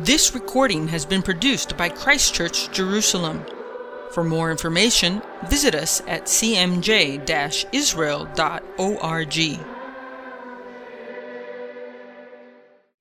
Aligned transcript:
This 0.00 0.34
recording 0.34 0.88
has 0.88 1.06
been 1.06 1.22
produced 1.22 1.74
by 1.78 1.88
Christchurch 1.88 2.70
Jerusalem. 2.70 3.42
For 4.10 4.22
more 4.22 4.50
information, 4.50 5.22
visit 5.46 5.74
us 5.74 6.02
at 6.06 6.24
cmj 6.24 7.64
israel.org. 7.72 9.34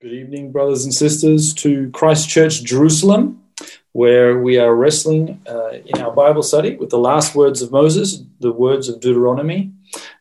Good 0.01 0.13
evening, 0.13 0.53
brothers 0.53 0.85
and 0.85 0.93
sisters, 0.93 1.53
to 1.55 1.89
Christchurch 1.89 2.63
Jerusalem, 2.63 3.43
where 3.91 4.39
we 4.39 4.57
are 4.57 4.73
wrestling 4.73 5.41
uh, 5.49 5.79
in 5.85 6.01
our 6.01 6.13
Bible 6.13 6.43
study 6.43 6.77
with 6.77 6.91
the 6.91 6.97
last 6.97 7.35
words 7.35 7.61
of 7.61 7.73
Moses, 7.73 8.23
the 8.39 8.53
words 8.53 8.87
of 8.87 9.01
Deuteronomy, 9.01 9.73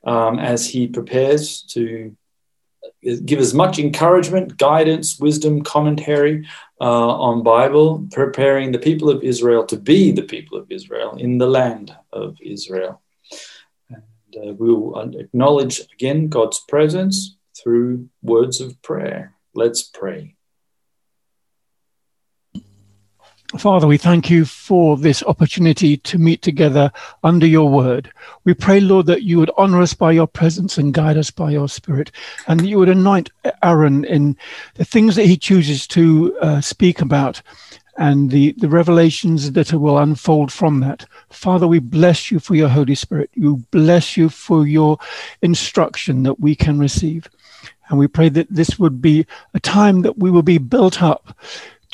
um, 0.03 0.41
as 0.41 0.67
he 0.67 0.89
prepares 0.89 1.63
to 1.69 2.17
give 3.25 3.39
as 3.39 3.55
much 3.55 3.79
encouragement, 3.79 4.57
guidance, 4.57 5.19
wisdom, 5.19 5.63
commentary 5.63 6.47
uh, 6.81 6.85
on 6.85 7.43
Bible, 7.43 8.07
preparing 8.13 8.73
the 8.73 8.79
people 8.79 9.11
of 9.11 9.23
Israel 9.23 9.65
to 9.67 9.77
be 9.77 10.11
the 10.11 10.23
people 10.23 10.59
of 10.59 10.71
Israel 10.71 11.17
in 11.17 11.39
the 11.39 11.47
land 11.47 11.95
of 12.13 12.37
Israel. 12.43 13.01
And 13.91 14.37
uh, 14.37 14.53
we 14.55 14.73
will 14.73 14.99
acknowledge 15.19 15.81
again 15.93 16.29
God's 16.29 16.61
presence 16.69 17.37
through 17.57 18.09
words 18.23 18.61
of 18.61 18.81
prayer. 18.83 19.35
Let's 19.55 19.83
pray. 19.83 20.35
Father, 23.59 23.87
we 23.87 23.99
thank 23.99 24.31
you 24.31 24.45
for 24.45 24.97
this 24.97 25.23
opportunity 25.23 25.97
to 25.99 26.19
meet 26.19 26.43
together 26.43 26.91
under 27.23 27.47
your 27.47 27.71
word. 27.71 28.11
We 28.43 28.53
pray, 28.53 28.81
Lord, 28.81 29.07
that 29.07 29.23
you 29.23 29.39
would 29.39 29.51
honor 29.57 29.81
us 29.81 29.95
by 29.95 30.11
your 30.11 30.27
presence 30.27 30.77
and 30.77 30.93
guide 30.93 31.17
us 31.17 31.31
by 31.31 31.51
your 31.51 31.69
spirit, 31.69 32.11
and 32.49 32.59
that 32.59 32.67
you 32.67 32.79
would 32.79 32.89
anoint 32.89 33.31
Aaron 33.63 34.05
in 34.07 34.37
the 34.75 34.85
things 34.85 35.15
that 35.15 35.27
he 35.27 35.37
chooses 35.37 35.87
to 35.89 36.37
uh, 36.41 36.61
speak 36.61 37.01
about 37.01 37.43
and 37.97 38.31
the, 38.31 38.53
the 38.59 38.69
revelations 38.69 39.53
that 39.53 39.73
will 39.73 39.99
unfold 39.99 40.51
from 40.51 40.81
that. 40.81 41.07
Father, 41.31 41.69
we 41.69 41.79
bless 41.79 42.33
you 42.33 42.41
for 42.41 42.57
your 42.57 42.69
Holy 42.69 42.97
Spirit. 42.97 43.31
We 43.37 43.53
bless 43.71 44.17
you 44.17 44.31
for 44.31 44.67
your 44.67 44.99
instruction 45.43 46.25
that 46.25 46.41
we 46.41 46.57
can 46.57 46.81
receive. 46.81 47.29
And 47.89 47.99
we 47.99 48.09
pray 48.09 48.31
that 48.31 48.49
this 48.51 48.79
would 48.79 49.01
be 49.01 49.27
a 49.53 49.61
time 49.61 50.03
that 50.03 50.19
we 50.19 50.31
will 50.31 50.43
be 50.43 50.59
built 50.59 51.03
up 51.03 51.37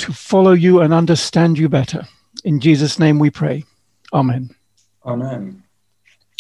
to 0.01 0.13
follow 0.13 0.53
you 0.53 0.81
and 0.81 0.93
understand 0.93 1.59
you 1.59 1.69
better. 1.69 2.07
In 2.45 2.61
Jesus' 2.61 2.99
name 2.99 3.19
we 3.19 3.31
pray. 3.31 3.65
Amen. 4.13 4.55
Amen. 5.05 5.63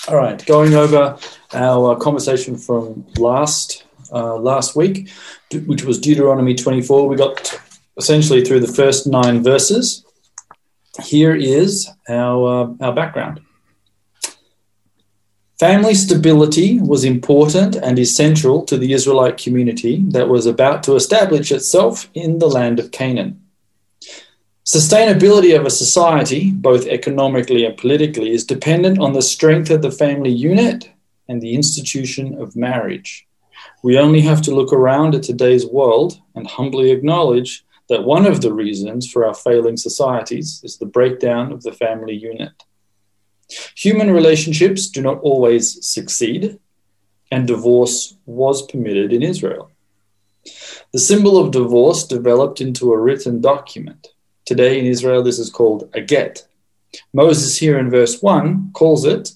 All 0.08 0.16
right, 0.16 0.44
going 0.46 0.74
over 0.74 1.18
our 1.52 1.96
conversation 1.96 2.56
from 2.56 3.06
last 3.18 3.84
uh, 4.12 4.36
last 4.36 4.74
week, 4.74 5.10
which 5.66 5.84
was 5.84 5.98
Deuteronomy 5.98 6.54
24. 6.54 7.06
We 7.06 7.16
got 7.16 7.60
essentially 7.96 8.42
through 8.44 8.60
the 8.60 8.72
first 8.72 9.06
nine 9.06 9.42
verses. 9.42 10.04
Here 11.02 11.34
is 11.34 11.88
our 12.08 12.72
uh, 12.80 12.84
our 12.84 12.94
background. 12.94 13.40
Family 15.60 15.94
stability 15.94 16.80
was 16.80 17.04
important 17.04 17.76
and 17.76 17.98
essential 17.98 18.64
to 18.64 18.78
the 18.78 18.94
Israelite 18.94 19.36
community 19.36 20.02
that 20.08 20.30
was 20.30 20.46
about 20.46 20.82
to 20.84 20.96
establish 20.96 21.52
itself 21.52 22.08
in 22.14 22.38
the 22.38 22.48
land 22.48 22.80
of 22.80 22.92
Canaan. 22.92 23.39
Sustainability 24.72 25.58
of 25.58 25.66
a 25.66 25.70
society, 25.70 26.52
both 26.52 26.86
economically 26.86 27.64
and 27.64 27.76
politically, 27.76 28.30
is 28.30 28.44
dependent 28.44 29.00
on 29.00 29.12
the 29.12 29.20
strength 29.20 29.68
of 29.68 29.82
the 29.82 29.90
family 29.90 30.30
unit 30.30 30.88
and 31.28 31.42
the 31.42 31.56
institution 31.56 32.40
of 32.40 32.54
marriage. 32.54 33.26
We 33.82 33.98
only 33.98 34.20
have 34.20 34.40
to 34.42 34.54
look 34.54 34.72
around 34.72 35.16
at 35.16 35.24
today's 35.24 35.66
world 35.66 36.20
and 36.36 36.46
humbly 36.46 36.92
acknowledge 36.92 37.64
that 37.88 38.04
one 38.04 38.26
of 38.26 38.42
the 38.42 38.52
reasons 38.52 39.10
for 39.10 39.26
our 39.26 39.34
failing 39.34 39.76
societies 39.76 40.60
is 40.62 40.76
the 40.76 40.86
breakdown 40.86 41.50
of 41.50 41.64
the 41.64 41.72
family 41.72 42.14
unit. 42.14 42.62
Human 43.74 44.12
relationships 44.12 44.88
do 44.88 45.02
not 45.02 45.18
always 45.18 45.84
succeed, 45.84 46.60
and 47.32 47.48
divorce 47.48 48.14
was 48.24 48.62
permitted 48.62 49.12
in 49.12 49.24
Israel. 49.24 49.72
The 50.92 51.00
symbol 51.00 51.38
of 51.38 51.50
divorce 51.50 52.06
developed 52.06 52.60
into 52.60 52.92
a 52.92 53.00
written 53.00 53.40
document 53.40 54.10
Today 54.50 54.80
in 54.80 54.84
Israel, 54.84 55.22
this 55.22 55.38
is 55.38 55.48
called 55.48 55.88
a 55.94 56.00
get. 56.00 56.44
Moses 57.12 57.56
here 57.56 57.78
in 57.78 57.88
verse 57.88 58.20
1 58.20 58.72
calls 58.72 59.04
it 59.04 59.30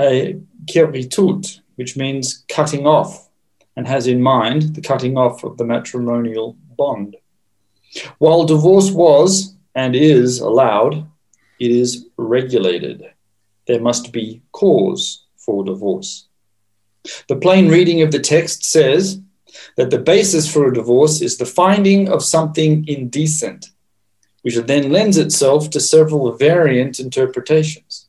a 0.00 0.36
kiritut, 0.64 1.60
which 1.76 1.96
means 1.96 2.44
cutting 2.48 2.84
off, 2.84 3.28
and 3.76 3.86
has 3.86 4.08
in 4.08 4.20
mind 4.20 4.74
the 4.74 4.80
cutting 4.80 5.16
off 5.16 5.44
of 5.44 5.58
the 5.58 5.64
matrimonial 5.64 6.56
bond. 6.76 7.14
While 8.18 8.46
divorce 8.46 8.90
was 8.90 9.54
and 9.76 9.94
is 9.94 10.40
allowed, 10.40 11.06
it 11.60 11.70
is 11.70 12.08
regulated. 12.16 13.04
There 13.68 13.80
must 13.80 14.12
be 14.12 14.42
cause 14.50 15.24
for 15.36 15.62
divorce. 15.62 16.26
The 17.28 17.36
plain 17.36 17.68
reading 17.68 18.02
of 18.02 18.10
the 18.10 18.18
text 18.18 18.64
says 18.64 19.20
that 19.76 19.90
the 19.90 20.00
basis 20.00 20.52
for 20.52 20.66
a 20.66 20.74
divorce 20.74 21.20
is 21.20 21.36
the 21.36 21.46
finding 21.46 22.08
of 22.08 22.24
something 22.24 22.84
indecent 22.88 23.70
which 24.42 24.56
then 24.56 24.90
lends 24.90 25.16
itself 25.16 25.70
to 25.70 25.80
several 25.80 26.30
variant 26.32 27.00
interpretations. 27.00 28.08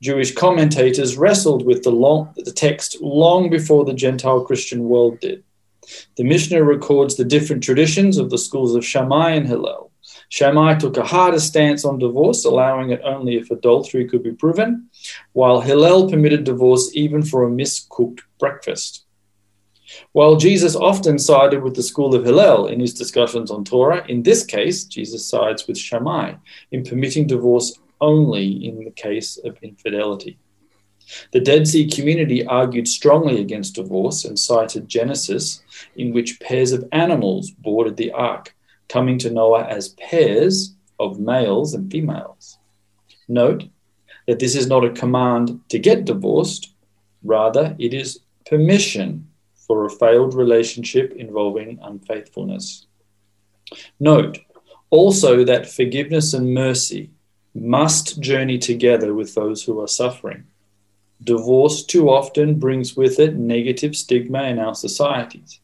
Jewish 0.00 0.34
commentators 0.34 1.16
wrestled 1.16 1.64
with 1.64 1.84
the, 1.84 1.90
long, 1.90 2.32
the 2.36 2.52
text 2.52 3.00
long 3.00 3.48
before 3.48 3.84
the 3.84 3.94
Gentile 3.94 4.44
Christian 4.44 4.88
world 4.88 5.20
did. 5.20 5.44
The 6.16 6.24
Mishnah 6.24 6.62
records 6.62 7.16
the 7.16 7.24
different 7.24 7.62
traditions 7.62 8.18
of 8.18 8.30
the 8.30 8.38
schools 8.38 8.74
of 8.74 8.84
Shammai 8.84 9.30
and 9.30 9.46
Hillel. 9.46 9.92
Shammai 10.28 10.74
took 10.76 10.96
a 10.96 11.04
harder 11.04 11.38
stance 11.38 11.84
on 11.84 11.98
divorce, 11.98 12.44
allowing 12.44 12.90
it 12.90 13.00
only 13.04 13.36
if 13.36 13.50
adultery 13.50 14.08
could 14.08 14.22
be 14.22 14.32
proven, 14.32 14.88
while 15.32 15.60
Hillel 15.60 16.10
permitted 16.10 16.44
divorce 16.44 16.90
even 16.94 17.22
for 17.22 17.44
a 17.44 17.50
miscooked 17.50 18.20
breakfast. 18.38 19.04
While 20.12 20.36
Jesus 20.36 20.76
often 20.76 21.18
sided 21.18 21.62
with 21.62 21.74
the 21.74 21.82
school 21.82 22.14
of 22.14 22.24
Hillel 22.24 22.66
in 22.66 22.80
his 22.80 22.94
discussions 22.94 23.50
on 23.50 23.64
Torah, 23.64 24.04
in 24.08 24.22
this 24.22 24.44
case, 24.44 24.84
Jesus 24.84 25.26
sides 25.26 25.66
with 25.66 25.78
Shammai 25.78 26.34
in 26.70 26.84
permitting 26.84 27.26
divorce 27.26 27.78
only 28.00 28.66
in 28.66 28.84
the 28.84 28.90
case 28.90 29.38
of 29.38 29.56
infidelity. 29.62 30.38
The 31.32 31.40
Dead 31.40 31.66
Sea 31.66 31.88
community 31.88 32.44
argued 32.46 32.88
strongly 32.88 33.40
against 33.40 33.74
divorce 33.74 34.24
and 34.24 34.38
cited 34.38 34.88
Genesis, 34.88 35.62
in 35.96 36.12
which 36.12 36.40
pairs 36.40 36.72
of 36.72 36.88
animals 36.92 37.50
boarded 37.50 37.96
the 37.96 38.12
ark, 38.12 38.54
coming 38.88 39.18
to 39.18 39.30
Noah 39.30 39.64
as 39.64 39.90
pairs 39.90 40.74
of 40.98 41.18
males 41.18 41.74
and 41.74 41.90
females. 41.90 42.58
Note 43.28 43.64
that 44.26 44.38
this 44.38 44.54
is 44.54 44.68
not 44.68 44.84
a 44.84 44.90
command 44.90 45.60
to 45.68 45.78
get 45.78 46.04
divorced, 46.04 46.72
rather, 47.22 47.74
it 47.78 47.92
is 47.92 48.20
permission 48.46 49.28
for 49.72 49.86
a 49.86 49.90
failed 49.90 50.34
relationship 50.34 51.14
involving 51.16 51.78
unfaithfulness. 51.82 52.86
Note 53.98 54.38
also 54.90 55.44
that 55.46 55.66
forgiveness 55.66 56.34
and 56.34 56.52
mercy 56.52 57.08
must 57.54 58.20
journey 58.20 58.58
together 58.58 59.14
with 59.14 59.34
those 59.34 59.62
who 59.64 59.80
are 59.80 59.88
suffering. 59.88 60.44
Divorce 61.24 61.84
too 61.84 62.10
often 62.10 62.58
brings 62.58 62.94
with 62.98 63.18
it 63.18 63.34
negative 63.36 63.96
stigma 63.96 64.42
in 64.42 64.58
our 64.58 64.74
societies. 64.74 65.58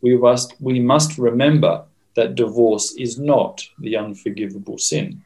We 0.00 0.16
must, 0.16 0.54
we 0.60 0.78
must 0.78 1.18
remember 1.18 1.86
that 2.14 2.36
divorce 2.36 2.92
is 2.92 3.18
not 3.18 3.66
the 3.80 3.96
unforgivable 3.96 4.78
sin. 4.78 5.22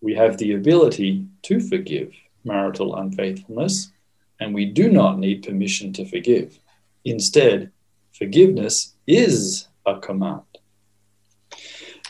We 0.00 0.14
have 0.14 0.38
the 0.38 0.54
ability 0.54 1.24
to 1.42 1.60
forgive 1.60 2.12
marital 2.42 2.96
unfaithfulness, 2.96 3.92
and 4.40 4.52
we 4.52 4.64
do 4.64 4.90
not 4.90 5.20
need 5.20 5.44
permission 5.44 5.92
to 5.92 6.04
forgive. 6.04 6.58
Instead, 7.04 7.70
forgiveness 8.12 8.94
is 9.06 9.68
a 9.86 9.98
command. 9.98 10.42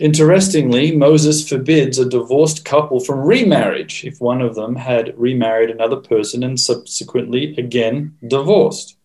Interestingly, 0.01 0.91
Moses 0.95 1.49
forbids 1.49 1.99
a 1.99 2.09
divorced 2.09 2.65
couple 2.65 2.99
from 2.99 3.21
remarriage 3.21 4.05
if 4.05 4.21
one 4.21 4.41
of 4.41 4.57
them 4.57 4.75
had 4.75 5.17
remarried 5.17 5.71
another 5.71 5.97
person 5.97 6.43
and 6.43 6.59
subsequently 6.59 7.55
again 7.57 8.17
divorced. 8.27 8.97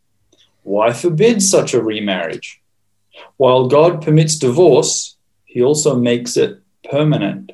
Why 0.63 0.91
forbid 0.93 1.43
such 1.43 1.73
a 1.73 1.81
remarriage? 1.81 2.61
While 3.37 3.67
God 3.67 4.01
permits 4.01 4.37
divorce, 4.37 5.15
he 5.45 5.61
also 5.61 5.95
makes 5.95 6.37
it 6.37 6.59
permanent. 6.89 7.51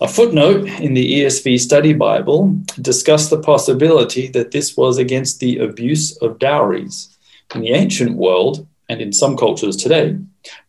A 0.00 0.06
footnote 0.06 0.68
in 0.80 0.94
the 0.94 1.22
ESV 1.22 1.58
Study 1.58 1.92
Bible 1.92 2.56
discussed 2.80 3.30
the 3.30 3.40
possibility 3.40 4.28
that 4.28 4.52
this 4.52 4.76
was 4.76 4.96
against 4.96 5.40
the 5.40 5.58
abuse 5.58 6.16
of 6.18 6.38
dowries. 6.38 7.17
In 7.54 7.62
the 7.62 7.70
ancient 7.70 8.16
world, 8.16 8.66
and 8.88 9.00
in 9.00 9.12
some 9.12 9.36
cultures 9.36 9.76
today, 9.76 10.16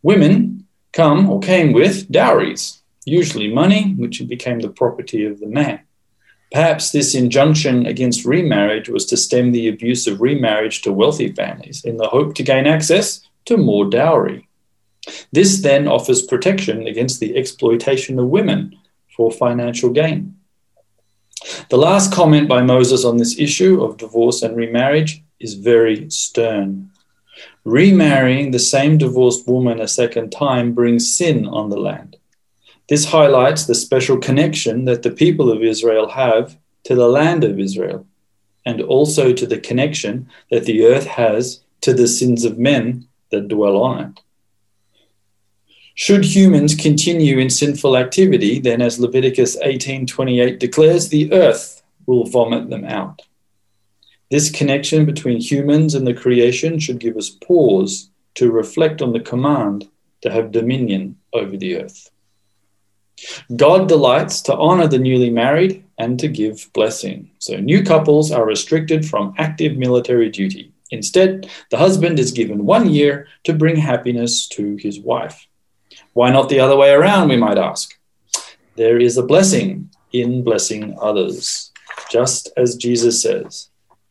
women 0.02 0.66
come 0.94 1.30
or 1.30 1.40
came 1.40 1.74
with 1.74 2.10
dowries, 2.12 2.81
usually 3.06 3.54
money, 3.54 3.94
which 3.98 4.26
became 4.28 4.60
the 4.60 4.70
property 4.70 5.26
of 5.26 5.40
the 5.40 5.48
man. 5.48 5.81
Perhaps 6.52 6.92
this 6.92 7.14
injunction 7.14 7.86
against 7.86 8.26
remarriage 8.26 8.90
was 8.90 9.06
to 9.08 9.18
stem 9.18 9.52
the 9.52 9.68
abuse 9.68 10.08
of 10.08 10.20
remarriage 10.20 10.81
to 10.81 10.92
wealthy 10.92 11.31
families 11.31 11.86
in 11.86 11.98
the 11.98 12.08
hope 12.08 12.34
to 12.36 12.44
gain 12.44 12.66
access 12.66 13.22
to 13.46 13.58
more 13.58 13.86
dowry. 13.86 14.48
This 15.31 15.62
then 15.62 15.88
offers 15.88 16.22
protection 16.22 16.88
against 16.88 17.20
the 17.20 17.38
exploitation 17.38 18.18
of 18.18 18.28
women 18.28 18.76
for 19.16 19.31
financial 19.31 19.92
gain. 19.92 20.38
The 21.69 21.77
last 21.77 22.12
comment 22.12 22.50
by 22.50 22.62
Moses 22.62 23.06
on 23.06 23.18
this 23.18 23.39
issue 23.39 23.83
of 23.83 23.97
divorce 23.97 24.41
and 24.41 24.56
remarriage 24.56 25.24
is 25.39 25.53
very 25.53 26.09
stern. 26.09 26.91
Remarrying 27.63 28.51
the 28.51 28.59
same 28.59 28.97
divorced 28.97 29.47
woman 29.47 29.80
a 29.80 29.88
second 29.88 30.31
time 30.31 30.74
brings 30.74 31.15
sin 31.15 31.47
on 31.47 31.69
the 31.69 31.80
land. 31.80 32.18
This 32.89 33.06
highlights 33.06 33.65
the 33.65 33.75
special 33.75 34.18
connection 34.18 34.86
that 34.86 35.03
the 35.03 35.12
people 35.12 35.51
of 35.51 35.63
Israel 35.63 36.09
have 36.09 36.57
to 36.83 36.95
the 36.95 37.07
land 37.07 37.44
of 37.44 37.59
Israel, 37.59 38.06
and 38.65 38.81
also 38.81 39.31
to 39.31 39.45
the 39.45 39.59
connection 39.59 40.27
that 40.50 40.65
the 40.65 40.83
earth 40.83 41.06
has 41.06 41.62
to 41.81 41.94
the 41.94 42.07
sins 42.07 42.44
of 42.44 42.57
men 42.57 43.07
that 43.31 43.47
dwell 43.47 43.77
on 43.77 44.06
it. 44.06 44.19
Should 46.00 46.24
humans 46.24 46.75
continue 46.75 47.40
in 47.40 47.50
sinful 47.50 47.98
activity, 47.98 48.57
then 48.57 48.81
as 48.81 49.01
Leviticus 49.01 49.57
18:28 49.62 50.57
declares, 50.57 51.10
the 51.10 51.30
earth 51.34 51.84
will 52.06 52.24
vomit 52.24 52.69
them 52.69 52.86
out. 52.86 53.24
This 54.31 54.50
connection 54.50 55.06
between 55.06 55.42
humans 55.42 55.96
and 55.96 56.07
the 56.07 56.13
creation 56.13 56.80
should 56.80 57.01
give 57.01 57.18
us 57.18 57.30
pause 57.30 58.12
to 58.36 58.50
reflect 58.50 59.01
on 59.01 59.12
the 59.12 59.19
command 59.19 59.90
to 60.22 60.31
have 60.31 60.54
dominion 60.54 61.18
over 61.34 61.57
the 61.57 61.75
earth. 61.75 62.10
God 63.54 63.90
delights 63.90 64.42
to 64.44 64.56
honor 64.56 64.88
the 64.88 65.00
newly 65.00 65.30
married 65.30 65.84
and 65.98 66.18
to 66.22 66.30
give 66.30 66.69
blessing. 66.72 67.31
So 67.40 67.57
new 67.57 67.84
couples 67.84 68.31
are 68.31 68.45
restricted 68.45 69.06
from 69.06 69.34
active 69.38 69.75
military 69.75 70.30
duty. 70.30 70.72
Instead, 70.92 71.50
the 71.72 71.78
husband 71.78 72.19
is 72.19 72.31
given 72.31 72.66
one 72.66 72.90
year 72.90 73.28
to 73.44 73.52
bring 73.52 73.75
happiness 73.75 74.48
to 74.56 74.78
his 74.78 74.98
wife. 74.98 75.45
Why 76.19 76.31
not 76.31 76.50
the 76.50 76.60
other 76.60 76.75
way 76.75 76.92
around, 76.92 77.30
we 77.30 77.38
might 77.38 77.57
ask? 77.57 77.98
There 78.75 79.00
is 79.00 79.16
a 79.18 79.24
blessing 79.24 79.89
in 80.12 80.44
blessing 80.44 80.98
others, 81.00 81.71
just 82.12 82.51
as 82.57 82.75
Jesus 82.75 83.21
says, 83.21 83.69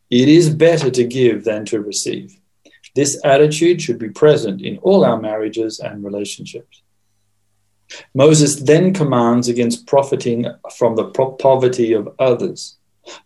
it 0.08 0.26
is 0.26 0.48
better 0.48 0.90
to 0.90 1.04
give 1.04 1.44
than 1.44 1.66
to 1.66 1.82
receive. 1.82 2.40
This 2.94 3.20
attitude 3.26 3.82
should 3.82 3.98
be 3.98 4.08
present 4.08 4.62
in 4.62 4.78
all 4.78 5.04
our 5.04 5.20
marriages 5.20 5.80
and 5.80 6.02
relationships. 6.02 6.80
Moses 8.14 8.56
then 8.56 8.94
commands 8.94 9.50
against 9.50 9.86
profiting 9.86 10.46
from 10.78 10.96
the 10.96 11.10
poverty 11.38 11.92
of 11.92 12.08
others. 12.18 12.78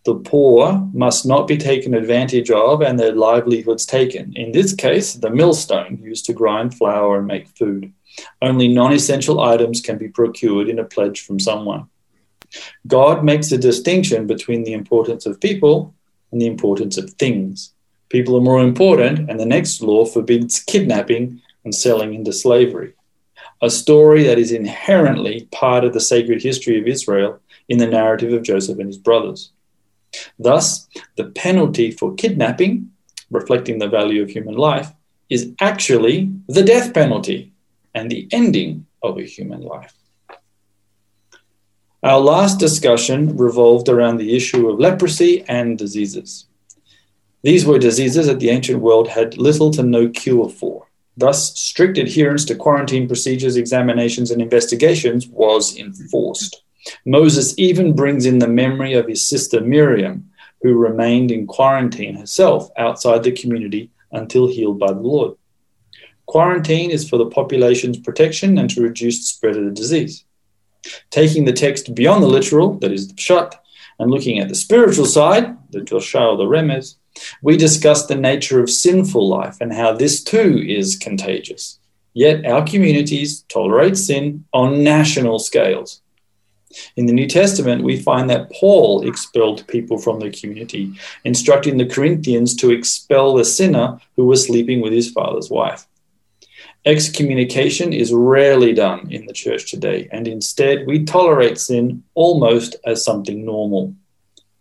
The 0.05 0.17
poor 0.17 0.91
must 0.93 1.25
not 1.25 1.47
be 1.47 1.57
taken 1.57 1.95
advantage 1.95 2.51
of 2.51 2.81
and 2.81 2.99
their 2.99 3.15
livelihoods 3.15 3.87
taken. 3.87 4.33
In 4.35 4.51
this 4.51 4.75
case, 4.75 5.15
the 5.15 5.31
millstone 5.31 6.01
used 6.03 6.25
to 6.27 6.33
grind 6.33 6.75
flour 6.75 7.19
and 7.19 7.29
make 7.29 7.47
food. 7.47 7.93
Only 8.41 8.69
non 8.69 8.93
essential 8.93 9.41
items 9.41 9.81
can 9.81 9.99
be 9.99 10.09
procured 10.09 10.69
in 10.69 10.79
a 10.79 10.85
pledge 10.85 11.21
from 11.21 11.41
someone. 11.41 11.89
God 12.87 13.25
makes 13.25 13.51
a 13.53 13.59
distinction 13.59 14.27
between 14.27 14.65
the 14.65 14.75
importance 14.75 15.25
of 15.27 15.41
people 15.41 15.95
and 16.31 16.41
the 16.41 16.47
importance 16.47 16.99
of 16.99 17.11
things. 17.11 17.73
People 18.09 18.37
are 18.37 18.43
more 18.43 18.61
important, 18.61 19.31
and 19.31 19.41
the 19.41 19.47
next 19.47 19.81
law 19.81 20.05
forbids 20.05 20.61
kidnapping 20.61 21.41
and 21.65 21.75
selling 21.75 22.13
into 22.15 22.33
slavery 22.33 22.95
a 23.63 23.71
story 23.71 24.25
that 24.25 24.39
is 24.39 24.51
inherently 24.51 25.49
part 25.53 25.85
of 25.85 25.93
the 25.93 26.01
sacred 26.01 26.43
history 26.43 26.81
of 26.81 26.87
Israel 26.87 27.39
in 27.69 27.79
the 27.79 27.87
narrative 27.87 28.33
of 28.33 28.43
Joseph 28.43 28.79
and 28.79 28.89
his 28.89 28.99
brothers. 28.99 29.53
Thus, 30.39 30.89
the 31.17 31.27
penalty 31.27 31.93
for 31.93 32.15
kidnapping, 32.15 32.91
reflecting 33.31 33.79
the 33.79 33.89
value 33.89 34.21
of 34.23 34.31
human 34.31 34.57
life, 34.57 34.93
is 35.31 35.53
actually 35.61 36.31
the 36.49 36.65
death 36.65 36.93
penalty 36.93 37.52
and 37.95 38.11
the 38.11 38.29
ending 38.33 38.87
of 39.03 39.19
a 39.19 39.25
human 39.25 39.63
life. 39.63 39.95
Our 42.03 42.19
last 42.19 42.59
discussion 42.59 43.37
revolved 43.37 43.89
around 43.89 44.17
the 44.17 44.35
issue 44.35 44.69
of 44.69 44.81
leprosy 44.81 45.45
and 45.49 45.79
diseases. 45.79 46.47
These 47.43 47.65
were 47.65 47.79
diseases 47.79 48.27
that 48.27 48.41
the 48.41 48.51
ancient 48.51 48.81
world 48.81 49.09
had 49.09 49.39
little 49.39 49.71
to 49.73 49.83
no 49.83 50.09
cure 50.09 50.49
for. 50.49 50.89
Thus, 51.17 51.59
strict 51.59 51.99
adherence 51.99 52.45
to 52.47 52.55
quarantine 52.55 53.07
procedures, 53.07 53.57
examinations, 53.57 54.31
and 54.31 54.41
investigations 54.41 55.29
was 55.29 55.77
enforced. 55.77 56.63
Moses 57.05 57.57
even 57.59 57.95
brings 57.95 58.27
in 58.27 58.39
the 58.39 58.49
memory 58.49 58.95
of 58.95 59.07
his 59.07 59.29
sister 59.29 59.61
Miriam, 59.61 60.31
who 60.63 60.75
remained 60.75 61.31
in 61.31 61.47
quarantine 61.47 62.15
herself 62.15 62.71
outside 62.77 63.23
the 63.23 63.33
community 63.33 63.91
until 64.11 64.49
healed 64.49 64.79
by 64.79 64.93
the 64.93 65.01
Lord. 65.01 65.37
Quarantine 66.27 66.91
is 66.91 67.09
for 67.09 67.17
the 67.17 67.27
population's 67.27 67.99
protection 67.99 68.59
and 68.59 68.71
to 68.71 68.83
reduce 68.83 69.19
the 69.19 69.25
spread 69.25 69.57
of 69.57 69.65
the 69.65 69.71
disease. 69.71 70.25
Taking 71.11 71.45
the 71.45 71.53
text 71.53 71.95
beyond 71.95 72.23
the 72.23 72.29
literal, 72.29 72.75
that 72.79 72.93
is 72.93 73.09
the 73.09 73.15
pshat, 73.15 73.55
and 73.99 74.11
looking 74.11 74.39
at 74.39 74.49
the 74.49 74.55
spiritual 74.55 75.07
side, 75.07 75.57
the 75.71 75.81
drasha 75.81 76.33
or 76.33 76.37
the 76.37 76.45
remez, 76.45 76.97
we 77.43 77.57
discussed 77.57 78.09
the 78.09 78.15
nature 78.15 78.61
of 78.61 78.71
sinful 78.71 79.29
life 79.29 79.59
and 79.61 79.73
how 79.73 79.93
this 79.93 80.23
too 80.23 80.63
is 80.67 80.97
contagious. 80.97 81.79
Yet 82.15 82.45
our 82.47 82.65
communities 82.65 83.43
tolerate 83.49 83.97
sin 83.97 84.45
on 84.53 84.83
national 84.83 85.39
scales. 85.39 86.01
In 86.97 87.07
the 87.07 87.13
New 87.13 87.29
Testament, 87.29 87.85
we 87.85 88.01
find 88.01 88.31
that 88.31 88.51
Paul 88.51 89.07
expelled 89.07 89.67
people 89.69 89.99
from 89.99 90.21
the 90.21 90.31
community, 90.31 90.93
instructing 91.25 91.77
the 91.77 91.87
Corinthians 91.87 92.57
to 92.57 92.71
expel 92.71 93.35
the 93.35 93.45
sinner 93.45 94.01
who 94.17 94.25
was 94.25 94.47
sleeping 94.47 94.81
with 94.81 94.93
his 94.93 95.11
father's 95.11 95.51
wife. 95.51 95.87
Excommunication 96.85 97.93
is 97.93 98.13
rarely 98.13 98.73
done 98.73 99.11
in 99.11 99.27
the 99.27 99.33
church 99.33 99.71
today, 99.71 100.09
and 100.11 100.27
instead 100.27 100.87
we 100.87 101.05
tolerate 101.05 101.59
sin 101.59 102.03
almost 102.15 102.77
as 102.85 103.05
something 103.05 103.45
normal. 103.45 103.95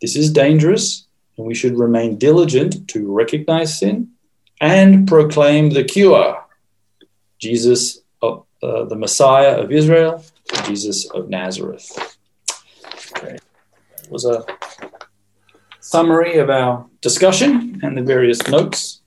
This 0.01 0.15
is 0.15 0.31
dangerous 0.31 1.07
and 1.37 1.47
we 1.47 1.55
should 1.55 1.77
remain 1.77 2.17
diligent 2.17 2.87
to 2.89 3.11
recognize 3.11 3.79
sin 3.79 4.11
and 4.59 5.07
proclaim 5.07 5.71
the 5.71 5.83
cure 5.83 6.43
Jesus, 7.39 7.99
uh, 8.21 8.37
uh, 8.61 8.85
the 8.85 8.95
Messiah 8.95 9.59
of 9.59 9.71
Israel, 9.71 10.23
Jesus 10.65 11.09
of 11.09 11.29
Nazareth. 11.29 12.17
Okay. 13.17 13.39
That 13.97 14.11
was 14.11 14.25
a 14.25 14.45
summary 15.79 16.37
of 16.37 16.51
our 16.51 16.85
discussion 17.01 17.79
and 17.81 17.97
the 17.97 18.03
various 18.03 18.47
notes. 18.47 19.00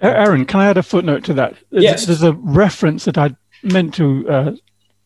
Aaron, 0.00 0.44
can 0.46 0.60
I 0.60 0.66
add 0.66 0.78
a 0.78 0.82
footnote 0.82 1.24
to 1.24 1.34
that? 1.34 1.54
There's, 1.70 1.84
yes. 1.84 2.06
There's 2.06 2.22
a 2.22 2.32
reference 2.32 3.04
that 3.04 3.18
I 3.18 3.34
meant 3.62 3.94
to 3.94 4.28
uh, 4.28 4.52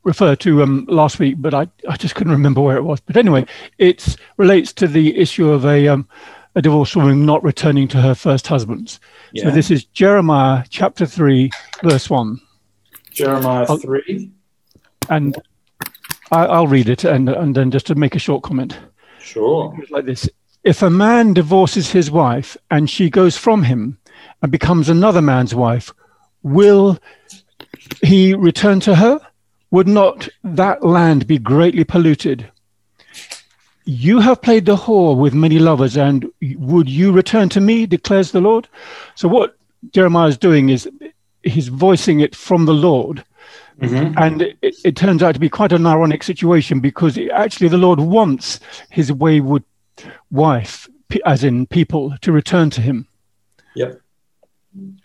refer 0.05 0.37
to 0.37 0.62
um, 0.62 0.87
last 0.88 1.18
week, 1.18 1.37
but 1.38 1.54
I, 1.54 1.66
I 1.88 1.97
just 1.97 2.14
couldn't 2.14 2.33
remember 2.33 2.61
where 2.61 2.76
it 2.76 2.85
was. 2.85 3.00
But 3.00 3.16
anyway, 3.16 3.47
it 3.78 4.16
relates 4.37 4.73
to 4.75 4.87
the 4.87 5.16
issue 5.18 5.50
of 5.50 5.64
a 5.64 5.88
um, 5.88 6.09
a 6.54 6.62
divorced 6.62 6.95
woman 6.95 7.26
not 7.26 7.42
returning 7.42 7.88
to 7.88 8.00
her 8.00 8.14
first 8.14 8.47
husband. 8.47 8.99
Yeah. 9.33 9.45
So 9.45 9.50
this 9.50 9.71
is 9.71 9.85
Jeremiah 9.87 10.64
chapter 10.68 11.07
3, 11.07 11.50
verse 11.83 12.09
1. 12.09 12.40
Jeremiah 13.11 13.66
3. 13.66 14.30
And 15.11 15.37
I, 16.30 16.59
will 16.59 16.68
read 16.68 16.88
it 16.88 17.04
and, 17.04 17.28
and 17.28 17.54
then 17.54 17.71
just 17.71 17.87
to 17.88 17.95
make 17.95 18.14
a 18.14 18.21
short 18.21 18.42
comment. 18.42 18.78
Sure. 19.18 19.75
It's 19.80 19.90
like 19.90 20.04
this 20.04 20.28
If 20.62 20.83
a 20.83 20.90
man 20.90 21.35
divorces 21.35 21.90
his 21.90 22.11
wife 22.11 22.57
and 22.71 22.88
she 22.88 23.11
goes 23.11 23.37
from 23.37 23.64
him 23.64 23.99
and 24.43 24.52
becomes 24.52 24.88
another 24.88 25.23
man's 25.23 25.54
wife, 25.54 25.93
will 26.43 26.99
he 28.02 28.35
return 28.35 28.81
to 28.81 28.95
her? 28.95 29.21
Would 29.71 29.88
not 29.88 30.28
that 30.45 30.85
land 30.85 31.26
be 31.26 31.38
greatly 31.38 31.85
polluted? 31.85 32.50
You 33.87 34.21
have 34.21 34.40
played 34.40 34.66
the 34.66 34.76
whore 34.76 35.16
with 35.16 35.35
many 35.35 35.59
lovers, 35.59 35.97
and 35.97 36.26
would 36.57 36.88
you 36.88 37.12
return 37.12 37.49
to 37.50 37.61
me, 37.61 37.85
declares 37.85 38.31
the 38.31 38.40
Lord? 38.40 38.69
So, 39.14 39.28
what 39.28 39.57
Jeremiah 39.93 40.28
is 40.28 40.38
doing 40.38 40.71
is 40.71 40.88
he's 41.43 41.69
voicing 41.69 42.21
it 42.21 42.35
from 42.35 42.64
the 42.64 42.75
Lord. 42.75 43.25
Mm-hmm. 43.81 44.16
And 44.16 44.43
it, 44.43 44.76
it, 44.85 44.97
turns 44.97 45.23
out 45.23 45.33
to 45.33 45.40
be 45.40 45.49
quite 45.49 45.73
an 45.73 45.87
ironic 45.87 46.23
situation 46.23 46.78
because 46.78 47.19
it, 47.19 47.31
actually 47.31 47.69
the 47.69 47.76
Lord 47.76 47.99
wants 47.99 48.61
his 48.90 49.12
wayward 49.12 49.64
wife, 50.31 50.88
as 51.26 51.43
in 51.43 51.66
people, 51.66 52.14
to 52.21 52.31
return 52.31 52.71
to 52.71 52.81
him. 52.81 53.09
Yep. 53.75 54.00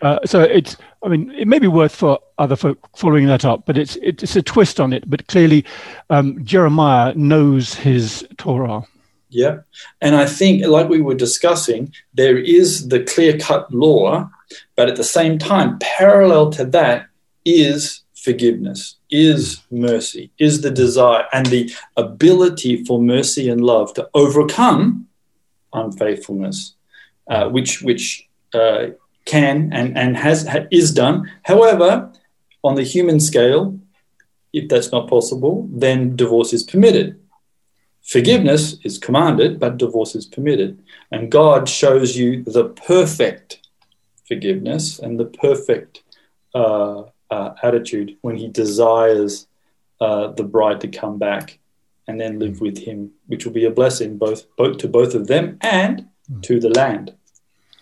Uh, 0.02 0.18
so 0.24 0.40
it's, 0.42 0.76
I 1.04 1.08
mean, 1.08 1.30
it 1.32 1.46
may 1.46 1.58
be 1.58 1.68
worth 1.68 1.94
for 1.94 2.18
other 2.38 2.56
folk 2.56 2.78
following 2.96 3.26
that 3.26 3.44
up, 3.44 3.66
but 3.66 3.76
it's 3.76 3.96
it's 4.02 4.36
a 4.36 4.42
twist 4.42 4.80
on 4.80 4.92
it. 4.92 5.08
But 5.08 5.26
clearly, 5.28 5.64
um, 6.08 6.44
Jeremiah 6.44 7.14
knows 7.14 7.74
his 7.74 8.26
Torah. 8.36 8.82
Yeah, 9.28 9.58
and 10.00 10.16
I 10.16 10.26
think, 10.26 10.66
like 10.66 10.88
we 10.88 11.00
were 11.00 11.14
discussing, 11.14 11.94
there 12.14 12.36
is 12.36 12.88
the 12.88 13.04
clear-cut 13.04 13.72
law, 13.72 14.28
but 14.74 14.88
at 14.88 14.96
the 14.96 15.04
same 15.04 15.38
time, 15.38 15.78
parallel 15.78 16.50
to 16.50 16.64
that 16.64 17.06
is 17.44 18.02
forgiveness, 18.14 18.96
is 19.08 19.62
mercy, 19.70 20.32
is 20.38 20.62
the 20.62 20.70
desire 20.70 21.26
and 21.32 21.46
the 21.46 21.72
ability 21.96 22.84
for 22.84 23.00
mercy 23.00 23.48
and 23.48 23.60
love 23.60 23.94
to 23.94 24.08
overcome 24.14 25.06
unfaithfulness, 25.72 26.74
uh, 27.28 27.48
which 27.48 27.82
which 27.82 28.28
uh, 28.52 28.86
can 29.24 29.72
and, 29.72 29.96
and 29.96 30.16
has 30.16 30.48
is 30.70 30.92
done. 30.92 31.30
However, 31.44 32.12
on 32.62 32.74
the 32.74 32.82
human 32.82 33.20
scale, 33.20 33.78
if 34.52 34.68
that's 34.68 34.90
not 34.92 35.08
possible, 35.08 35.68
then 35.72 36.16
divorce 36.16 36.52
is 36.52 36.62
permitted. 36.62 37.20
Forgiveness 38.02 38.76
is 38.82 38.98
commanded, 38.98 39.60
but 39.60 39.76
divorce 39.76 40.14
is 40.14 40.26
permitted. 40.26 40.82
And 41.12 41.30
God 41.30 41.68
shows 41.68 42.16
you 42.16 42.42
the 42.42 42.70
perfect 42.70 43.60
forgiveness 44.26 44.98
and 44.98 45.18
the 45.18 45.26
perfect 45.26 46.02
uh, 46.54 47.04
uh, 47.30 47.54
attitude 47.62 48.16
when 48.22 48.36
He 48.36 48.48
desires 48.48 49.46
uh, 50.00 50.28
the 50.28 50.44
bride 50.44 50.80
to 50.80 50.88
come 50.88 51.18
back 51.18 51.58
and 52.08 52.20
then 52.20 52.38
live 52.40 52.60
with 52.60 52.78
Him, 52.78 53.12
which 53.26 53.44
will 53.44 53.52
be 53.52 53.66
a 53.66 53.70
blessing 53.70 54.18
both, 54.18 54.44
both 54.56 54.78
to 54.78 54.88
both 54.88 55.14
of 55.14 55.28
them 55.28 55.58
and 55.60 56.08
to 56.42 56.58
the 56.58 56.70
land. 56.70 57.14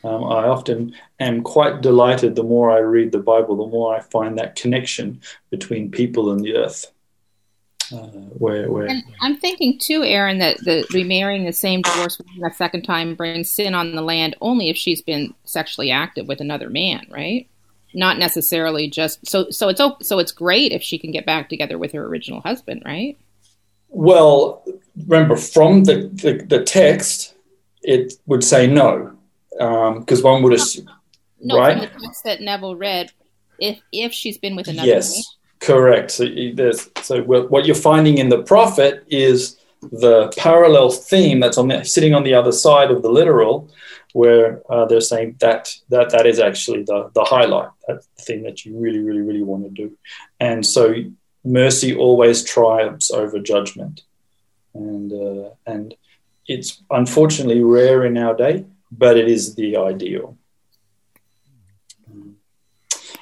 Um, 0.04 0.24
I 0.24 0.46
often 0.46 0.94
am 1.18 1.42
quite 1.42 1.80
delighted 1.80 2.36
the 2.36 2.44
more 2.44 2.70
I 2.70 2.78
read 2.78 3.10
the 3.10 3.18
Bible, 3.18 3.56
the 3.56 3.66
more 3.66 3.96
I 3.96 4.00
find 4.00 4.38
that 4.38 4.54
connection 4.54 5.20
between 5.50 5.90
people 5.90 6.30
and 6.30 6.40
the 6.40 6.56
earth. 6.56 6.92
Uh, 7.90 8.06
where, 8.36 8.70
where 8.70 8.86
and 8.86 9.02
I'm 9.22 9.38
thinking 9.38 9.78
too, 9.78 10.04
Aaron, 10.04 10.38
that 10.38 10.58
the 10.58 10.86
remarrying 10.92 11.44
the 11.46 11.54
same 11.54 11.80
divorced 11.80 12.20
woman 12.20 12.50
a 12.50 12.54
second 12.54 12.82
time 12.82 13.14
brings 13.14 13.50
sin 13.50 13.74
on 13.74 13.94
the 13.94 14.02
land 14.02 14.36
only 14.42 14.68
if 14.68 14.76
she's 14.76 15.00
been 15.00 15.34
sexually 15.44 15.90
active 15.90 16.28
with 16.28 16.42
another 16.42 16.68
man, 16.68 17.06
right? 17.10 17.48
Not 17.94 18.18
necessarily 18.18 18.90
just 18.90 19.26
so. 19.26 19.48
So 19.48 19.70
it's 19.70 19.80
so 20.06 20.18
it's 20.18 20.32
great 20.32 20.72
if 20.72 20.82
she 20.82 20.98
can 20.98 21.12
get 21.12 21.24
back 21.24 21.48
together 21.48 21.78
with 21.78 21.92
her 21.92 22.04
original 22.04 22.42
husband, 22.42 22.82
right? 22.84 23.16
Well, 23.88 24.62
remember 25.06 25.36
from 25.36 25.84
the, 25.84 26.10
the, 26.12 26.44
the 26.46 26.62
text, 26.62 27.34
it 27.82 28.12
would 28.26 28.44
say 28.44 28.66
no 28.66 29.17
because 29.58 30.24
um, 30.24 30.32
one 30.32 30.42
would 30.42 30.52
assume, 30.52 30.88
no, 31.40 31.58
right? 31.58 31.78
From 31.78 32.00
the 32.00 32.06
text 32.06 32.24
that 32.24 32.40
Neville 32.40 32.76
read, 32.76 33.12
if 33.58 33.80
if 33.92 34.12
she's 34.12 34.38
been 34.38 34.54
with 34.54 34.68
another. 34.68 34.86
Yes, 34.86 35.14
man. 35.14 35.22
correct. 35.60 36.12
So 36.12 36.26
there's 36.54 36.88
so 37.02 37.22
what 37.22 37.66
you're 37.66 37.74
finding 37.74 38.18
in 38.18 38.28
the 38.28 38.42
prophet 38.42 39.04
is 39.08 39.58
the 39.80 40.32
parallel 40.36 40.90
theme 40.90 41.40
that's 41.40 41.58
on 41.58 41.68
the, 41.68 41.84
sitting 41.84 42.14
on 42.14 42.24
the 42.24 42.34
other 42.34 42.52
side 42.52 42.90
of 42.90 43.02
the 43.02 43.10
literal, 43.10 43.68
where 44.12 44.62
uh, 44.70 44.84
they're 44.86 45.00
saying 45.00 45.36
that 45.40 45.74
that 45.88 46.10
that 46.10 46.26
is 46.26 46.38
actually 46.38 46.84
the 46.84 47.10
the 47.14 47.24
highlight. 47.24 47.70
That's 47.88 48.06
the 48.16 48.22
thing 48.22 48.42
that 48.44 48.64
you 48.64 48.78
really, 48.78 49.00
really, 49.00 49.22
really 49.22 49.42
want 49.42 49.64
to 49.64 49.70
do, 49.70 49.96
and 50.38 50.64
so 50.64 50.94
mercy 51.44 51.96
always 51.96 52.44
triumphs 52.44 53.10
over 53.10 53.40
judgment, 53.40 54.02
and 54.74 55.12
uh, 55.12 55.50
and 55.66 55.94
it's 56.46 56.82
unfortunately 56.90 57.62
rare 57.62 58.04
in 58.04 58.16
our 58.16 58.34
day 58.34 58.64
but 58.90 59.16
it 59.16 59.28
is 59.28 59.54
the 59.54 59.76
ideal. 59.76 60.36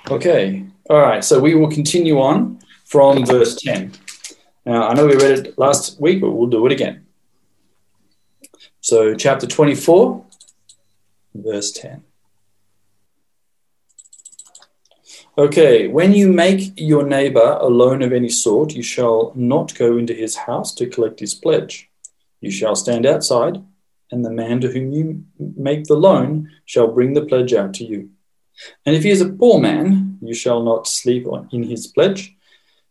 Okay, 0.08 0.64
all 0.88 1.00
right, 1.00 1.24
so 1.24 1.40
we 1.40 1.54
will 1.54 1.70
continue 1.70 2.20
on 2.20 2.60
from 2.84 3.26
verse 3.26 3.56
10. 3.56 3.92
Now, 4.64 4.88
I 4.88 4.94
know 4.94 5.06
we 5.06 5.16
read 5.16 5.46
it 5.46 5.58
last 5.58 6.00
week, 6.00 6.20
but 6.20 6.30
we'll 6.30 6.46
do 6.48 6.64
it 6.66 6.72
again. 6.72 7.06
So, 8.80 9.14
chapter 9.14 9.46
24, 9.46 10.24
verse 11.34 11.72
10. 11.72 12.04
Okay, 15.38 15.88
when 15.88 16.14
you 16.14 16.32
make 16.32 16.72
your 16.76 17.04
neighbor 17.04 17.58
a 17.60 17.66
loan 17.66 18.02
of 18.02 18.12
any 18.12 18.28
sort, 18.28 18.72
you 18.72 18.82
shall 18.82 19.32
not 19.34 19.74
go 19.74 19.98
into 19.98 20.14
his 20.14 20.34
house 20.34 20.72
to 20.76 20.86
collect 20.86 21.20
his 21.20 21.34
pledge. 21.34 21.90
You 22.40 22.50
shall 22.50 22.76
stand 22.76 23.04
outside 23.04 23.62
and 24.10 24.24
the 24.24 24.30
man 24.30 24.60
to 24.60 24.68
whom 24.68 24.92
you 24.92 25.24
make 25.38 25.84
the 25.84 25.94
loan 25.94 26.50
shall 26.64 26.88
bring 26.88 27.14
the 27.14 27.26
pledge 27.26 27.52
out 27.52 27.74
to 27.74 27.84
you. 27.84 28.10
And 28.84 28.96
if 28.96 29.02
he 29.02 29.10
is 29.10 29.20
a 29.20 29.28
poor 29.28 29.60
man, 29.60 30.18
you 30.22 30.34
shall 30.34 30.62
not 30.62 30.86
sleep 30.86 31.26
in 31.52 31.62
his 31.62 31.86
pledge. 31.86 32.34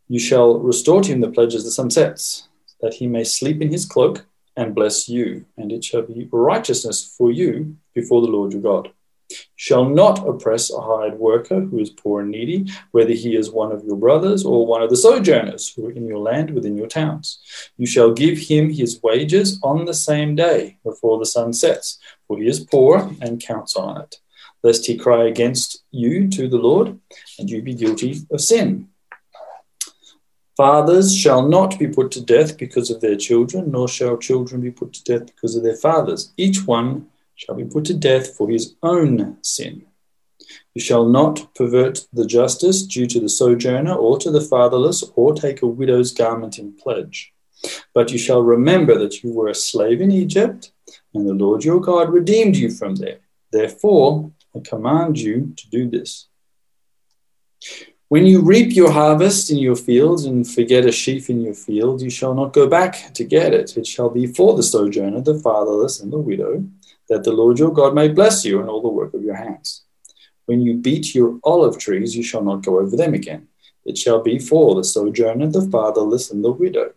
You 0.08 0.20
shall 0.20 0.60
restore 0.60 1.02
to 1.02 1.12
him 1.12 1.22
the 1.22 1.32
pledge 1.32 1.56
as 1.56 1.64
the 1.64 1.72
sun 1.72 1.90
sets, 1.90 2.48
that 2.82 2.94
he 2.94 3.08
may 3.08 3.24
sleep 3.24 3.62
in 3.62 3.72
his 3.72 3.86
cloak 3.86 4.26
and 4.56 4.76
bless 4.76 5.10
you, 5.10 5.46
and 5.58 5.72
it 5.72 5.84
shall 5.84 6.04
be 6.04 6.30
righteousness 6.32 7.16
for 7.18 7.32
you 7.32 7.76
before 7.94 8.22
the 8.22 8.28
Lord 8.28 8.54
your 8.54 8.62
God 8.62 8.92
shall 9.56 9.86
not 9.86 10.28
oppress 10.28 10.72
a 10.72 10.82
hired 10.82 11.18
worker 11.18 11.62
who 11.62 11.80
is 11.80 11.90
poor 11.90 12.22
and 12.22 12.32
needy, 12.32 12.72
whether 12.92 13.14
he 13.14 13.36
is 13.36 13.50
one 13.50 13.72
of 13.72 13.84
your 13.84 13.96
brothers 13.96 14.46
or 14.46 14.66
one 14.66 14.82
of 14.82 14.90
the 14.90 14.98
sojourners 14.98 15.74
who 15.74 15.88
are 15.88 15.92
in 15.92 16.08
your 16.08 16.20
land 16.20 16.52
within 16.52 16.78
your 16.78 16.88
towns. 16.88 17.40
You 17.78 17.88
shall 17.88 18.14
give 18.14 18.38
him 18.38 18.70
his 18.70 19.02
wages 19.02 19.60
on 19.64 19.86
the 19.86 19.94
same 19.94 20.36
day 20.36 20.78
before 20.84 21.20
the 21.20 21.26
sun 21.26 21.54
sets, 21.54 22.00
for 22.28 22.38
he 22.38 22.48
is 22.48 22.60
poor 22.60 23.12
and 23.22 23.42
counts 23.42 23.76
on 23.76 24.02
it, 24.02 24.18
lest 24.64 24.86
he 24.86 24.98
cry 24.98 25.26
against 25.26 25.84
you 25.92 26.28
to 26.30 26.48
the 26.48 26.58
Lord, 26.58 27.00
and 27.40 27.50
you 27.50 27.62
be 27.62 27.74
guilty 27.74 28.22
of 28.32 28.42
sin. 28.42 28.90
Fathers 30.58 31.14
shall 31.14 31.46
not 31.46 31.78
be 31.78 31.88
put 31.88 32.12
to 32.12 32.22
death 32.22 32.58
because 32.58 32.90
of 32.90 33.02
their 33.02 33.18
children, 33.18 33.72
nor 33.72 33.90
shall 33.90 34.18
children 34.18 34.62
be 34.62 34.72
put 34.72 34.94
to 34.94 35.04
death 35.04 35.26
because 35.26 35.58
of 35.58 35.64
their 35.64 35.76
fathers. 35.76 36.32
Each 36.38 36.66
one 36.66 37.08
shall 37.36 37.56
be 37.56 37.66
put 37.66 37.86
to 37.86 37.94
death 37.94 38.36
for 38.36 38.50
his 38.50 38.76
own 38.82 39.38
sin. 39.42 39.86
You 40.74 40.82
shall 40.82 41.06
not 41.06 41.54
pervert 41.56 42.06
the 42.12 42.26
justice 42.26 42.84
due 42.84 43.08
to 43.08 43.20
the 43.20 43.30
sojourner 43.30 43.94
or 43.94 44.18
to 44.20 44.32
the 44.32 44.42
fatherless, 44.42 45.04
or 45.16 45.34
take 45.34 45.62
a 45.62 45.68
widow's 45.68 46.14
garment 46.14 46.60
in 46.60 46.74
pledge. 46.74 47.34
But 47.94 48.12
you 48.12 48.18
shall 48.18 48.42
remember 48.42 48.98
that 49.00 49.24
you 49.24 49.32
were 49.32 49.48
a 49.48 49.56
slave 49.56 50.02
in 50.02 50.12
Egypt, 50.12 50.72
and 51.14 51.28
the 51.28 51.34
Lord 51.34 51.64
your 51.64 51.80
God 51.80 52.10
redeemed 52.10 52.58
you 52.58 52.70
from 52.70 52.96
there. 52.96 53.20
Therefore, 53.52 54.32
I 54.56 54.60
command 54.60 55.20
you 55.20 55.54
to 55.56 55.70
do 55.70 55.90
this. 55.90 56.28
When 58.08 58.26
you 58.26 58.42
reap 58.42 58.76
your 58.76 58.92
harvest 58.92 59.50
in 59.50 59.58
your 59.58 59.76
fields 59.76 60.26
and 60.26 60.48
forget 60.48 60.86
a 60.86 60.92
sheaf 60.92 61.30
in 61.30 61.42
your 61.42 61.56
field, 61.56 62.02
you 62.02 62.10
shall 62.10 62.36
not 62.36 62.54
go 62.54 62.68
back 62.68 63.14
to 63.16 63.24
get 63.24 63.54
it. 63.54 63.76
It 63.78 63.88
shall 63.88 64.10
be 64.10 64.28
for 64.28 64.56
the 64.56 64.62
sojourner, 64.62 65.22
the 65.22 65.40
fatherless, 65.40 66.00
and 66.02 66.14
the 66.14 66.20
widow 66.20 66.64
that 67.10 67.24
the 67.24 67.32
Lord 67.32 67.60
your 67.60 67.72
God 67.72 67.94
may 67.94 68.08
bless 68.08 68.46
you 68.46 68.62
in 68.62 68.68
all 68.68 68.82
the 68.82 68.90
work 68.90 69.14
of 69.14 69.24
your 69.24 69.36
hands. 69.36 69.84
When 70.46 70.62
you 70.62 70.76
beat 70.76 71.16
your 71.16 71.40
olive 71.44 71.78
trees, 71.78 72.16
you 72.16 72.24
shall 72.24 72.44
not 72.44 72.64
go 72.64 72.80
over 72.80 72.96
them 72.96 73.14
again. 73.14 73.48
It 73.84 73.98
shall 73.98 74.22
be 74.22 74.40
for 74.40 74.76
the 74.76 74.84
sojourner, 74.84 75.48
the 75.48 75.68
fatherless, 75.70 76.32
and 76.32 76.44
the 76.44 76.52
widow. 76.52 76.94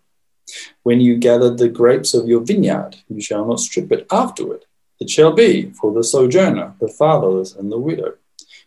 When 0.82 1.00
you 1.00 1.16
gather 1.16 1.54
the 1.54 1.68
grapes 1.68 2.14
of 2.14 2.28
your 2.28 2.40
vineyard, 2.40 2.96
you 3.08 3.20
shall 3.20 3.46
not 3.46 3.60
strip 3.60 3.92
it 3.92 4.06
afterward. 4.10 4.64
It 5.00 5.10
shall 5.10 5.32
be 5.32 5.70
for 5.70 5.92
the 5.92 6.02
sojourner, 6.02 6.74
the 6.80 6.88
fatherless, 6.88 7.54
and 7.54 7.70
the 7.70 7.78
widow. 7.78 8.14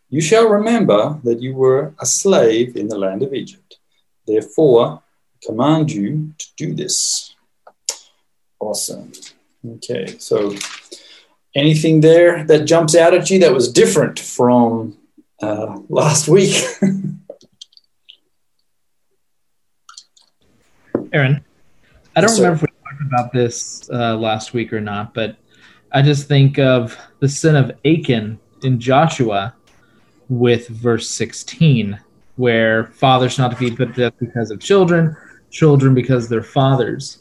You 0.10 0.22
shall 0.22 0.48
remember 0.48 1.20
that 1.24 1.42
you 1.42 1.56
were 1.56 1.94
a 2.00 2.06
slave 2.06 2.76
in 2.76 2.88
the 2.88 2.98
land 2.98 3.24
of 3.24 3.34
Egypt. 3.34 3.80
Therefore, 4.28 5.02
I 5.36 5.46
command 5.46 5.92
you 5.92 6.34
to 6.38 6.46
do 6.58 6.74
this. 6.74 7.36
Awesome. 8.60 9.12
Okay, 9.66 10.16
so 10.20 10.54
anything 11.56 12.02
there 12.02 12.44
that 12.46 12.66
jumps 12.66 12.96
out 12.96 13.14
at 13.14 13.30
you 13.30 13.40
that 13.40 13.54
was 13.54 13.72
different 13.72 14.20
from 14.20 14.98
uh, 15.42 15.80
last 15.90 16.28
week? 16.28 16.64
Aaron, 21.14 21.44
I 22.16 22.22
don't 22.22 22.30
yes, 22.30 22.40
remember 22.40 22.56
if 22.56 22.62
we 22.62 22.68
talked 22.68 23.02
about 23.06 23.34
this 23.34 23.90
uh, 23.90 24.16
last 24.16 24.54
week 24.54 24.72
or 24.72 24.80
not, 24.80 25.14
but 25.14 25.36
I 25.92 26.02
just 26.02 26.28
think 26.28 26.58
of 26.58 26.98
the 27.20 27.28
sin 27.28 27.58
of 27.58 27.72
Achan 27.84 28.40
in 28.64 28.80
Joshua 28.80 29.54
with 30.30 30.70
verse 30.70 31.10
16, 31.10 32.00
where 32.38 32.86
fathers 32.86 33.38
not 33.38 33.52
to 33.52 33.58
be 33.58 33.76
put 33.76 33.94
to 33.96 34.10
death 34.10 34.14
because 34.20 34.52
of 34.52 34.62
children, 34.62 35.18
children 35.50 35.94
because 35.94 36.30
they're 36.30 36.42
fathers. 36.42 37.20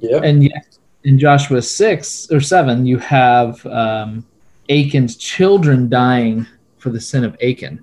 Yeah. 0.00 0.20
And 0.22 0.42
yet 0.42 0.76
in 1.04 1.18
Joshua 1.18 1.60
6 1.62 2.30
or 2.30 2.40
7, 2.40 2.86
you 2.86 2.98
have 2.98 3.64
um, 3.66 4.26
Achan's 4.68 5.16
children 5.16 5.88
dying 5.88 6.46
for 6.78 6.90
the 6.90 7.00
sin 7.00 7.24
of 7.24 7.36
Achan, 7.42 7.82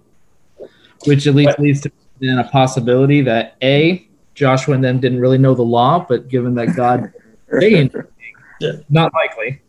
which 1.05 1.27
at 1.27 1.35
least 1.35 1.59
leads 1.59 1.81
to 1.81 1.91
then 2.19 2.39
a 2.39 2.47
possibility 2.49 3.21
that 3.21 3.55
A, 3.63 4.07
Joshua 4.35 4.75
and 4.75 4.83
them 4.83 4.99
didn't 4.99 5.19
really 5.19 5.37
know 5.37 5.53
the 5.53 5.63
law, 5.63 6.05
but 6.07 6.27
given 6.27 6.55
that 6.55 6.75
God, 6.75 7.11
they 7.59 7.89
yeah. 8.59 8.71
not 8.89 9.11
likely. 9.13 9.61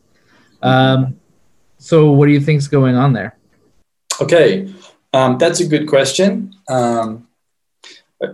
Um, 0.63 1.19
so, 1.79 2.13
what 2.13 2.27
do 2.27 2.33
you 2.33 2.41
think 2.41 2.59
is 2.59 2.69
going 2.69 2.95
on 2.95 3.13
there? 3.13 3.37
Okay, 4.21 4.73
um, 5.13 5.39
that's 5.39 5.61
a 5.61 5.67
good 5.67 5.89
question. 5.89 6.55
Um, 6.69 7.27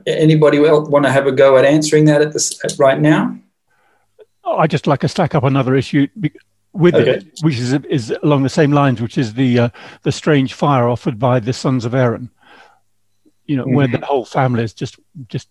anybody 0.06 0.58
want 0.58 1.04
to 1.06 1.12
have 1.12 1.26
a 1.26 1.32
go 1.32 1.56
at 1.56 1.64
answering 1.64 2.04
that 2.06 2.20
at 2.20 2.32
this 2.32 2.62
at 2.64 2.78
right 2.78 3.00
now? 3.00 3.38
I 4.56 4.66
just 4.66 4.86
like 4.86 5.00
to 5.00 5.08
stack 5.08 5.34
up 5.34 5.44
another 5.44 5.74
issue 5.74 6.08
with 6.72 6.94
okay. 6.94 7.16
it, 7.16 7.38
which 7.42 7.58
is 7.58 7.72
is 7.72 8.10
along 8.22 8.42
the 8.42 8.48
same 8.48 8.72
lines, 8.72 9.00
which 9.00 9.18
is 9.18 9.34
the 9.34 9.58
uh, 9.58 9.68
the 10.02 10.12
strange 10.12 10.54
fire 10.54 10.88
offered 10.88 11.18
by 11.18 11.40
the 11.40 11.52
sons 11.52 11.84
of 11.84 11.94
Aaron. 11.94 12.30
You 13.46 13.56
know, 13.56 13.64
mm-hmm. 13.64 13.74
where 13.74 13.88
the 13.88 14.04
whole 14.04 14.24
family 14.24 14.62
has 14.62 14.74
just 14.74 14.98
just 15.28 15.48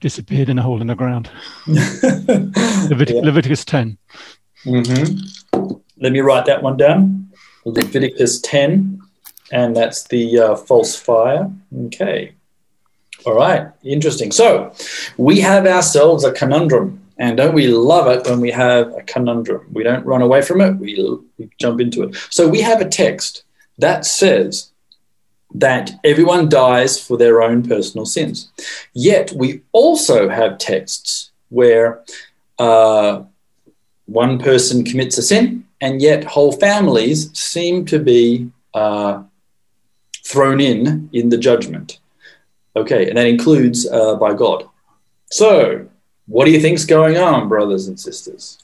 disappeared 0.00 0.48
in 0.48 0.58
a 0.58 0.62
hole 0.62 0.80
in 0.80 0.86
the 0.86 0.94
ground. 0.94 1.30
Levit- 1.66 3.10
yeah. 3.10 3.20
Leviticus 3.22 3.64
10. 3.64 3.96
Mm-hmm. 4.64 5.72
Let 5.98 6.12
me 6.12 6.20
write 6.20 6.46
that 6.46 6.62
one 6.62 6.76
down. 6.76 7.30
Leviticus 7.64 8.40
10, 8.42 9.00
and 9.52 9.74
that's 9.74 10.04
the 10.04 10.38
uh, 10.38 10.56
false 10.56 10.96
fire. 10.96 11.50
Okay. 11.86 12.34
All 13.24 13.34
right, 13.34 13.68
interesting. 13.82 14.30
So 14.30 14.72
we 15.16 15.40
have 15.40 15.66
ourselves 15.66 16.24
a 16.24 16.32
conundrum, 16.32 17.00
and 17.18 17.36
don't 17.36 17.54
we 17.54 17.68
love 17.68 18.06
it 18.08 18.28
when 18.28 18.40
we 18.40 18.50
have 18.50 18.94
a 18.94 19.02
conundrum? 19.02 19.66
We 19.72 19.82
don't 19.82 20.04
run 20.04 20.22
away 20.22 20.42
from 20.42 20.60
it, 20.60 20.76
we, 20.76 21.18
we 21.38 21.50
jump 21.58 21.80
into 21.80 22.02
it. 22.02 22.16
So 22.30 22.48
we 22.48 22.60
have 22.60 22.80
a 22.80 22.88
text 22.88 23.44
that 23.78 24.04
says 24.04 24.70
that 25.54 25.92
everyone 26.04 26.48
dies 26.48 27.00
for 27.00 27.16
their 27.16 27.42
own 27.42 27.62
personal 27.62 28.04
sins. 28.04 28.50
Yet 28.92 29.32
we 29.32 29.62
also 29.72 30.28
have 30.28 30.58
texts 30.58 31.30
where 31.48 32.02
uh, 32.58 33.22
one 34.06 34.38
person 34.38 34.84
commits 34.84 35.18
a 35.18 35.22
sin, 35.22 35.64
and 35.80 36.00
yet 36.00 36.24
whole 36.24 36.52
families 36.52 37.36
seem 37.38 37.84
to 37.86 37.98
be 37.98 38.50
uh, 38.74 39.22
thrown 40.24 40.60
in 40.60 41.08
in 41.12 41.28
the 41.28 41.38
judgment. 41.38 41.98
Okay, 42.76 43.08
and 43.08 43.16
that 43.16 43.26
includes 43.26 43.88
uh, 43.88 44.16
by 44.16 44.34
God. 44.34 44.68
So, 45.30 45.88
what 46.26 46.44
do 46.44 46.50
you 46.50 46.60
think's 46.60 46.84
going 46.84 47.16
on, 47.16 47.48
brothers 47.48 47.88
and 47.88 47.98
sisters? 47.98 48.58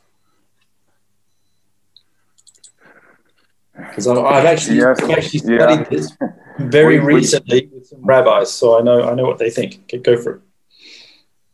Because 3.77 4.07
I've 4.07 4.45
actually, 4.45 4.79
yes. 4.79 5.01
I've 5.03 5.11
actually 5.11 5.39
studied 5.41 5.59
yeah. 5.59 5.85
this 5.91 6.17
very 6.59 6.99
we, 7.01 7.15
recently 7.15 7.69
we, 7.73 7.79
with 7.79 7.87
some 7.87 8.05
rabbis, 8.05 8.53
so 8.53 8.79
I 8.79 8.83
know 8.83 9.09
I 9.09 9.15
know 9.15 9.25
what 9.25 9.39
they 9.39 9.51
think. 9.51 9.81
Okay, 9.85 9.99
go 9.99 10.21
for 10.21 10.35
it. 10.35 10.41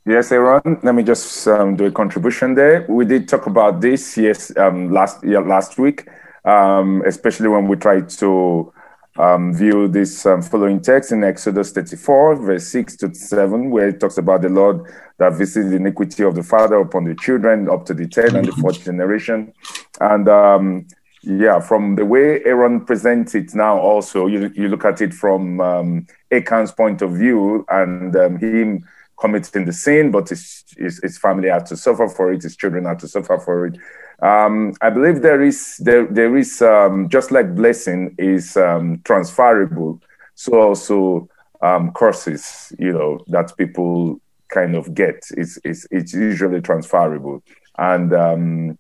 Yes, 0.05 0.33
Aaron. 0.33 0.81
Let 0.83 0.95
me 0.95 1.03
just 1.03 1.47
um, 1.47 1.77
do 1.77 1.85
a 1.85 1.91
contribution 1.91 2.55
there. 2.55 2.87
We 2.89 3.05
did 3.05 3.29
talk 3.29 3.47
about 3.47 3.81
this 3.81 4.17
yes 4.17 4.57
um, 4.57 4.91
last 4.91 5.23
yeah, 5.23 5.41
last 5.41 5.79
week, 5.79 6.09
um, 6.45 7.03
especially 7.07 7.49
when 7.49 7.69
we 7.69 7.77
tried 7.77 8.09
to 8.21 8.73
um, 9.19 9.53
view 9.53 9.89
this 9.89 10.25
um, 10.27 10.43
following 10.43 10.81
text 10.81 11.11
in 11.11 11.25
Exodus 11.25 11.73
34, 11.73 12.37
verse 12.37 12.69
6 12.69 12.97
to 12.99 13.15
7, 13.15 13.69
where 13.71 13.89
it 13.89 13.99
talks 13.99 14.17
about 14.17 14.43
the 14.43 14.49
Lord 14.49 14.81
that 15.19 15.35
visits 15.35 15.69
the 15.71 15.77
iniquity 15.77 16.23
of 16.23 16.37
the 16.37 16.43
father 16.43 16.77
upon 16.77 17.05
the 17.05 17.17
children 17.17 17.69
up 17.69 17.85
to 17.87 17.95
the 17.95 18.07
third 18.07 18.35
and 18.35 18.47
the 18.47 18.53
fourth 18.53 18.85
generation. 18.85 19.53
And 20.01 20.29
um, 20.29 20.87
yeah, 21.23 21.59
from 21.59 21.97
the 21.97 22.07
way 22.07 22.45
Aaron 22.45 22.85
presents 22.85 23.35
it 23.35 23.55
now, 23.55 23.77
also, 23.79 24.27
you, 24.27 24.53
you 24.55 24.69
look 24.69 24.85
at 24.85 25.01
it 25.01 25.13
from 25.13 25.61
um, 25.61 26.07
Achan's 26.31 26.71
point 26.71 27.03
of 27.03 27.13
view 27.13 27.67
and 27.69 28.15
um, 28.15 28.39
him 28.39 28.87
committing 29.19 29.65
the 29.65 29.73
sin, 29.73 30.13
but 30.13 30.29
his, 30.29 30.65
his, 30.77 31.01
his 31.03 31.19
family 31.19 31.49
had 31.49 31.67
to 31.67 31.77
suffer 31.77 32.09
for 32.09 32.33
it, 32.33 32.43
his 32.43 32.57
children 32.57 32.85
had 32.85 33.01
to 33.01 33.09
suffer 33.09 33.37
for 33.39 33.67
it. 33.67 33.77
Um, 34.21 34.75
I 34.81 34.91
believe 34.91 35.23
there 35.23 35.43
is 35.43 35.77
there 35.79 36.07
there 36.07 36.37
is 36.37 36.61
um, 36.61 37.09
just 37.09 37.31
like 37.31 37.55
blessing 37.55 38.15
is 38.19 38.57
um, 38.57 39.01
transferable, 39.05 40.01
so 40.35 40.61
also 40.61 41.29
um, 41.61 41.93
curses, 41.93 42.73
you 42.79 42.93
know, 42.93 43.21
that 43.29 43.57
people 43.57 44.21
kind 44.49 44.75
of 44.75 44.93
get. 44.95 45.25
It's 45.37 45.59
it's, 45.65 45.87
it's 45.93 46.15
usually 46.15 46.61
transferable, 46.61 47.45
and 47.79 48.13
um, 48.13 48.79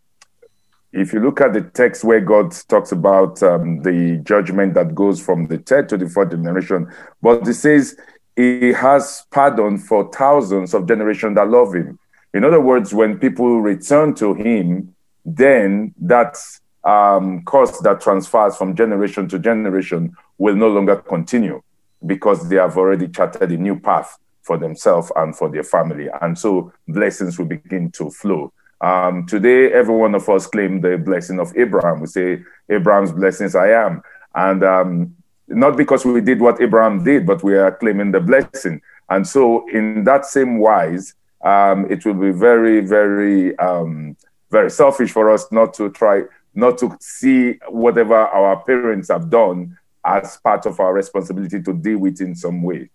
if 0.92 1.12
you 1.12 1.20
look 1.20 1.40
at 1.40 1.52
the 1.52 1.62
text 1.62 2.02
where 2.02 2.20
God 2.20 2.52
talks 2.68 2.90
about 2.90 3.40
um, 3.42 3.82
the 3.82 4.20
judgment 4.24 4.74
that 4.74 4.94
goes 4.94 5.20
from 5.20 5.46
the 5.46 5.58
third 5.58 5.88
to 5.90 5.96
the 5.96 6.08
fourth 6.08 6.30
generation, 6.30 6.90
but 7.22 7.46
it 7.46 7.54
says 7.54 7.96
He 8.34 8.72
has 8.72 9.24
pardon 9.30 9.78
for 9.78 10.10
thousands 10.12 10.74
of 10.74 10.88
generations 10.88 11.36
that 11.36 11.48
love 11.48 11.74
Him. 11.74 11.98
In 12.34 12.44
other 12.44 12.60
words, 12.60 12.92
when 12.92 13.18
people 13.18 13.60
return 13.60 14.14
to 14.16 14.34
Him 14.34 14.94
then 15.36 15.94
that 16.00 16.36
um, 16.84 17.42
cost 17.44 17.82
that 17.82 18.00
transfers 18.00 18.56
from 18.56 18.74
generation 18.74 19.28
to 19.28 19.38
generation 19.38 20.16
will 20.38 20.54
no 20.56 20.68
longer 20.68 20.96
continue 20.96 21.60
because 22.06 22.48
they 22.48 22.56
have 22.56 22.76
already 22.78 23.08
charted 23.08 23.50
a 23.50 23.56
new 23.56 23.78
path 23.78 24.18
for 24.42 24.56
themselves 24.56 25.12
and 25.16 25.36
for 25.36 25.50
their 25.50 25.64
family. 25.64 26.08
And 26.22 26.38
so 26.38 26.72
blessings 26.86 27.38
will 27.38 27.46
begin 27.46 27.90
to 27.92 28.10
flow. 28.10 28.52
Um, 28.80 29.26
today, 29.26 29.72
every 29.72 29.94
one 29.94 30.14
of 30.14 30.28
us 30.28 30.46
claim 30.46 30.80
the 30.80 30.96
blessing 30.96 31.40
of 31.40 31.52
Abraham. 31.56 32.00
We 32.00 32.06
say, 32.06 32.42
Abraham's 32.70 33.12
blessings 33.12 33.54
I 33.54 33.70
am. 33.70 34.02
And 34.34 34.62
um, 34.64 35.16
not 35.48 35.76
because 35.76 36.04
we 36.04 36.20
did 36.20 36.40
what 36.40 36.62
Abraham 36.62 37.04
did, 37.04 37.26
but 37.26 37.42
we 37.42 37.56
are 37.56 37.72
claiming 37.72 38.12
the 38.12 38.20
blessing. 38.20 38.80
And 39.10 39.26
so, 39.26 39.68
in 39.68 40.04
that 40.04 40.26
same 40.26 40.58
wise, 40.58 41.14
um, 41.42 41.90
it 41.90 42.04
will 42.04 42.14
be 42.14 42.30
very, 42.30 42.80
very 42.80 43.58
um, 43.58 44.16
very 44.50 44.70
selfish 44.70 45.12
for 45.12 45.30
us 45.30 45.50
not 45.52 45.74
to 45.74 45.90
try 45.90 46.22
not 46.54 46.78
to 46.78 46.96
see 47.00 47.52
whatever 47.68 48.16
our 48.16 48.60
parents 48.64 49.08
have 49.08 49.30
done 49.30 49.76
as 50.04 50.38
part 50.38 50.66
of 50.66 50.80
our 50.80 50.92
responsibility 50.92 51.62
to 51.62 51.72
deal 51.72 51.98
with 51.98 52.20
in 52.20 52.34
some 52.34 52.62
way. 52.62 52.90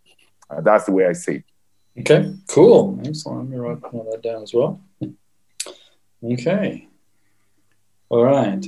Uh, 0.49 0.61
that's 0.61 0.85
the 0.85 0.91
way 0.91 1.05
I 1.05 1.13
see 1.13 1.35
it. 1.35 1.43
Okay, 1.99 2.33
cool. 2.47 2.99
Excellent. 3.05 3.41
Let 3.41 3.49
me 3.49 3.57
write 3.57 3.81
that 3.81 4.21
down 4.23 4.43
as 4.43 4.53
well. 4.53 4.81
Okay. 6.23 6.87
All 8.09 8.23
right. 8.23 8.65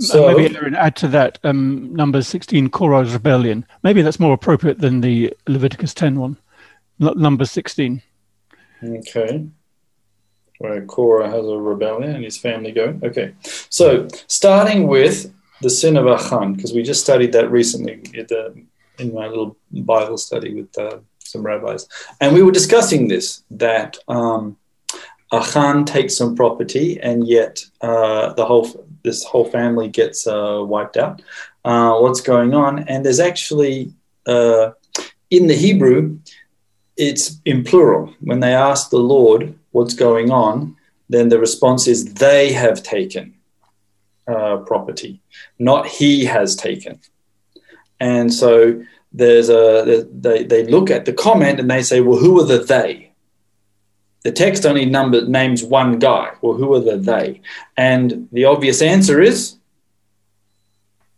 So 0.00 0.34
maybe 0.34 0.54
Aaron, 0.54 0.74
add 0.74 0.96
to 0.96 1.08
that 1.08 1.38
um, 1.44 1.94
number 1.94 2.20
16, 2.20 2.68
Korah's 2.70 3.12
rebellion. 3.12 3.64
Maybe 3.82 4.02
that's 4.02 4.20
more 4.20 4.34
appropriate 4.34 4.80
than 4.80 5.00
the 5.00 5.32
Leviticus 5.46 5.94
10 5.94 6.18
one. 6.18 6.36
L- 7.00 7.14
number 7.14 7.44
16. 7.44 8.02
Okay 8.84 9.46
where 10.58 10.84
Korah 10.84 11.30
has 11.30 11.46
a 11.46 11.58
rebellion 11.58 12.14
and 12.14 12.24
his 12.24 12.38
family 12.38 12.72
go. 12.72 12.98
Okay, 13.02 13.34
so 13.70 14.08
starting 14.26 14.86
with 14.86 15.32
the 15.62 15.70
sin 15.70 15.96
of 15.96 16.06
Achan, 16.06 16.54
because 16.54 16.72
we 16.72 16.82
just 16.82 17.02
studied 17.02 17.32
that 17.32 17.50
recently 17.50 18.02
in 18.98 19.14
my 19.14 19.26
little 19.26 19.56
Bible 19.72 20.18
study 20.18 20.54
with 20.54 20.78
uh, 20.78 20.98
some 21.18 21.42
rabbis, 21.42 21.88
and 22.20 22.34
we 22.34 22.42
were 22.42 22.52
discussing 22.52 23.08
this 23.08 23.42
that 23.50 23.96
um, 24.08 24.56
Achan 25.32 25.84
takes 25.84 26.16
some 26.16 26.36
property, 26.36 27.00
and 27.00 27.26
yet 27.26 27.64
uh, 27.80 28.32
the 28.34 28.44
whole 28.44 28.68
this 29.02 29.24
whole 29.24 29.44
family 29.44 29.88
gets 29.88 30.26
uh, 30.26 30.62
wiped 30.66 30.96
out. 30.96 31.22
Uh, 31.64 31.98
what's 31.98 32.20
going 32.20 32.54
on? 32.54 32.80
And 32.88 33.04
there's 33.04 33.20
actually 33.20 33.92
uh, 34.26 34.70
in 35.30 35.46
the 35.46 35.54
Hebrew, 35.54 36.18
it's 36.96 37.40
in 37.44 37.64
plural. 37.64 38.14
When 38.20 38.40
they 38.40 38.54
ask 38.54 38.90
the 38.90 38.98
Lord 38.98 39.58
what's 39.76 39.94
going 39.94 40.30
on, 40.30 40.74
then 41.10 41.28
the 41.28 41.38
response 41.38 41.86
is 41.86 42.14
they 42.14 42.52
have 42.52 42.82
taken 42.82 43.34
uh, 44.26 44.56
property, 44.70 45.20
not 45.58 45.86
he 45.86 46.24
has 46.24 46.56
taken. 46.56 46.98
And 48.00 48.32
so 48.32 48.82
there's 49.12 49.48
a 49.48 50.06
they, 50.10 50.44
they 50.44 50.66
look 50.66 50.90
at 50.90 51.04
the 51.04 51.12
comment 51.12 51.60
and 51.60 51.70
they 51.70 51.82
say, 51.82 52.00
well, 52.00 52.18
who 52.18 52.40
are 52.40 52.46
the 52.46 52.58
they? 52.58 53.12
The 54.24 54.32
text 54.32 54.66
only 54.66 54.86
number 54.86 55.24
names 55.26 55.62
one 55.62 55.98
guy. 55.98 56.32
Well, 56.40 56.54
who 56.54 56.74
are 56.74 56.80
the 56.80 56.96
they? 56.96 57.40
And 57.76 58.28
the 58.32 58.46
obvious 58.46 58.82
answer 58.82 59.20
is 59.20 59.56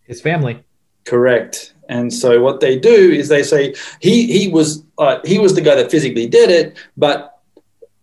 his 0.03 0.21
family. 0.21 0.63
Correct. 1.05 1.75
And 1.89 2.13
so 2.13 2.43
what 2.43 2.61
they 2.61 2.79
do 2.79 3.13
is 3.21 3.29
they 3.29 3.43
say 3.43 3.75
he 4.01 4.15
he 4.37 4.49
was 4.49 4.85
uh, 4.99 5.21
he 5.25 5.39
was 5.39 5.55
the 5.55 5.63
guy 5.63 5.77
that 5.77 5.91
physically 5.91 6.27
did 6.27 6.51
it, 6.51 6.77
but 6.97 7.38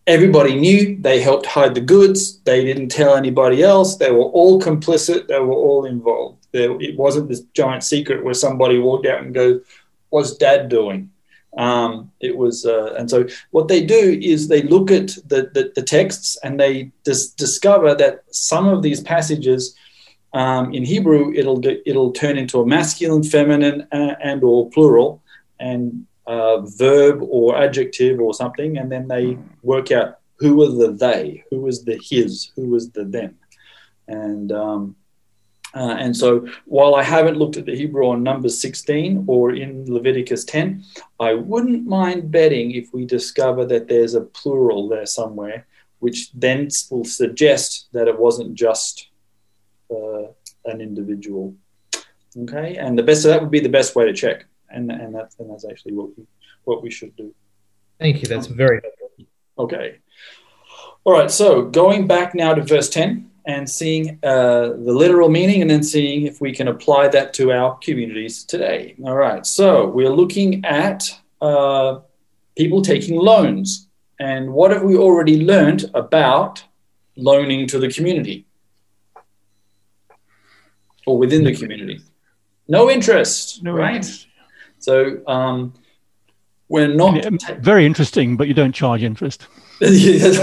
everybody 0.08 0.56
knew. 0.56 0.98
They 1.00 1.22
helped 1.22 1.46
hide 1.46 1.76
the 1.76 1.82
goods. 1.82 2.40
They 2.42 2.64
didn't 2.64 2.90
tell 2.90 3.16
anybody 3.16 3.64
else. 3.64 3.98
They 3.98 4.12
were 4.12 4.26
all 4.26 4.62
complicit. 4.62 5.28
They 5.28 5.40
were 5.40 5.54
all 5.54 5.86
involved. 5.86 6.48
There, 6.52 6.80
it 6.82 6.98
wasn't 6.98 7.30
this 7.30 7.42
giant 7.54 7.84
secret 7.84 8.24
where 8.24 8.34
somebody 8.34 8.80
walked 8.80 9.08
out 9.08 9.22
and 9.24 9.34
goes 9.34 9.62
what's 10.10 10.36
dad 10.36 10.70
doing? 10.70 11.12
Um, 11.58 12.12
it 12.20 12.38
was 12.38 12.66
uh, 12.66 12.96
and 12.98 13.10
so 13.10 13.28
what 13.52 13.68
they 13.68 13.86
do 13.86 14.20
is 14.22 14.48
they 14.48 14.62
look 14.62 14.92
at 14.92 15.08
the, 15.26 15.50
the, 15.54 15.72
the 15.74 15.82
texts 15.82 16.38
and 16.44 16.60
they 16.60 16.92
dis- 17.04 17.32
discover 17.32 17.96
that 17.96 18.24
some 18.32 18.68
of 18.68 18.82
these 18.82 19.02
passages 19.02 19.76
um, 20.34 20.74
in 20.74 20.84
hebrew 20.84 21.34
it'll 21.34 21.62
it'll 21.86 22.12
turn 22.12 22.38
into 22.38 22.60
a 22.60 22.66
masculine 22.66 23.24
feminine 23.24 23.88
uh, 23.92 24.16
and 24.22 24.44
or 24.44 24.70
plural. 24.70 25.24
And 25.60 26.06
uh, 26.28 26.62
verb 26.62 27.22
or 27.22 27.58
adjective 27.58 28.20
or 28.20 28.34
something, 28.34 28.78
and 28.78 28.92
then 28.92 29.08
they 29.08 29.38
work 29.62 29.92
out 29.92 30.20
who 30.38 30.62
are 30.64 30.88
the 30.88 30.92
they, 30.92 31.44
who 31.50 31.62
was 31.62 31.86
the 31.86 32.00
his, 32.04 32.52
who 32.56 32.70
was 32.70 32.92
the 32.92 33.06
them, 33.06 33.36
and 34.08 34.52
um, 34.52 34.96
uh, 35.76 35.96
and 36.00 36.16
so 36.16 36.48
while 36.66 36.96
I 36.96 37.04
haven't 37.04 37.38
looked 37.38 37.58
at 37.58 37.66
the 37.66 37.76
Hebrew 37.76 38.08
on 38.08 38.24
Numbers 38.24 38.62
16 38.62 39.26
or 39.28 39.52
in 39.52 39.92
Leviticus 39.92 40.46
10, 40.46 40.84
I 41.20 41.34
wouldn't 41.34 41.86
mind 41.86 42.32
betting 42.32 42.72
if 42.72 42.94
we 42.94 43.06
discover 43.06 43.66
that 43.66 43.90
there's 43.90 44.16
a 44.16 44.22
plural 44.22 44.88
there 44.88 45.06
somewhere, 45.06 45.68
which 46.00 46.32
then 46.32 46.70
will 46.90 47.04
suggest 47.04 47.88
that 47.92 48.08
it 48.08 48.18
wasn't 48.18 48.56
just 48.56 49.10
uh, 49.92 50.28
an 50.64 50.80
individual. 50.80 51.56
Okay, 52.38 52.78
and 52.78 52.98
the 52.98 53.04
best 53.04 53.26
of 53.26 53.32
that 53.32 53.42
would 53.42 53.52
be 53.52 53.60
the 53.60 53.70
best 53.70 53.96
way 53.96 54.06
to 54.06 54.14
check 54.14 54.46
and 54.76 54.92
and 54.92 55.14
that's 55.16 55.40
and 55.40 55.50
that's 55.50 55.66
actually 55.66 55.94
what 55.94 56.10
we 56.18 56.24
what 56.66 56.84
we 56.84 56.92
should 56.92 57.16
do. 57.16 57.34
Thank 58.00 58.22
you. 58.22 58.28
That's 58.28 58.48
very 58.48 58.82
helpful. 58.84 59.26
Okay. 59.58 59.88
All 61.06 61.14
right. 61.14 61.32
So 61.32 61.48
going 61.82 62.08
back 62.08 62.36
now 62.36 62.54
to 62.54 62.62
verse 62.62 62.90
ten 62.90 63.32
and 63.48 63.70
seeing 63.70 64.20
uh, 64.24 64.70
the 64.88 64.94
literal 65.04 65.30
meaning, 65.30 65.62
and 65.62 65.70
then 65.70 65.84
seeing 65.84 66.26
if 66.26 66.42
we 66.42 66.52
can 66.52 66.68
apply 66.68 67.08
that 67.10 67.34
to 67.36 67.52
our 67.52 67.78
communities 67.78 68.44
today. 68.44 68.96
All 69.06 69.16
right. 69.16 69.46
So 69.46 69.88
we're 69.88 70.16
looking 70.22 70.66
at 70.66 71.00
uh, 71.42 72.00
people 72.58 72.82
taking 72.82 73.16
loans. 73.18 73.88
And 74.20 74.54
what 74.54 74.72
have 74.72 74.84
we 74.84 74.96
already 74.96 75.44
learned 75.44 75.92
about 75.94 76.64
loaning 77.18 77.68
to 77.68 77.78
the 77.80 77.90
community 77.90 78.46
or 81.06 81.18
within 81.18 81.44
the 81.44 81.54
community? 81.54 82.00
No 82.68 82.90
interest, 82.90 83.62
No 83.62 83.74
right? 83.74 83.96
interest. 83.96 84.28
So 84.80 85.22
um, 85.28 85.74
we're 86.70 86.94
not. 86.94 87.16
Yeah, 87.16 87.30
Very 87.60 87.86
interesting, 87.86 88.38
but 88.38 88.48
you 88.48 88.54
don't 88.54 88.74
charge 88.74 89.04
interest. 89.04 89.48
exactly. 89.82 90.40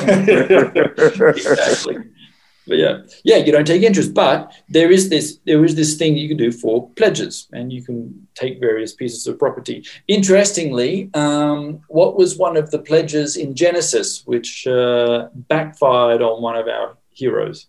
But 2.67 2.79
yeah, 2.79 2.99
yeah, 3.25 3.37
you 3.39 3.51
don't 3.51 3.67
take 3.67 3.83
interest, 3.83 4.15
but 4.15 4.53
there 4.69 4.91
is 4.91 5.09
this 5.09 5.39
there 5.47 5.65
is 5.65 5.75
this 5.75 5.97
thing 5.97 6.17
you 6.17 6.29
can 6.29 6.37
do 6.37 6.53
for 6.53 6.89
pledges, 6.91 7.49
and 7.53 7.73
you 7.73 7.83
can 7.83 8.29
take 8.35 8.61
various 8.61 8.95
pieces 8.95 9.27
of 9.27 9.39
property. 9.39 9.85
Interestingly, 10.07 11.11
um, 11.15 11.81
what 11.89 12.17
was 12.17 12.39
one 12.39 12.57
of 12.57 12.71
the 12.71 12.79
pledges 12.79 13.37
in 13.37 13.57
Genesis, 13.57 14.23
which 14.27 14.67
uh, 14.67 15.29
backfired 15.35 16.23
on 16.23 16.41
one 16.41 16.57
of 16.57 16.69
our 16.69 16.97
heroes? 17.11 17.67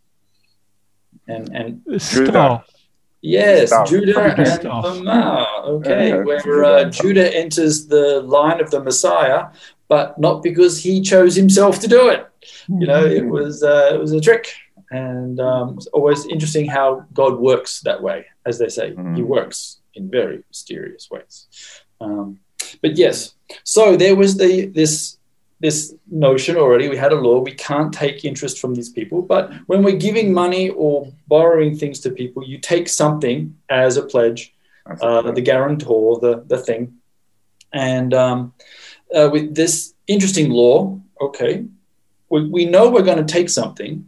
And 1.27 1.49
and 1.55 2.01
Star. 2.01 2.63
Yes. 3.23 3.71
Judah 3.89 4.35
and. 4.37 4.61
Tamar. 4.61 5.47
Okay, 5.75 6.09
Yeah, 6.09 6.17
where 6.27 6.41
Judah 6.41 6.67
uh. 6.67 6.89
Judah 6.89 7.35
enters 7.43 7.87
the 7.87 8.21
line 8.21 8.59
of 8.61 8.69
the 8.69 8.81
Messiah, 8.83 9.45
but 9.87 10.19
not 10.19 10.43
because 10.43 10.83
he 10.83 11.01
chose 11.01 11.33
himself 11.35 11.79
to 11.79 11.87
do 11.87 12.09
it. 12.09 12.27
You 12.67 12.85
know, 12.85 13.05
it 13.05 13.25
was 13.25 13.63
uh, 13.63 13.91
it 13.93 13.99
was 13.99 14.11
a 14.11 14.19
trick, 14.19 14.45
and 14.91 15.39
um, 15.39 15.75
it's 15.77 15.87
always 15.87 16.25
interesting 16.27 16.65
how 16.67 17.05
God 17.13 17.39
works 17.39 17.79
that 17.81 17.99
way. 18.03 18.25
As 18.45 18.59
they 18.59 18.67
say, 18.69 18.89
He 18.89 18.95
Mhm. 19.21 19.25
works 19.37 19.57
in 19.95 20.09
very 20.09 20.37
mysterious 20.49 21.09
ways. 21.09 21.47
Um, 22.01 22.39
but 22.81 22.97
yes, 22.97 23.35
so 23.63 23.95
there 23.95 24.15
was 24.15 24.35
the 24.37 24.65
this 24.79 25.17
this 25.63 25.95
notion 26.11 26.57
already. 26.57 26.89
We 26.89 26.97
had 26.97 27.13
a 27.13 27.21
law. 27.27 27.39
We 27.39 27.53
can't 27.53 27.93
take 27.93 28.25
interest 28.25 28.59
from 28.59 28.75
these 28.75 28.89
people. 28.89 29.21
But 29.21 29.53
when 29.67 29.81
we're 29.81 29.95
giving 29.95 30.33
money 30.33 30.69
or 30.71 31.07
borrowing 31.29 31.77
things 31.77 32.01
to 32.01 32.09
people, 32.11 32.43
you 32.43 32.57
take 32.57 32.89
something 32.89 33.55
as 33.69 33.95
a 33.95 34.03
pledge, 34.03 34.53
uh, 35.01 35.31
the 35.31 35.41
guarantor, 35.41 36.19
the 36.19 36.43
the 36.45 36.57
thing, 36.57 36.81
and 37.71 38.13
um, 38.13 38.53
uh, 39.15 39.29
with 39.31 39.55
this 39.55 39.93
interesting 40.05 40.49
law, 40.49 40.99
okay, 41.21 41.65
we, 42.29 42.49
we 42.49 42.65
know 42.65 42.89
we're 42.89 43.09
going 43.11 43.25
to 43.25 43.33
take 43.33 43.49
something. 43.49 44.05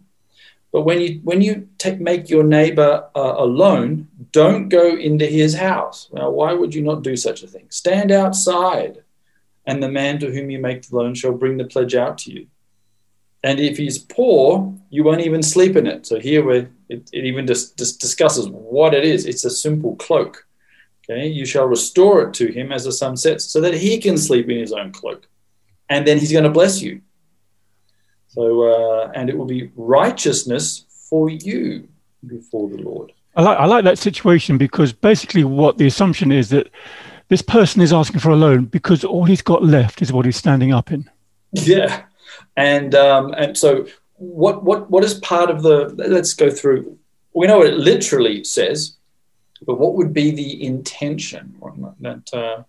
But 0.73 0.81
when 0.81 0.99
you 0.99 1.21
when 1.23 1.41
you 1.41 1.69
take, 1.77 2.01
make 2.01 2.29
your 2.29 2.43
neighbor 2.43 2.91
uh, 3.15 3.35
a 3.37 3.45
loan, 3.45 4.09
don't 4.33 4.67
go 4.67 4.93
into 4.97 5.25
his 5.25 5.55
house. 5.55 6.09
Now, 6.11 6.31
why 6.31 6.51
would 6.51 6.75
you 6.75 6.81
not 6.81 7.01
do 7.01 7.15
such 7.15 7.43
a 7.43 7.47
thing? 7.47 7.67
Stand 7.69 8.11
outside 8.11 9.04
and 9.67 9.81
the 9.81 9.89
man 9.89 10.19
to 10.19 10.31
whom 10.31 10.49
you 10.49 10.59
make 10.59 10.83
the 10.83 10.95
loan 10.95 11.15
shall 11.15 11.33
bring 11.33 11.57
the 11.57 11.65
pledge 11.65 11.95
out 11.95 12.17
to 12.19 12.31
you. 12.31 12.47
And 13.43 13.59
if 13.59 13.77
he's 13.77 13.99
poor, 13.99 14.73
you 14.89 15.03
won't 15.03 15.21
even 15.21 15.43
sleep 15.43 15.75
in 15.75 15.85
it. 15.85 16.05
So 16.05 16.19
here 16.19 16.43
we 16.43 16.67
it, 16.89 17.09
it 17.13 17.25
even 17.25 17.45
just, 17.45 17.77
just 17.77 17.99
discusses 17.99 18.47
what 18.49 18.93
it 18.93 19.03
is. 19.03 19.25
It's 19.25 19.45
a 19.45 19.49
simple 19.49 19.95
cloak. 19.97 20.45
Okay, 21.07 21.27
you 21.27 21.45
shall 21.45 21.65
restore 21.65 22.23
it 22.23 22.33
to 22.35 22.51
him 22.51 22.71
as 22.71 22.85
the 22.85 22.91
sun 22.91 23.15
sets, 23.15 23.45
so 23.45 23.61
that 23.61 23.75
he 23.75 23.99
can 23.99 24.17
sleep 24.17 24.49
in 24.49 24.57
his 24.57 24.73
own 24.73 24.91
cloak, 24.91 25.27
and 25.87 26.07
then 26.07 26.17
he's 26.17 26.31
going 26.31 26.45
to 26.45 26.49
bless 26.49 26.81
you. 26.81 27.01
So, 28.29 28.63
uh, 28.63 29.11
and 29.13 29.29
it 29.29 29.37
will 29.37 29.45
be 29.45 29.69
righteousness 29.75 30.85
for 31.09 31.29
you 31.29 31.87
before 32.25 32.69
the 32.69 32.77
Lord. 32.77 33.11
I 33.35 33.43
like, 33.43 33.57
I 33.59 33.65
like 33.65 33.83
that 33.83 33.99
situation 33.99 34.57
because 34.57 34.93
basically 34.93 35.43
what 35.43 35.77
the 35.77 35.85
assumption 35.85 36.31
is 36.31 36.49
that 36.49 36.71
this 37.27 37.41
person 37.41 37.81
is 37.81 37.93
asking 37.93 38.19
for 38.19 38.29
a 38.29 38.35
loan 38.35 38.65
because 38.65 39.03
all 39.03 39.25
he's 39.25 39.41
got 39.41 39.63
left 39.63 40.01
is 40.01 40.13
what 40.13 40.25
he's 40.25 40.37
standing 40.37 40.73
up 40.73 40.91
in. 40.91 41.09
Yeah, 41.53 42.03
and 42.55 42.93
um, 42.95 43.33
and 43.33 43.57
so 43.57 43.87
what 44.17 44.63
what 44.63 44.89
what 44.89 45.03
is 45.03 45.15
part 45.15 45.49
of 45.49 45.63
the? 45.63 45.93
Let's 45.95 46.33
go 46.33 46.49
through. 46.49 46.97
We 47.33 47.47
know 47.47 47.57
what 47.59 47.67
it 47.67 47.77
literally 47.77 48.43
says, 48.43 48.95
but 49.65 49.79
what 49.79 49.95
would 49.95 50.13
be 50.13 50.31
the 50.31 50.65
intention 50.65 51.55
that 52.01 52.33
uh, 52.33 52.63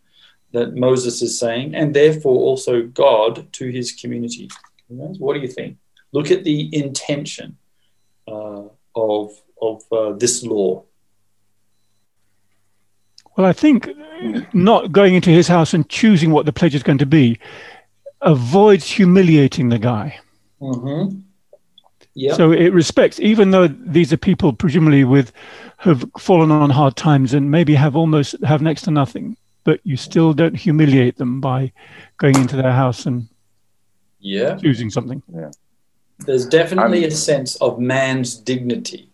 that 0.52 0.74
Moses 0.74 1.22
is 1.22 1.38
saying, 1.38 1.74
and 1.74 1.94
therefore 1.94 2.38
also 2.38 2.82
God 2.82 3.52
to 3.54 3.68
his 3.68 3.92
community? 3.92 4.48
What 4.88 5.34
do 5.34 5.40
you 5.40 5.48
think? 5.48 5.78
Look 6.12 6.30
at 6.30 6.44
the 6.44 6.74
intention 6.74 7.58
uh, 8.26 8.62
of 8.94 9.32
of 9.60 9.82
uh, 9.92 10.12
this 10.12 10.42
law. 10.44 10.84
Well, 13.36 13.46
I 13.46 13.52
think 13.52 13.90
not 14.54 14.92
going 14.92 15.14
into 15.14 15.30
his 15.30 15.46
house 15.46 15.74
and 15.74 15.88
choosing 15.88 16.30
what 16.30 16.46
the 16.46 16.52
pledge 16.52 16.74
is 16.74 16.82
going 16.82 16.98
to 16.98 17.06
be 17.06 17.38
avoids 18.22 18.90
humiliating 18.90 19.68
the 19.68 19.78
guy. 19.78 20.18
Mm-hmm. 20.60 21.20
Yeah. 22.14 22.32
So 22.32 22.50
it 22.50 22.72
respects, 22.72 23.20
even 23.20 23.50
though 23.50 23.68
these 23.68 24.10
are 24.12 24.16
people 24.16 24.54
presumably 24.54 25.04
with 25.04 25.32
have 25.78 26.04
fallen 26.18 26.50
on 26.50 26.70
hard 26.70 26.96
times 26.96 27.34
and 27.34 27.50
maybe 27.50 27.74
have 27.74 27.94
almost 27.94 28.34
have 28.42 28.62
next 28.62 28.82
to 28.82 28.90
nothing, 28.90 29.36
but 29.64 29.80
you 29.84 29.98
still 29.98 30.32
don't 30.32 30.56
humiliate 30.56 31.18
them 31.18 31.42
by 31.42 31.72
going 32.16 32.36
into 32.36 32.56
their 32.56 32.72
house 32.72 33.04
and 33.04 33.28
yeah. 34.18 34.56
choosing 34.56 34.88
something. 34.88 35.22
Yeah. 35.32 35.50
There's 36.20 36.46
definitely 36.46 37.02
I'm- 37.02 37.08
a 37.08 37.14
sense 37.14 37.56
of 37.56 37.78
man's 37.78 38.34
dignity 38.34 39.10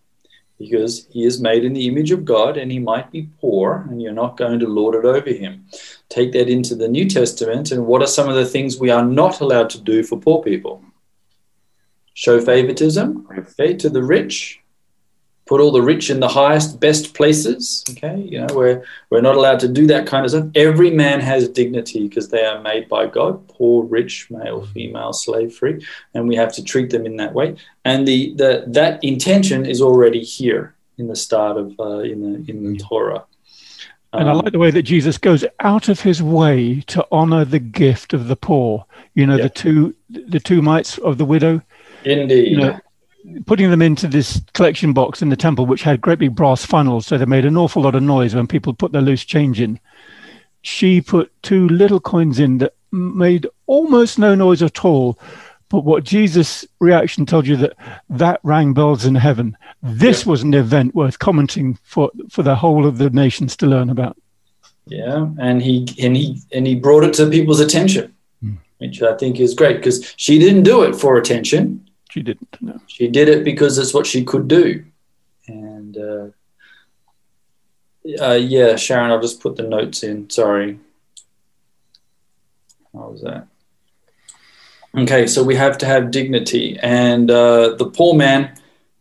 because 0.63 1.07
he 1.11 1.25
is 1.25 1.41
made 1.41 1.65
in 1.65 1.73
the 1.73 1.89
image 1.89 2.13
of 2.13 2.25
God 2.25 2.57
and 2.57 2.71
he 2.71 2.79
might 2.79 3.11
be 3.11 3.29
poor 3.41 3.85
and 3.91 4.01
you're 4.01 4.13
not 4.13 4.37
going 4.37 4.61
to 4.61 4.69
lord 4.69 4.95
it 4.95 5.05
over 5.05 5.31
him. 5.31 5.67
Take 6.09 6.31
that 6.33 6.49
into 6.49 6.77
the 6.77 6.87
New 6.87 7.09
Testament 7.09 7.73
and 7.73 7.85
what 7.87 8.01
are 8.01 8.07
some 8.07 8.29
of 8.29 8.37
the 8.37 8.47
things 8.47 8.79
we 8.79 8.91
are 8.91 9.05
not 9.05 9.41
allowed 9.41 9.71
to 9.71 9.81
do 9.81 10.05
for 10.05 10.21
poor 10.21 10.41
people? 10.41 10.85
Show 12.15 12.41
favoritism, 12.41 13.27
okay, 13.37 13.75
to 13.75 13.89
the 13.89 14.05
rich. 14.05 14.62
Put 15.53 15.61
all 15.61 15.71
the 15.81 15.83
rich 15.95 16.09
in 16.09 16.19
the 16.21 16.29
highest, 16.43 16.81
best 16.81 17.05
places. 17.19 17.85
Okay, 17.91 18.17
you 18.33 18.39
know, 18.41 18.49
we're 18.55 18.79
we're 19.11 19.21
not 19.29 19.37
allowed 19.37 19.61
to 19.61 19.69
do 19.81 19.85
that 19.89 20.07
kind 20.13 20.25
of 20.25 20.31
stuff. 20.31 20.47
Every 20.55 20.91
man 20.91 21.21
has 21.21 21.47
dignity 21.61 22.09
because 22.09 22.27
they 22.31 22.45
are 22.51 22.61
made 22.71 22.85
by 22.89 23.03
God, 23.19 23.33
poor, 23.49 23.85
rich, 23.99 24.15
male, 24.31 24.61
female, 24.73 25.13
slave 25.13 25.51
free, 25.59 25.77
and 26.15 26.21
we 26.31 26.37
have 26.37 26.53
to 26.55 26.63
treat 26.73 26.89
them 26.95 27.05
in 27.11 27.17
that 27.23 27.33
way. 27.35 27.49
And 27.85 28.09
the, 28.09 28.19
the 28.41 28.51
that 28.79 28.93
intention 29.05 29.67
is 29.67 29.83
already 29.83 30.23
here 30.39 30.65
in 31.01 31.07
the 31.09 31.17
start 31.27 31.55
of 31.63 31.67
uh, 31.79 31.99
in 32.13 32.19
the 32.25 32.35
in 32.51 32.59
the 32.73 32.79
Torah. 32.79 33.25
And 34.15 34.29
I 34.29 34.33
Um, 34.33 34.39
like 34.39 34.53
the 34.53 34.59
way 34.67 34.71
that 34.79 34.85
Jesus 34.95 35.19
goes 35.19 35.45
out 35.61 35.89
of 35.89 36.01
his 36.09 36.23
way 36.23 36.83
to 36.95 37.07
honor 37.11 37.45
the 37.45 37.59
gift 37.85 38.15
of 38.15 38.23
the 38.29 38.37
poor. 38.37 38.87
You 39.19 39.27
know, 39.27 39.37
Yeah. 39.37 39.49
the 39.49 39.55
two 39.63 39.95
the 40.33 40.41
two 40.41 40.61
mites 40.63 40.93
of 41.09 41.19
the 41.19 41.27
widow. 41.35 41.61
indeed. 42.05 42.49
You 42.53 42.57
know, 42.57 42.79
putting 43.47 43.71
them 43.71 43.83
into 43.83 44.09
this 44.09 44.41
collection 44.53 44.93
box 44.93 45.23
in 45.23 45.29
the 45.29 45.37
temple, 45.37 45.67
which 45.67 45.83
had 45.83 46.01
great 46.01 46.19
big 46.19 46.35
brass 46.35 46.65
funnels, 46.65 47.07
so 47.07 47.17
they 47.19 47.25
made 47.25 47.45
an 47.45 47.57
awful 47.57 47.83
lot 47.83 47.95
of 47.95 48.03
noise 48.03 48.35
when 48.35 48.47
people 48.47 48.75
put 48.75 48.93
their 48.93 49.03
loose 49.03 49.25
change 49.25 49.61
in. 49.61 49.79
She 50.63 51.01
put 51.01 51.33
two 51.43 51.69
little 51.69 52.01
coins 52.01 52.39
in 52.39 52.59
that 52.59 52.75
made 52.93 53.47
almost 53.67 54.19
no 54.19 54.35
noise 54.35 54.63
at 54.63 54.85
all. 54.85 55.19
But 55.69 55.85
what 55.85 56.05
Jesus' 56.05 56.67
reaction 56.81 57.25
told 57.25 57.47
you 57.47 57.57
that 57.57 57.73
that 58.11 58.41
rang 58.43 58.75
bells 58.75 59.07
in 59.07 59.15
heaven. 59.15 59.57
This 59.83 60.27
was 60.27 60.43
an 60.43 60.53
event 60.53 60.95
worth 60.95 61.19
commenting 61.19 61.79
for 61.83 62.11
for 62.31 62.43
the 62.43 62.55
whole 62.55 62.87
of 62.87 62.99
the 62.99 63.09
nations 63.09 63.57
to 63.57 63.67
learn 63.67 63.89
about. 63.89 64.17
Yeah, 64.87 65.29
and 65.39 65.63
he 65.63 65.89
and 66.01 66.15
he 66.15 66.41
and 66.53 66.67
he 66.67 66.75
brought 66.75 67.05
it 67.05 67.15
to 67.15 67.31
people's 67.31 67.61
attention, 67.61 68.15
Hmm. 68.43 68.55
which 68.79 69.01
I 69.01 69.17
think 69.17 69.41
is 69.41 69.55
great 69.55 69.79
because 69.79 70.13
she 70.17 70.39
didn't 70.39 70.65
do 70.65 70.83
it 70.83 70.95
for 70.95 71.17
attention. 71.17 71.89
She 72.13 72.21
didn't 72.21 72.61
know. 72.61 72.79
She 72.89 73.09
did 73.09 73.31
it 73.31 73.43
because 73.43 73.79
it's 73.79 73.95
what 73.95 74.07
she 74.07 74.23
could 74.23 74.47
do. 74.47 74.85
And 75.49 75.97
uh, 75.97 76.27
uh, 78.21 78.35
yeah, 78.35 78.77
Sharon, 78.77 79.11
I'll 79.11 79.21
just 79.21 79.41
put 79.41 79.57
the 79.57 79.63
notes 79.63 80.03
in. 80.03 80.29
Sorry. 80.29 80.79
How 82.93 83.09
was 83.09 83.23
that? 83.23 83.47
Okay, 84.95 85.27
so 85.27 85.43
we 85.43 85.57
have 85.57 85.79
to 85.79 85.87
have 85.87 86.11
dignity, 86.11 86.79
and 86.83 87.31
uh, 87.31 87.77
the 87.77 87.87
poor 87.87 88.15
man, 88.15 88.61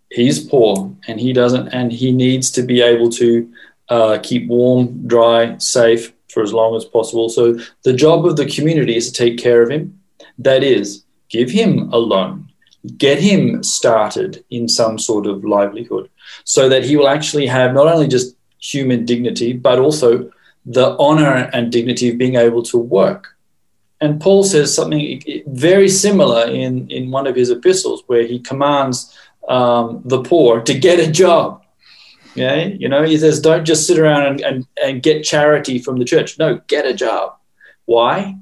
he's 0.10 0.40
poor, 0.40 0.96
and 1.06 1.20
he 1.20 1.34
doesn't, 1.34 1.68
and 1.68 1.92
he 1.92 2.14
needs 2.14 2.50
to 2.52 2.62
be 2.62 2.80
able 2.80 3.10
to 3.10 3.52
uh, 3.90 4.20
keep 4.24 4.48
warm, 4.48 5.06
dry, 5.06 5.58
safe 5.58 6.14
for 6.30 6.44
as 6.44 6.54
long 6.54 6.78
as 6.78 6.86
possible. 6.86 7.28
So 7.28 7.60
the 7.84 7.92
job 7.92 8.26
of 8.26 8.38
the 8.38 8.46
community 8.46 8.96
is 8.96 9.12
to 9.12 9.14
take 9.14 9.38
care 9.38 9.62
of 9.62 9.70
him. 9.70 10.00
That 10.38 10.64
is, 10.64 11.04
give 11.28 11.50
him 11.50 11.90
a 11.92 11.98
loan, 11.98 12.51
get 12.98 13.20
him 13.20 13.64
started 13.64 14.44
in 14.50 14.68
some 14.68 14.98
sort 14.98 15.28
of 15.28 15.44
livelihood, 15.44 16.10
so 16.44 16.70
that 16.70 16.84
he 16.84 16.96
will 16.96 17.08
actually 17.08 17.48
have 17.48 17.74
not 17.74 17.88
only 17.88 18.08
just 18.08 18.36
human 18.60 19.06
dignity, 19.06 19.54
but 19.54 19.80
also 19.80 20.32
the 20.66 20.96
honor 20.98 21.50
and 21.54 21.72
dignity 21.72 22.10
of 22.10 22.18
being 22.18 22.36
able 22.36 22.64
to 22.64 22.78
work. 22.78 23.36
And 24.00 24.20
Paul 24.20 24.44
says 24.44 24.74
something 24.74 25.22
very 25.48 25.90
similar 25.90 26.48
in, 26.48 26.90
in 26.90 27.12
one 27.12 27.28
of 27.28 27.36
his 27.36 27.52
epistles 27.52 28.04
where 28.08 28.26
he 28.26 28.40
commands 28.40 29.16
um, 29.48 30.02
the 30.06 30.24
poor 30.24 30.62
to 30.62 30.74
get 30.78 31.00
a 31.00 31.12
job. 31.12 31.64
Yeah, 32.34 32.56
you 32.66 32.88
know, 32.88 33.04
he 33.04 33.18
says, 33.18 33.42
don't 33.42 33.66
just 33.66 33.86
sit 33.86 34.00
around 34.00 34.26
and, 34.26 34.42
and, 34.42 34.68
and 34.82 35.04
get 35.04 35.24
charity 35.24 35.80
from 35.80 35.98
the 35.98 36.06
church. 36.06 36.40
No, 36.40 36.62
get 36.68 36.86
a 36.86 36.94
job. 36.94 37.36
Why? 37.86 38.38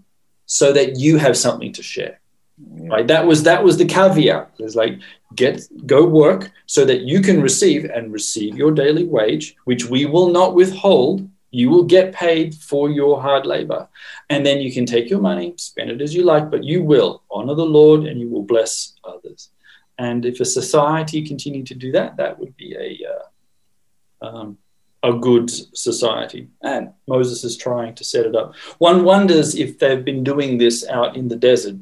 so 0.49 0.73
that 0.73 0.97
you 0.97 1.17
have 1.17 1.37
something 1.37 1.71
to 1.73 1.83
share. 1.83 2.18
Right? 2.67 3.07
That 3.07 3.25
was 3.25 3.43
that 3.43 3.63
was 3.63 3.77
the 3.77 3.85
caveat. 3.85 4.51
It's 4.59 4.75
like 4.75 4.99
get 5.35 5.61
go 5.85 6.05
work 6.05 6.51
so 6.65 6.85
that 6.85 7.01
you 7.01 7.21
can 7.21 7.41
receive 7.41 7.85
and 7.85 8.11
receive 8.11 8.57
your 8.57 8.71
daily 8.71 9.05
wage, 9.05 9.55
which 9.65 9.85
we 9.85 10.05
will 10.05 10.29
not 10.29 10.55
withhold. 10.55 11.29
You 11.51 11.69
will 11.69 11.85
get 11.85 12.13
paid 12.13 12.53
for 12.53 12.91
your 12.91 13.21
hard 13.21 13.45
labor. 13.45 13.87
And 14.29 14.45
then 14.45 14.61
you 14.61 14.71
can 14.71 14.85
take 14.85 15.09
your 15.09 15.19
money, 15.19 15.55
spend 15.57 15.89
it 15.89 16.01
as 16.01 16.13
you 16.13 16.23
like, 16.23 16.51
but 16.51 16.63
you 16.63 16.83
will 16.83 17.23
honor 17.31 17.55
the 17.55 17.65
Lord 17.65 18.03
and 18.03 18.19
you 18.19 18.29
will 18.29 18.43
bless 18.43 18.93
others. 19.03 19.49
And 19.97 20.25
if 20.25 20.39
a 20.39 20.45
society 20.45 21.25
continued 21.25 21.67
to 21.67 21.75
do 21.75 21.91
that, 21.93 22.17
that 22.17 22.39
would 22.39 22.55
be 22.55 22.75
a 22.75 22.99
uh, 23.13 24.27
um, 24.27 24.57
a 25.03 25.13
good 25.13 25.49
society. 25.77 26.49
And 26.61 26.91
Moses 27.07 27.43
is 27.43 27.57
trying 27.57 27.95
to 27.95 28.03
set 28.03 28.25
it 28.25 28.35
up. 28.35 28.55
One 28.79 29.03
wonders 29.03 29.55
if 29.55 29.79
they've 29.79 30.03
been 30.03 30.23
doing 30.23 30.57
this 30.57 30.87
out 30.87 31.15
in 31.15 31.27
the 31.29 31.35
desert. 31.37 31.77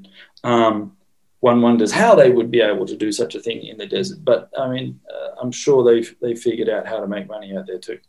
Um, 0.48 0.98
one 1.40 1.62
wonders 1.62 1.92
how 1.92 2.16
they 2.16 2.32
would 2.32 2.50
be 2.50 2.62
able 2.62 2.86
to 2.86 2.98
do 2.98 3.12
such 3.12 3.36
a 3.36 3.40
thing 3.40 3.66
in 3.66 3.78
the 3.78 3.86
desert. 3.86 4.20
But 4.24 4.50
I 4.58 4.70
mean, 4.70 5.00
uh, 5.14 5.42
I'm 5.42 5.52
sure 5.52 5.84
they've 5.84 6.16
they 6.22 6.36
figured 6.36 6.70
out 6.70 6.88
how 6.88 7.00
to 7.00 7.08
make 7.08 7.28
money 7.28 7.56
out 7.56 7.68
there 7.68 7.80
too. 7.80 8.00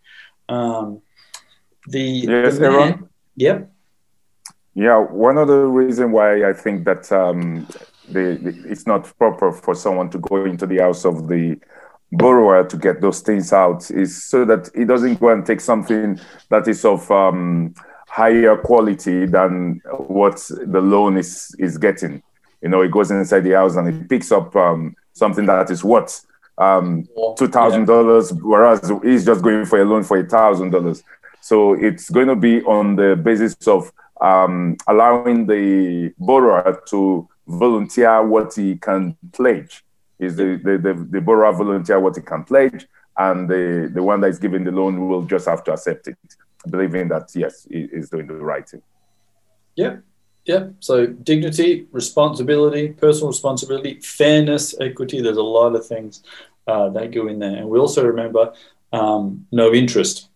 Um, 0.49 1.03
the 1.87 2.01
yes, 2.01 2.59
the 2.59 2.71
man? 2.71 3.09
Yep. 3.37 3.71
Yeah, 4.75 4.99
one 4.99 5.39
of 5.39 5.49
the 5.49 5.65
reason 5.67 6.13
why 6.13 6.49
I 6.49 6.53
think 6.53 6.85
that 6.85 7.11
um, 7.11 7.67
the, 8.09 8.39
the, 8.41 8.71
it's 8.71 8.87
not 8.87 9.13
proper 9.19 9.53
for 9.53 9.75
someone 9.75 10.09
to 10.11 10.19
go 10.19 10.45
into 10.45 10.67
the 10.67 10.79
house 10.79 11.05
of 11.05 11.27
the 11.27 11.59
borrower 12.13 12.65
to 12.65 12.77
get 12.77 13.01
those 13.01 13.21
things 13.21 13.53
out 13.53 13.91
is 13.91 14.25
so 14.25 14.45
that 14.45 14.71
he 14.75 14.85
doesn't 14.85 15.21
go 15.21 15.31
and 15.31 15.45
take 15.45 15.61
something 15.61 16.19
that 16.49 16.67
is 16.69 16.85
of 16.85 17.11
um, 17.11 17.75
higher 18.09 18.57
quality 18.57 19.27
than 19.27 19.83
what 20.07 20.37
the 20.49 20.81
loan 20.81 21.19
is 21.19 21.55
is 21.59 21.77
getting. 21.77 22.23
You 22.61 22.69
know, 22.69 22.83
he 22.83 22.89
goes 22.89 23.11
inside 23.11 23.41
the 23.41 23.53
house 23.53 23.77
and 23.77 23.93
he 23.93 24.05
picks 24.05 24.33
up 24.33 24.55
um, 24.57 24.95
something 25.13 25.47
that 25.47 25.71
is 25.71 25.85
worth 25.85 26.27
um, 26.59 27.07
two 27.37 27.49
thousand 27.49 27.85
dollars, 27.87 28.33
whereas 28.33 28.93
he's 29.03 29.25
just 29.25 29.43
going 29.43 29.65
for 29.65 29.81
a 29.81 29.85
loan 29.85 30.03
for 30.03 30.19
a 30.19 30.29
thousand 30.29 30.71
dollars. 30.71 31.03
So 31.41 31.75
it's 31.75 32.11
going 32.11 32.27
to 32.27 32.37
be 32.37 32.63
on 32.63 32.97
the 32.97 33.15
basis 33.17 33.55
of 33.67 33.93
um, 34.21 34.77
allowing 34.89 35.47
the 35.47 36.13
borrower 36.19 36.83
to 36.89 37.29
volunteer 37.47 38.27
what 38.27 38.55
he 38.55 38.77
can 38.77 39.17
pledge. 39.33 39.85
Is 40.19 40.35
the, 40.35 40.57
the, 40.57 40.79
the, 40.79 41.07
the 41.11 41.21
borrower 41.21 41.53
volunteer 41.53 42.01
what 42.01 42.17
he 42.17 42.23
can 42.23 42.43
pledge, 42.43 42.89
and 43.17 43.49
the, 43.49 43.89
the 43.95 44.03
one 44.03 44.21
that 44.23 44.31
is 44.31 44.41
giving 44.41 44.65
the 44.65 44.73
loan 44.73 45.09
will 45.09 45.23
just 45.23 45.47
have 45.47 45.63
to 45.63 45.73
accept 45.73 46.09
it, 46.09 46.19
believing 46.69 47.07
that 47.09 47.31
yes, 47.37 47.69
he 47.71 47.83
is 47.83 48.11
doing 48.11 48.27
the 48.27 48.35
right 48.35 48.69
thing. 48.69 48.83
Yep. 49.77 50.03
Yep. 50.49 50.77
So 50.81 51.07
dignity, 51.07 51.87
responsibility, 51.93 52.89
personal 52.89 53.29
responsibility, 53.29 54.01
fairness, 54.01 54.75
equity. 54.81 55.21
There's 55.21 55.37
a 55.37 55.43
lot 55.43 55.77
of 55.77 55.87
things 55.87 56.23
uh, 56.67 56.89
that 56.91 57.13
go 57.13 57.29
in 57.29 57.39
there, 57.39 57.55
and 57.55 57.69
we 57.69 57.79
also 57.79 58.03
remember 58.07 58.55
um, 58.95 59.47
no 59.53 59.75
interest, 59.75 60.31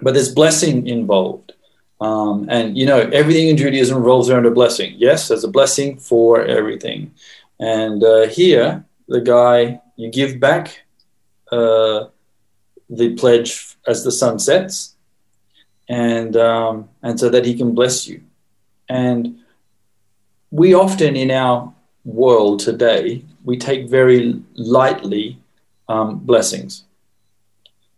but 0.00 0.14
there's 0.14 0.32
blessing 0.32 0.86
involved. 0.86 1.54
Um, 2.00 2.46
and 2.50 2.78
you 2.78 2.86
know 2.86 3.00
everything 3.12 3.48
in 3.48 3.56
Judaism 3.56 3.98
revolves 3.98 4.30
around 4.30 4.46
a 4.46 4.52
blessing. 4.52 4.94
Yes, 4.96 5.26
there's 5.26 5.42
a 5.42 5.48
blessing 5.48 5.98
for 5.98 6.44
everything, 6.44 7.12
and 7.58 8.02
uh, 8.04 8.28
here 8.28 8.84
the 9.08 9.20
guy 9.20 9.80
you 9.96 10.08
give 10.08 10.38
back 10.38 10.84
uh, 11.50 12.06
the 12.88 13.14
pledge 13.16 13.76
as 13.88 14.04
the 14.04 14.12
sun 14.12 14.38
sets, 14.38 14.94
and 15.88 16.36
um, 16.36 16.88
and 17.02 17.18
so 17.18 17.28
that 17.28 17.44
he 17.44 17.54
can 17.54 17.74
bless 17.74 18.06
you. 18.06 18.22
And 18.92 19.38
we 20.50 20.74
often 20.74 21.16
in 21.16 21.30
our 21.30 21.72
world 22.04 22.60
today 22.60 23.24
we 23.42 23.56
take 23.56 23.88
very 23.88 24.42
lightly 24.54 25.38
um, 25.88 26.18
blessings 26.18 26.84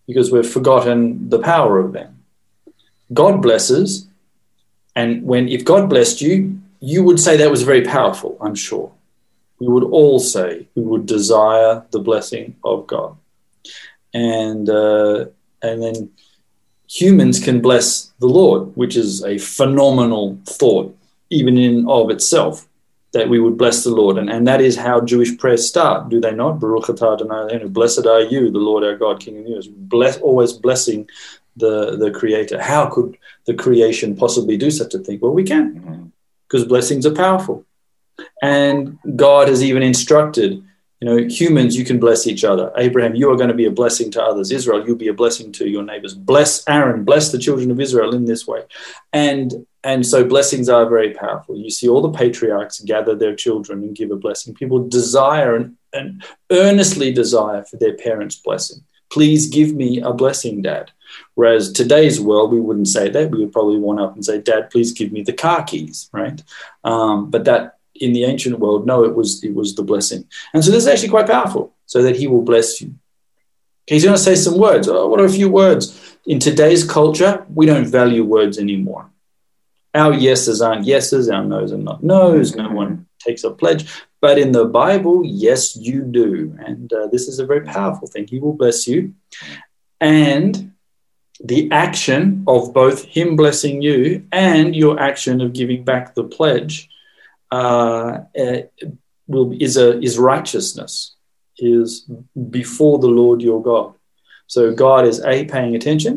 because 0.07 0.31
we've 0.31 0.49
forgotten 0.49 1.29
the 1.31 1.41
power 1.41 1.79
of 1.79 1.93
them. 1.93 2.23
God 3.13 3.43
blesses, 3.43 4.07
and 4.95 5.25
when 5.25 5.49
if 5.49 5.65
God 5.65 5.91
blessed 5.91 6.21
you, 6.21 6.61
you 6.81 7.03
would 7.03 7.19
say 7.19 7.37
that 7.37 7.51
was 7.51 7.63
very 7.63 7.83
powerful. 7.83 8.37
I'm 8.41 8.55
sure 8.55 8.93
we 9.59 9.67
would 9.67 9.85
all 9.85 10.19
say 10.19 10.69
we 10.75 10.83
would 10.83 11.07
desire 11.07 11.85
the 11.91 11.99
blessing 11.99 12.57
of 12.63 12.87
God. 12.87 13.17
And, 14.13 14.69
uh, 14.69 15.27
and 15.63 15.83
then 15.83 16.11
humans 16.95 17.41
can 17.41 17.61
bless 17.61 18.13
the 18.21 18.29
Lord, 18.29 18.77
which 18.77 18.97
is 18.97 19.25
a 19.25 19.37
phenomenal 19.39 20.39
thought, 20.47 20.97
even 21.29 21.59
in 21.59 21.89
of 21.89 22.11
itself, 22.11 22.69
that 23.13 23.29
we 23.29 23.41
would 23.41 23.59
bless 23.59 23.83
the 23.83 23.91
Lord. 23.91 24.17
And, 24.17 24.31
and 24.31 24.47
that 24.47 24.61
is 24.61 24.77
how 24.77 25.01
Jewish 25.01 25.37
prayers 25.37 25.67
start, 25.67 26.09
do 26.09 26.21
they 26.21 26.33
not? 26.33 26.61
Baruch 26.61 26.87
atah 26.87 27.73
blessed 27.73 28.07
are 28.07 28.23
you, 28.23 28.51
the 28.51 28.59
Lord 28.59 28.85
our 28.85 28.97
God, 28.97 29.21
King 29.21 29.39
of 29.39 29.45
the 29.45 29.51
universe. 29.51 29.69
Bless, 29.69 30.19
always 30.19 30.53
blessing 30.53 31.09
the, 31.57 31.97
the 31.97 32.11
Creator. 32.13 32.63
How 32.63 32.87
could 32.87 33.19
the 33.47 33.55
creation 33.55 34.17
possibly 34.17 34.57
do 34.57 34.71
such 34.71 34.95
a 34.95 34.99
thing? 34.99 35.19
Well, 35.21 35.33
we 35.33 35.45
can, 35.45 35.75
mm-hmm. 35.75 36.05
because 36.47 36.65
blessings 36.65 37.07
are 37.07 37.15
powerful. 37.15 37.65
And 38.41 38.99
God 39.17 39.49
has 39.49 39.65
even 39.65 39.83
instructed, 39.83 40.63
you 41.05 41.11
know, 41.11 41.29
humans, 41.29 41.77
you 41.77 41.85
can 41.85 42.01
bless 42.01 42.27
each 42.27 42.45
other. 42.45 42.73
Abraham, 42.79 43.15
you 43.15 43.31
are 43.31 43.37
going 43.37 43.51
to 43.51 43.55
be 43.55 43.67
a 43.67 43.71
blessing 43.71 44.11
to 44.13 44.23
others. 44.23 44.51
Israel, 44.51 44.87
you'll 44.87 44.97
be 44.97 45.09
a 45.09 45.13
blessing 45.13 45.53
to 45.53 45.69
your 45.69 45.83
neighbors. 45.83 46.15
Bless 46.15 46.67
Aaron, 46.67 47.05
bless 47.05 47.31
the 47.31 47.37
children 47.37 47.71
of 47.71 47.79
Israel 47.79 48.15
in 48.15 48.25
this 48.25 48.47
way. 48.47 48.63
And 49.13 49.67
and 49.83 50.07
so 50.07 50.25
blessings 50.25 50.71
are 50.71 50.89
very 50.89 51.13
powerful. 51.13 51.59
You 51.59 51.69
see 51.71 51.91
all 51.91 52.01
the 52.01 52.19
patriarchs 52.19 52.81
gather 52.81 53.15
their 53.15 53.37
children 53.37 53.83
and 53.83 53.95
give 53.95 54.13
a 54.13 54.17
blessing. 54.17 54.55
People 54.55 54.89
desire 54.89 55.55
and, 55.55 55.77
and 55.93 56.25
earnestly 56.51 57.13
desire 57.13 57.65
for 57.65 57.77
their 57.77 57.95
parents' 57.99 58.37
blessing. 58.37 58.83
Please 59.11 59.49
give 59.49 59.75
me 59.75 60.01
a 60.01 60.15
blessing, 60.15 60.63
Dad. 60.63 60.91
Whereas 61.35 61.71
today's 61.71 62.19
world, 62.19 62.51
we 62.51 62.61
wouldn't 62.63 62.89
say 62.89 63.11
that. 63.11 63.31
We 63.31 63.41
would 63.41 63.53
probably 63.53 63.79
want 63.79 64.01
up 64.01 64.15
and 64.15 64.25
say, 64.25 64.41
Dad, 64.41 64.71
please 64.71 64.95
give 64.95 65.13
me 65.13 65.21
the 65.21 65.35
car 65.35 65.65
keys, 65.65 66.09
right? 66.13 66.43
Um, 66.83 67.31
but 67.31 67.45
that 67.45 67.74
in 67.95 68.13
the 68.13 68.25
ancient 68.25 68.59
world, 68.59 68.87
no, 68.87 69.05
it 69.05 69.15
was 69.15 69.43
it 69.45 69.55
was 69.55 69.75
the 69.75 69.83
blessing. 69.83 70.27
And 70.53 70.65
so 70.65 70.71
this 70.71 70.83
is 70.85 70.89
actually 70.89 71.11
quite 71.11 71.27
powerful, 71.27 71.75
so 71.87 72.03
that 72.03 72.17
he 72.17 72.27
will 72.27 72.43
bless 72.43 72.81
you. 72.81 72.95
He's 73.87 74.05
going 74.05 74.17
to 74.17 74.23
say 74.23 74.35
some 74.35 74.59
words. 74.59 74.89
Oh, 74.89 75.09
what 75.09 75.21
are 75.21 75.27
a 75.27 75.31
few 75.31 75.51
words? 75.51 76.17
In 76.27 76.39
today's 76.39 76.85
culture, 76.85 77.45
we 77.53 77.67
don't 77.67 77.87
value 77.87 78.25
words 78.25 78.59
anymore. 78.59 79.11
Our 79.95 80.15
yeses 80.15 80.63
aren't 80.63 80.87
yeses, 80.87 81.29
our 81.29 81.45
noes 81.45 81.73
are 81.73 81.79
not 81.79 82.03
noes. 82.03 82.57
No 82.57 82.71
one 82.71 83.07
takes 83.19 83.45
a 83.45 83.51
pledge. 83.51 83.87
But 84.21 84.39
in 84.39 84.53
the 84.53 84.65
Bible, 84.65 85.23
yes, 85.25 85.77
you 85.77 86.01
do. 86.01 86.57
And 86.65 86.91
uh, 86.93 87.09
this 87.13 87.29
is 87.29 87.39
a 87.39 87.47
very 87.47 87.61
powerful 87.61 88.09
thing. 88.09 88.27
He 88.27 88.39
will 88.39 88.55
bless 88.55 88.89
you. 88.89 89.15
And 90.01 90.73
the 91.43 91.71
action 91.71 92.45
of 92.47 92.73
both 92.73 93.05
him 93.05 93.37
blessing 93.37 93.83
you 93.83 94.27
and 94.33 94.75
your 94.75 94.99
action 94.99 95.41
of 95.41 95.53
giving 95.53 95.85
back 95.85 96.15
the 96.15 96.25
pledge 96.25 96.89
uh, 97.55 98.25
uh, 98.43 98.61
will 99.27 99.55
is 99.67 99.77
a 99.77 100.01
is 100.01 100.19
righteousness 100.19 101.15
is 101.59 101.89
before 102.51 102.99
the 102.99 103.15
Lord 103.21 103.43
your 103.43 103.63
God. 103.63 103.95
So 104.47 104.75
God 104.75 105.07
is 105.07 105.19
a 105.25 105.45
paying 105.45 105.75
attention, 105.77 106.15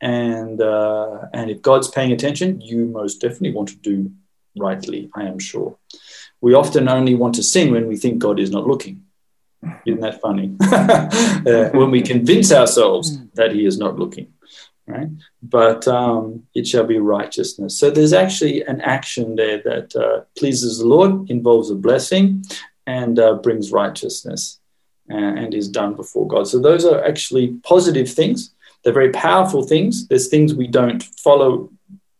and 0.00 0.60
uh, 0.60 1.26
and 1.32 1.50
if 1.50 1.60
God's 1.62 1.88
paying 1.88 2.12
attention, 2.12 2.60
you 2.60 2.86
most 2.86 3.20
definitely 3.20 3.52
want 3.52 3.68
to 3.70 3.76
do 3.76 4.10
rightly. 4.56 5.10
I 5.14 5.24
am 5.24 5.38
sure. 5.38 5.76
We 6.40 6.54
often 6.54 6.88
only 6.88 7.14
want 7.14 7.34
to 7.34 7.42
sin 7.42 7.72
when 7.72 7.86
we 7.86 7.96
think 7.96 8.18
God 8.18 8.38
is 8.40 8.50
not 8.50 8.66
looking. 8.66 9.04
Isn't 9.84 10.00
that 10.00 10.20
funny? 10.20 10.56
uh, 10.62 11.70
when 11.78 11.90
we 11.90 12.00
convince 12.00 12.50
ourselves 12.52 13.18
that 13.34 13.52
He 13.52 13.66
is 13.66 13.76
not 13.78 13.98
looking 13.98 14.32
right? 14.88 15.08
But 15.42 15.86
um, 15.86 16.46
it 16.54 16.66
shall 16.66 16.84
be 16.84 16.98
righteousness. 16.98 17.78
So 17.78 17.90
there's 17.90 18.12
actually 18.12 18.62
an 18.62 18.80
action 18.80 19.36
there 19.36 19.62
that 19.62 19.94
uh, 19.94 20.22
pleases 20.36 20.78
the 20.78 20.86
Lord, 20.86 21.30
involves 21.30 21.70
a 21.70 21.74
blessing, 21.74 22.44
and 22.86 23.18
uh, 23.18 23.34
brings 23.34 23.70
righteousness 23.70 24.58
and, 25.08 25.38
and 25.38 25.54
is 25.54 25.68
done 25.68 25.94
before 25.94 26.26
God. 26.26 26.48
So 26.48 26.58
those 26.58 26.84
are 26.84 27.04
actually 27.04 27.48
positive 27.62 28.10
things. 28.10 28.54
They're 28.82 28.92
very 28.92 29.10
powerful 29.10 29.62
things. 29.62 30.08
There's 30.08 30.28
things 30.28 30.54
we 30.54 30.66
don't 30.66 31.02
follow 31.02 31.70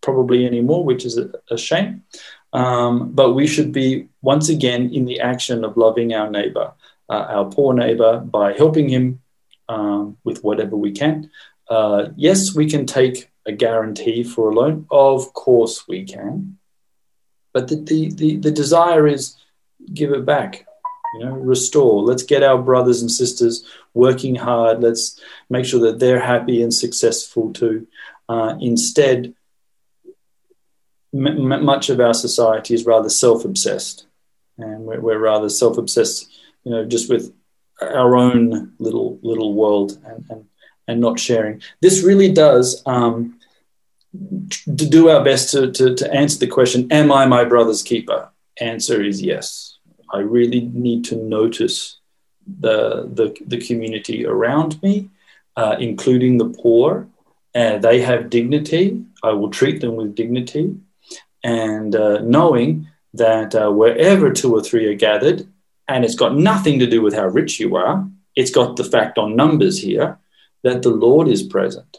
probably 0.03 0.47
anymore, 0.47 0.85
which 0.85 1.05
is 1.05 1.17
a, 1.17 1.31
a 1.51 1.57
shame. 1.57 2.05
Um, 2.53 3.13
but 3.13 3.35
we 3.35 3.47
should 3.47 3.73
be 3.73 4.09
once 4.23 4.49
again 4.49 4.91
in 4.93 5.05
the 5.05 5.21
action 5.21 5.65
of 5.65 5.77
loving 5.77 6.15
our 6.15 6.31
neighbor, 6.31 6.73
uh, 7.09 7.27
our 7.29 7.45
poor 7.47 7.75
neighbor, 7.75 8.19
by 8.21 8.53
helping 8.53 8.89
him 8.89 9.21
um, 9.69 10.17
with 10.25 10.43
whatever 10.43 10.77
we 10.77 10.93
can, 10.93 11.31
uh, 11.69 12.09
yes, 12.17 12.55
we 12.55 12.69
can 12.69 12.87
take 12.87 13.31
a 13.47 13.53
guarantee 13.53 14.23
for 14.23 14.51
a 14.51 14.55
loan. 14.55 14.87
Of 14.91 15.33
course, 15.33 15.87
we 15.89 16.05
can. 16.05 16.59
But 17.53 17.69
the, 17.69 17.77
the, 17.77 18.11
the, 18.11 18.37
the 18.37 18.51
desire 18.51 19.07
is 19.07 19.37
give 19.95 20.13
it 20.13 20.27
back, 20.27 20.67
you 21.15 21.25
know, 21.25 21.33
restore. 21.33 22.03
Let's 22.03 22.23
get 22.23 22.43
our 22.43 22.59
brothers 22.59 23.01
and 23.01 23.11
sisters 23.11 23.65
working 23.95 24.35
hard. 24.35 24.83
Let's 24.83 25.21
make 25.49 25.65
sure 25.65 25.81
that 25.81 25.99
they're 25.99 26.21
happy 26.21 26.63
and 26.63 26.73
successful 26.73 27.53
too. 27.53 27.87
Uh, 28.29 28.57
instead, 28.61 29.35
m- 31.15 31.65
much 31.65 31.89
of 31.89 32.01
our 32.01 32.15
society 32.15 32.75
is 32.75 32.85
rather 32.85 33.09
self-obsessed, 33.09 34.07
and 34.59 34.85
we're, 34.85 35.01
we're 35.01 35.19
rather 35.19 35.49
self-obsessed, 35.49 36.31
you 36.65 36.71
know, 36.71 36.85
just 36.85 37.09
with 37.09 37.33
our 37.81 38.17
own 38.17 38.75
little 38.79 39.19
little 39.23 39.55
world 39.55 39.99
and 40.05 40.27
and, 40.29 40.45
and 40.89 41.01
not 41.01 41.21
sharing. 41.21 41.63
This 41.81 42.03
really 42.03 42.33
does. 42.33 42.83
Um, 42.87 43.39
to 44.13 44.89
do 44.89 45.11
our 45.11 45.23
best 45.23 45.53
to, 45.53 45.71
to, 45.71 45.95
to 45.95 46.13
answer 46.13 46.39
the 46.39 46.47
question, 46.47 46.91
Am 46.91 47.13
I 47.13 47.27
my 47.27 47.45
brother's 47.45 47.83
keeper? 47.83 48.31
Answer 48.59 49.03
is 49.05 49.23
yes. 49.23 49.79
I 50.13 50.21
really 50.21 50.63
need 50.73 51.05
to 51.07 51.17
notice 51.17 51.99
the, 52.61 53.09
the, 53.13 53.37
the 53.47 53.59
community 53.59 54.27
around 54.27 54.83
me, 54.83 55.11
uh, 55.57 55.77
including 55.79 56.39
the 56.39 56.49
poor. 56.49 57.07
Uh, 57.55 57.77
they 57.79 58.01
have 58.01 58.31
dignity. 58.31 59.05
I 59.23 59.33
will 59.33 59.51
treat 59.51 59.81
them 59.83 59.97
with 59.97 60.15
dignity. 60.15 60.75
And 61.45 61.95
uh, 61.95 62.21
knowing 62.23 62.89
that 63.15 63.55
uh, 63.55 63.71
wherever 63.71 64.33
two 64.33 64.55
or 64.55 64.63
three 64.63 64.87
are 64.87 64.95
gathered, 64.95 65.47
and 65.87 66.05
it's 66.05 66.15
got 66.15 66.35
nothing 66.35 66.79
to 66.79 66.87
do 66.87 67.03
with 67.03 67.15
how 67.15 67.27
rich 67.27 67.61
you 67.61 67.77
are, 67.77 68.09
it's 68.35 68.51
got 68.51 68.77
the 68.77 68.85
fact 68.85 69.19
on 69.19 69.37
numbers 69.37 69.79
here 69.79 70.19
that 70.63 70.83
the 70.83 70.91
Lord 70.91 71.29
is 71.29 71.43
present. 71.43 71.99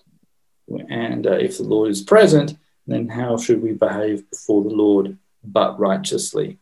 And 0.89 1.26
uh, 1.26 1.34
if 1.34 1.58
the 1.58 1.63
Lord 1.63 1.89
is 1.89 2.02
present, 2.02 2.58
then 2.86 3.08
how 3.08 3.38
should 3.38 3.62
we 3.62 3.74
behave 3.74 4.30
before 4.30 4.63
the 4.63 4.69
Lord 4.69 5.17
but 5.43 5.80
righteously? 5.80 6.58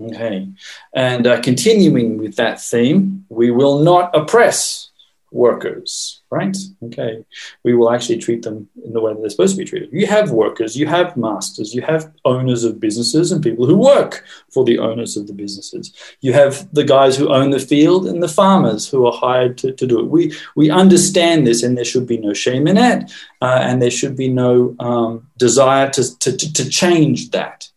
Okay. 0.00 0.48
And 0.92 1.26
uh, 1.26 1.40
continuing 1.40 2.18
with 2.18 2.36
that 2.36 2.60
theme, 2.60 3.26
we 3.28 3.50
will 3.50 3.80
not 3.80 4.16
oppress 4.16 4.90
workers, 5.30 6.19
right? 6.30 6.56
Okay. 6.84 7.24
We 7.64 7.74
will 7.74 7.90
actually 7.92 8.18
treat 8.18 8.42
them 8.42 8.68
in 8.84 8.92
the 8.92 9.00
way 9.00 9.12
that 9.12 9.20
they're 9.20 9.30
supposed 9.30 9.56
to 9.56 9.62
be 9.62 9.68
treated. 9.68 9.90
You 9.92 10.06
have 10.06 10.30
workers, 10.30 10.76
you 10.76 10.86
have 10.86 11.16
masters, 11.16 11.74
you 11.74 11.82
have 11.82 12.12
owners 12.24 12.64
of 12.64 12.80
businesses 12.80 13.32
and 13.32 13.42
people 13.42 13.66
who 13.66 13.76
work 13.76 14.24
for 14.50 14.64
the 14.64 14.78
owners 14.78 15.16
of 15.16 15.26
the 15.26 15.32
businesses. 15.32 15.92
You 16.20 16.32
have 16.32 16.72
the 16.74 16.84
guys 16.84 17.16
who 17.16 17.32
own 17.32 17.50
the 17.50 17.58
field 17.58 18.06
and 18.06 18.22
the 18.22 18.28
farmers 18.28 18.88
who 18.88 19.06
are 19.06 19.12
hired 19.12 19.58
to, 19.58 19.72
to 19.72 19.86
do 19.86 20.00
it. 20.00 20.06
We, 20.06 20.32
we 20.56 20.70
understand 20.70 21.46
this 21.46 21.62
and 21.62 21.76
there 21.76 21.84
should 21.84 22.06
be 22.06 22.18
no 22.18 22.32
shame 22.32 22.66
in 22.66 22.76
it 22.76 23.10
uh, 23.40 23.60
and 23.62 23.82
there 23.82 23.90
should 23.90 24.16
be 24.16 24.28
no 24.28 24.76
um, 24.78 25.28
desire 25.36 25.90
to, 25.90 26.18
to, 26.18 26.36
to 26.36 26.68
change 26.68 27.30
that 27.30 27.70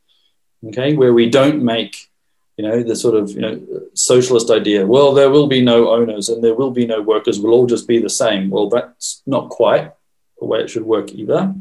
okay, 0.67 0.93
where 0.93 1.13
we 1.13 1.29
don't 1.29 1.63
make, 1.63 2.09
you 2.57 2.63
know, 2.63 2.83
the 2.83 2.95
sort 2.95 3.15
of 3.15 3.31
you 3.31 3.41
know 3.41 3.61
socialist 3.93 4.49
idea. 4.51 4.85
Well, 4.85 5.13
there 5.13 5.29
will 5.29 5.47
be 5.47 5.61
no 5.61 5.89
owners 5.89 6.29
and 6.29 6.43
there 6.43 6.55
will 6.55 6.71
be 6.71 6.85
no 6.85 7.01
workers. 7.01 7.39
We'll 7.39 7.53
all 7.53 7.65
just 7.65 7.87
be 7.87 7.99
the 7.99 8.09
same. 8.09 8.49
Well, 8.49 8.69
that's 8.69 9.23
not 9.25 9.49
quite 9.49 9.91
the 10.39 10.45
way 10.45 10.59
it 10.59 10.69
should 10.69 10.85
work 10.85 11.11
either. 11.11 11.53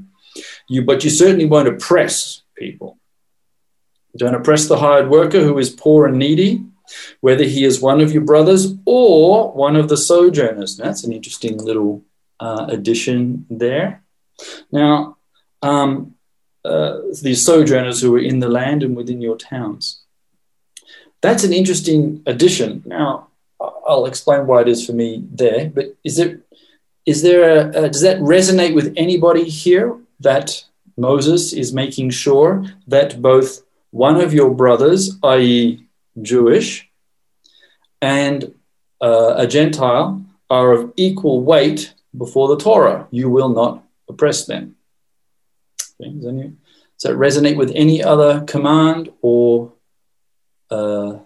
You, 0.69 0.83
but 0.83 1.05
you 1.05 1.11
certainly 1.11 1.47
won't 1.47 1.69
oppress 1.69 2.43
people. 2.57 2.99
Don't 4.17 4.35
oppress 4.35 4.67
the 4.67 4.79
hired 4.79 5.09
worker 5.09 5.41
who 5.41 5.59
is 5.59 5.71
poor 5.71 6.07
and 6.07 6.19
needy, 6.19 6.65
whether 7.21 7.45
he 7.45 7.65
is 7.65 7.81
one 7.81 8.01
of 8.01 8.13
your 8.13 8.23
brothers 8.23 8.75
or 8.85 9.53
one 9.53 9.77
of 9.77 9.89
the 9.89 9.97
sojourners. 9.97 10.77
That's 10.77 11.05
an 11.05 11.13
interesting 11.13 11.57
little 11.57 12.05
uh, 12.39 12.67
addition 12.69 13.47
there. 13.49 14.03
Now, 14.71 15.17
um, 15.63 16.15
uh, 16.65 16.99
these 17.23 17.45
sojourners 17.45 18.01
who 18.01 18.15
are 18.15 18.21
in 18.21 18.41
the 18.41 18.49
land 18.49 18.83
and 18.83 18.97
within 18.97 19.21
your 19.21 19.37
towns. 19.37 20.02
That's 21.23 21.45
an 21.45 21.53
interesting 21.53 22.23
addition. 22.27 22.83
Now, 22.85 23.29
I'll 23.61 24.07
explain 24.07 24.47
why 24.47 24.63
it 24.63 24.69
is 24.69 24.85
for 24.85 24.93
me 24.93 25.25
there. 25.31 25.71
But 25.71 25.97
is 26.05 26.17
there, 26.17 26.41
is 27.07 27.23
there 27.23 27.69
a, 27.69 27.89
does 27.89 28.03
that 28.03 28.19
resonate 28.19 28.75
with 28.75 28.93
anybody 28.97 29.45
here 29.45 29.97
that 30.21 30.65
Moses 30.97 31.53
is 31.53 31.73
making 31.73 32.11
sure 32.11 32.65
that 32.89 33.23
both 33.23 33.63
one 33.91 34.21
of 34.21 34.35
your 34.35 34.51
brothers, 34.51 35.17
i.e., 35.23 35.87
Jewish, 36.21 36.91
and 38.01 38.55
uh, 39.01 39.35
a 39.37 39.47
Gentile 39.47 40.25
are 40.51 40.73
of 40.73 40.93
equal 40.97 41.43
weight 41.43 41.95
before 42.17 42.49
the 42.49 42.63
Torah? 42.63 43.07
You 43.11 43.31
will 43.31 43.49
not 43.49 43.85
oppress 44.09 44.45
them. 44.47 44.77
Does, 46.01 46.27
any, 46.27 46.43
does 46.43 47.03
that 47.05 47.13
resonate 47.13 47.57
with 47.57 47.71
any 47.75 48.03
other 48.03 48.41
command 48.41 49.11
or 49.23 49.72
uh, 50.73 51.19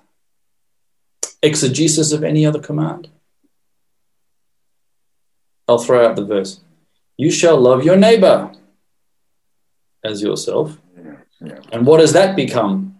exegesis 1.42 2.12
of 2.12 2.24
any 2.24 2.44
other 2.46 2.60
command? 2.60 3.08
I'll 5.68 5.78
throw 5.78 6.06
out 6.06 6.16
the 6.16 6.24
verse. 6.24 6.60
You 7.16 7.30
shall 7.30 7.58
love 7.58 7.84
your 7.84 7.96
neighbor 7.96 8.52
as 10.04 10.22
yourself. 10.22 10.78
Yeah, 10.96 11.16
yeah. 11.40 11.58
And 11.72 11.86
what 11.86 11.98
does 11.98 12.12
that 12.12 12.36
become? 12.36 12.98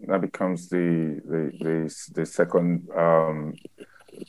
That 0.00 0.20
becomes 0.20 0.68
the 0.68 1.20
the 1.32 1.42
the, 1.66 1.76
the 2.18 2.26
second 2.26 2.88
um, 3.04 3.54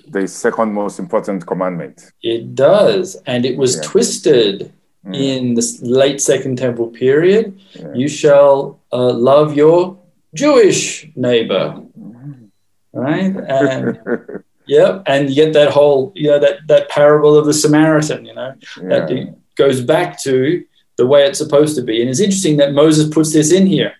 the 0.08 0.28
second 0.28 0.74
most 0.74 1.00
important 1.00 1.46
commandment. 1.46 2.12
It 2.22 2.56
does, 2.56 3.18
and 3.26 3.46
it 3.46 3.58
was 3.58 3.76
yeah. 3.76 3.82
twisted 3.84 4.74
mm. 5.06 5.16
in 5.16 5.54
the 5.56 5.80
late 5.82 6.22
Second 6.22 6.58
Temple 6.58 6.88
period. 6.88 7.60
Yeah. 7.74 7.94
You 7.94 8.08
shall 8.08 8.80
uh, 8.92 9.14
love 9.14 9.56
your 9.56 9.98
Jewish 10.34 11.10
neighbor, 11.16 11.82
right? 12.94 13.36
And 13.50 14.44
yeah, 14.68 15.04
and 15.06 15.30
yet 15.30 15.54
that 15.54 15.72
whole 15.72 16.12
you 16.16 16.28
know 16.30 16.40
that 16.40 16.68
that 16.68 16.90
parable 16.90 17.38
of 17.38 17.46
the 17.46 17.54
Samaritan, 17.54 18.26
you 18.26 18.34
know, 18.34 18.54
yeah. 18.82 18.90
that 18.90 19.36
goes 19.56 19.82
back 19.82 20.20
to 20.24 20.64
the 20.98 21.06
way 21.06 21.26
it's 21.26 21.38
supposed 21.38 21.76
to 21.76 21.82
be. 21.82 22.02
And 22.02 22.10
it's 22.10 22.20
interesting 22.20 22.58
that 22.58 22.74
Moses 22.74 23.14
puts 23.14 23.34
this 23.34 23.52
in 23.52 23.68
here. 23.68 23.94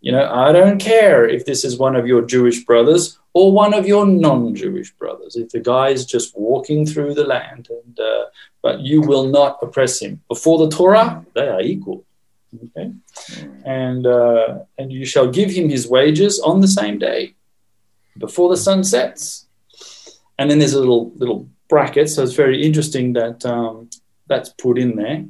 You 0.00 0.12
know, 0.12 0.30
I 0.32 0.52
don't 0.52 0.78
care 0.78 1.28
if 1.28 1.44
this 1.44 1.64
is 1.64 1.76
one 1.76 1.94
of 1.94 2.06
your 2.06 2.22
Jewish 2.22 2.64
brothers 2.64 3.18
or 3.34 3.52
one 3.52 3.74
of 3.74 3.86
your 3.86 4.06
non-Jewish 4.06 4.92
brothers. 4.92 5.36
If 5.36 5.50
the 5.50 5.60
guy 5.60 5.90
is 5.90 6.06
just 6.06 6.36
walking 6.36 6.86
through 6.86 7.14
the 7.14 7.24
land, 7.24 7.68
and 7.70 8.00
uh, 8.00 8.24
but 8.62 8.80
you 8.80 9.02
will 9.02 9.26
not 9.26 9.58
oppress 9.62 10.00
him 10.00 10.22
before 10.28 10.58
the 10.58 10.74
Torah, 10.74 11.24
they 11.34 11.48
are 11.48 11.60
equal. 11.60 12.04
Okay, 12.64 12.92
and 13.64 14.06
uh, 14.06 14.60
and 14.78 14.90
you 14.90 15.04
shall 15.04 15.30
give 15.30 15.50
him 15.50 15.68
his 15.68 15.86
wages 15.86 16.40
on 16.40 16.60
the 16.60 16.68
same 16.68 16.98
day, 16.98 17.34
before 18.18 18.48
the 18.48 18.56
sun 18.56 18.82
sets. 18.82 19.46
And 20.38 20.50
then 20.50 20.58
there's 20.58 20.72
a 20.72 20.80
little 20.80 21.12
little 21.16 21.46
bracket, 21.68 22.08
so 22.08 22.22
it's 22.22 22.32
very 22.32 22.62
interesting 22.62 23.12
that 23.12 23.44
um, 23.44 23.90
that's 24.26 24.48
put 24.48 24.78
in 24.78 24.96
there. 24.96 25.26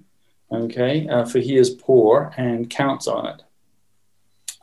Okay, 0.52 1.08
uh, 1.08 1.24
for 1.26 1.40
he 1.40 1.56
is 1.56 1.70
poor 1.70 2.32
and 2.36 2.70
counts 2.70 3.08
on 3.08 3.26
it. 3.26 3.42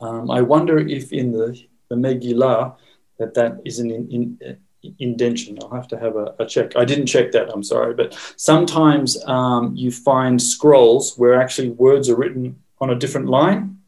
Um, 0.00 0.30
I 0.30 0.42
wonder 0.42 0.78
if 0.78 1.12
in 1.12 1.32
the, 1.32 1.60
the 1.88 1.96
Megillah 1.96 2.76
that 3.18 3.34
that 3.34 3.60
is 3.64 3.78
an 3.80 3.90
in, 3.90 4.38
in, 4.40 4.58
indention. 4.98 5.58
I'll 5.60 5.70
have 5.70 5.88
to 5.88 5.98
have 5.98 6.16
a, 6.16 6.34
a, 6.38 6.46
check. 6.46 6.76
I 6.76 6.84
didn't 6.84 7.06
check 7.06 7.32
that, 7.32 7.50
I'm 7.52 7.62
sorry. 7.62 7.94
But 7.94 8.16
sometimes 8.36 9.22
um, 9.26 9.74
you 9.74 9.90
find 9.90 10.40
scrolls 10.40 11.16
where 11.16 11.40
actually 11.40 11.70
words 11.70 12.08
are 12.08 12.16
written 12.16 12.62
on 12.80 12.90
a 12.90 12.94
different 12.94 13.28
line. 13.28 13.78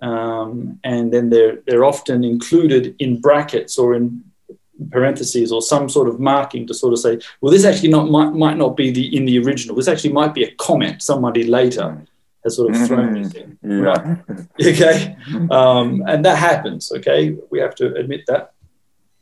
Um, 0.00 0.78
and 0.84 1.12
then 1.12 1.28
they're, 1.30 1.58
they're 1.66 1.84
often 1.84 2.24
included 2.24 2.94
in 2.98 3.20
brackets 3.20 3.78
or 3.78 3.94
in 3.94 4.24
parentheses 4.90 5.50
or 5.50 5.60
some 5.60 5.88
sort 5.88 6.08
of 6.08 6.20
marking 6.20 6.66
to 6.68 6.74
sort 6.74 6.92
of 6.92 7.00
say, 7.00 7.18
well, 7.40 7.52
this 7.52 7.64
actually 7.64 7.88
not 7.88 8.08
might, 8.08 8.30
might 8.30 8.56
not 8.56 8.76
be 8.76 8.90
the 8.90 9.14
in 9.16 9.24
the 9.24 9.38
original. 9.40 9.74
This 9.74 9.88
actually 9.88 10.12
might 10.12 10.34
be 10.34 10.44
a 10.44 10.54
comment 10.54 11.02
somebody 11.02 11.44
later 11.44 12.06
has 12.44 12.56
sort 12.56 12.74
of 12.74 12.86
thrown 12.86 13.16
it 13.16 13.34
in. 13.34 13.58
Yeah. 13.62 13.78
Right. 13.78 14.18
Okay. 14.60 15.16
Um, 15.50 16.02
and 16.06 16.24
that 16.24 16.38
happens. 16.38 16.92
Okay. 16.92 17.36
We 17.50 17.58
have 17.60 17.74
to 17.76 17.94
admit 17.94 18.26
that. 18.26 18.52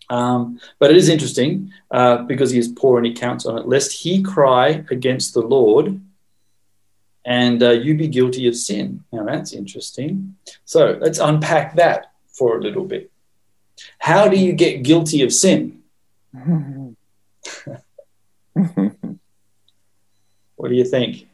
Um, 0.08 0.60
but 0.78 0.90
it 0.90 0.96
is 0.96 1.08
interesting 1.08 1.72
uh, 1.90 2.18
because 2.18 2.50
he 2.52 2.58
is 2.58 2.68
poor 2.68 2.98
and 2.98 3.06
he 3.06 3.12
counts 3.12 3.44
on 3.44 3.58
it, 3.58 3.66
lest 3.66 3.92
he 3.92 4.22
cry 4.22 4.84
against 4.90 5.34
the 5.34 5.40
Lord 5.42 6.00
and 7.26 7.60
uh, 7.62 7.70
you 7.72 7.96
be 7.96 8.06
guilty 8.06 8.46
of 8.46 8.54
sin. 8.54 9.04
Now 9.12 9.24
that's 9.24 9.52
interesting. 9.52 10.36
So 10.64 10.96
let's 11.00 11.18
unpack 11.18 11.74
that 11.74 12.12
for 12.28 12.56
a 12.56 12.60
little 12.60 12.84
bit. 12.84 13.10
How 13.98 14.28
do 14.28 14.36
you 14.38 14.52
get 14.52 14.84
guilty 14.84 15.22
of 15.22 15.32
sin? 15.32 15.82
what 20.54 20.68
do 20.68 20.74
you 20.74 20.84
think? 20.84 21.26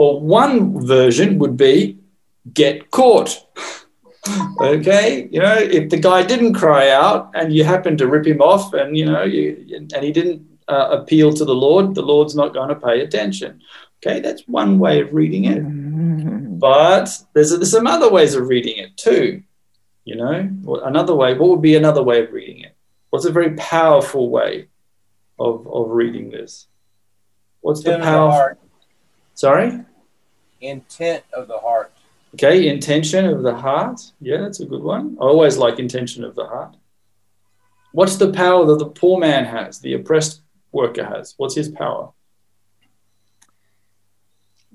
Well, 0.00 0.18
one 0.18 0.86
version 0.86 1.38
would 1.40 1.58
be 1.58 1.98
get 2.54 2.90
caught. 2.90 3.36
okay, 4.62 5.28
you 5.30 5.40
know, 5.40 5.58
if 5.58 5.90
the 5.90 5.98
guy 5.98 6.22
didn't 6.22 6.54
cry 6.54 6.88
out 6.88 7.30
and 7.34 7.52
you 7.52 7.64
happen 7.64 7.98
to 7.98 8.06
rip 8.06 8.26
him 8.26 8.40
off, 8.40 8.72
and 8.72 8.96
you 8.96 9.04
know, 9.04 9.24
you, 9.24 9.78
and 9.92 10.02
he 10.02 10.10
didn't 10.10 10.40
uh, 10.68 10.88
appeal 10.98 11.34
to 11.34 11.44
the 11.44 11.54
Lord, 11.54 11.94
the 11.94 12.00
Lord's 12.00 12.34
not 12.34 12.54
going 12.54 12.70
to 12.70 12.76
pay 12.76 13.02
attention. 13.02 13.60
Okay, 13.98 14.20
that's 14.20 14.48
one 14.48 14.78
way 14.78 15.02
of 15.02 15.12
reading 15.12 15.44
it. 15.44 15.60
But 16.58 17.10
there's, 17.34 17.50
there's 17.50 17.70
some 17.70 17.86
other 17.86 18.10
ways 18.10 18.34
of 18.34 18.48
reading 18.48 18.78
it 18.78 18.96
too. 18.96 19.42
You 20.06 20.16
know, 20.16 20.80
another 20.82 21.14
way. 21.14 21.34
What 21.34 21.50
would 21.50 21.60
be 21.60 21.76
another 21.76 22.02
way 22.02 22.24
of 22.24 22.32
reading 22.32 22.60
it? 22.60 22.74
What's 23.10 23.26
a 23.26 23.32
very 23.32 23.52
powerful 23.56 24.30
way 24.30 24.68
of 25.38 25.66
of 25.68 25.90
reading 25.90 26.30
this? 26.30 26.68
What's 27.60 27.82
the 27.84 27.98
power? 27.98 28.56
Sorry? 29.34 29.84
Intent 30.60 31.24
of 31.32 31.48
the 31.48 31.58
heart. 31.58 31.92
Okay, 32.34 32.68
intention 32.68 33.26
of 33.26 33.42
the 33.42 33.54
heart. 33.54 34.00
Yeah, 34.20 34.38
that's 34.38 34.60
a 34.60 34.66
good 34.66 34.82
one. 34.82 35.16
I 35.20 35.24
always 35.24 35.56
like 35.56 35.78
intention 35.78 36.22
of 36.24 36.34
the 36.36 36.46
heart. 36.46 36.76
What's 37.92 38.16
the 38.16 38.32
power 38.32 38.64
that 38.66 38.78
the 38.78 38.86
poor 38.86 39.18
man 39.18 39.44
has, 39.44 39.80
the 39.80 39.94
oppressed 39.94 40.42
worker 40.70 41.04
has? 41.04 41.34
What's 41.36 41.56
his 41.56 41.68
power? 41.68 42.12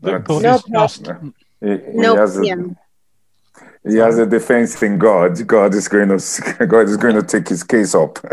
That 0.01 0.25
God 0.25 0.43
No 0.43 0.59
just. 0.67 1.07
He, 1.61 1.67
he 1.67 2.03
has 2.03 2.37
a, 2.37 2.75
he 3.87 3.95
has 3.97 4.17
a 4.17 4.25
defense 4.25 4.81
in 4.83 4.97
God. 4.97 5.47
God 5.47 5.73
is 5.73 5.87
going 5.87 6.09
to 6.09 6.65
God 6.67 6.89
is 6.89 6.97
going 6.97 7.15
to 7.15 7.23
take 7.23 7.47
his 7.47 7.63
case 7.63 7.95
up. 7.95 8.19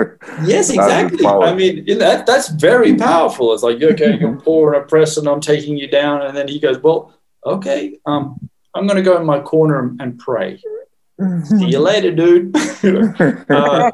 Yes, 0.44 0.70
exactly. 0.70 1.24
I 1.24 1.55
mean, 1.55 1.84
in 1.86 1.98
that 1.98 2.26
that's 2.26 2.48
very 2.48 2.96
powerful. 2.96 3.53
It's 3.55 3.62
like, 3.62 3.80
okay, 3.80 4.18
you're 4.18 4.36
poor 4.40 4.74
and 4.74 4.82
oppressed, 4.82 5.18
and 5.18 5.28
I'm 5.28 5.40
taking 5.40 5.76
you 5.76 5.88
down. 5.88 6.22
And 6.22 6.36
then 6.36 6.48
he 6.48 6.59
goes, 6.59 6.78
well, 6.78 7.14
okay, 7.45 7.99
um, 8.07 8.38
I'm 8.74 8.86
going 8.86 8.97
to 8.97 9.03
go 9.03 9.18
in 9.18 9.26
my 9.26 9.40
corner 9.40 9.95
and, 10.01 10.18
pray. 10.18 10.61
See 11.45 11.66
you 11.66 11.78
later, 11.78 12.11
dude. 12.11 12.57
uh, 13.51 13.90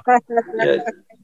yeah, 0.56 0.76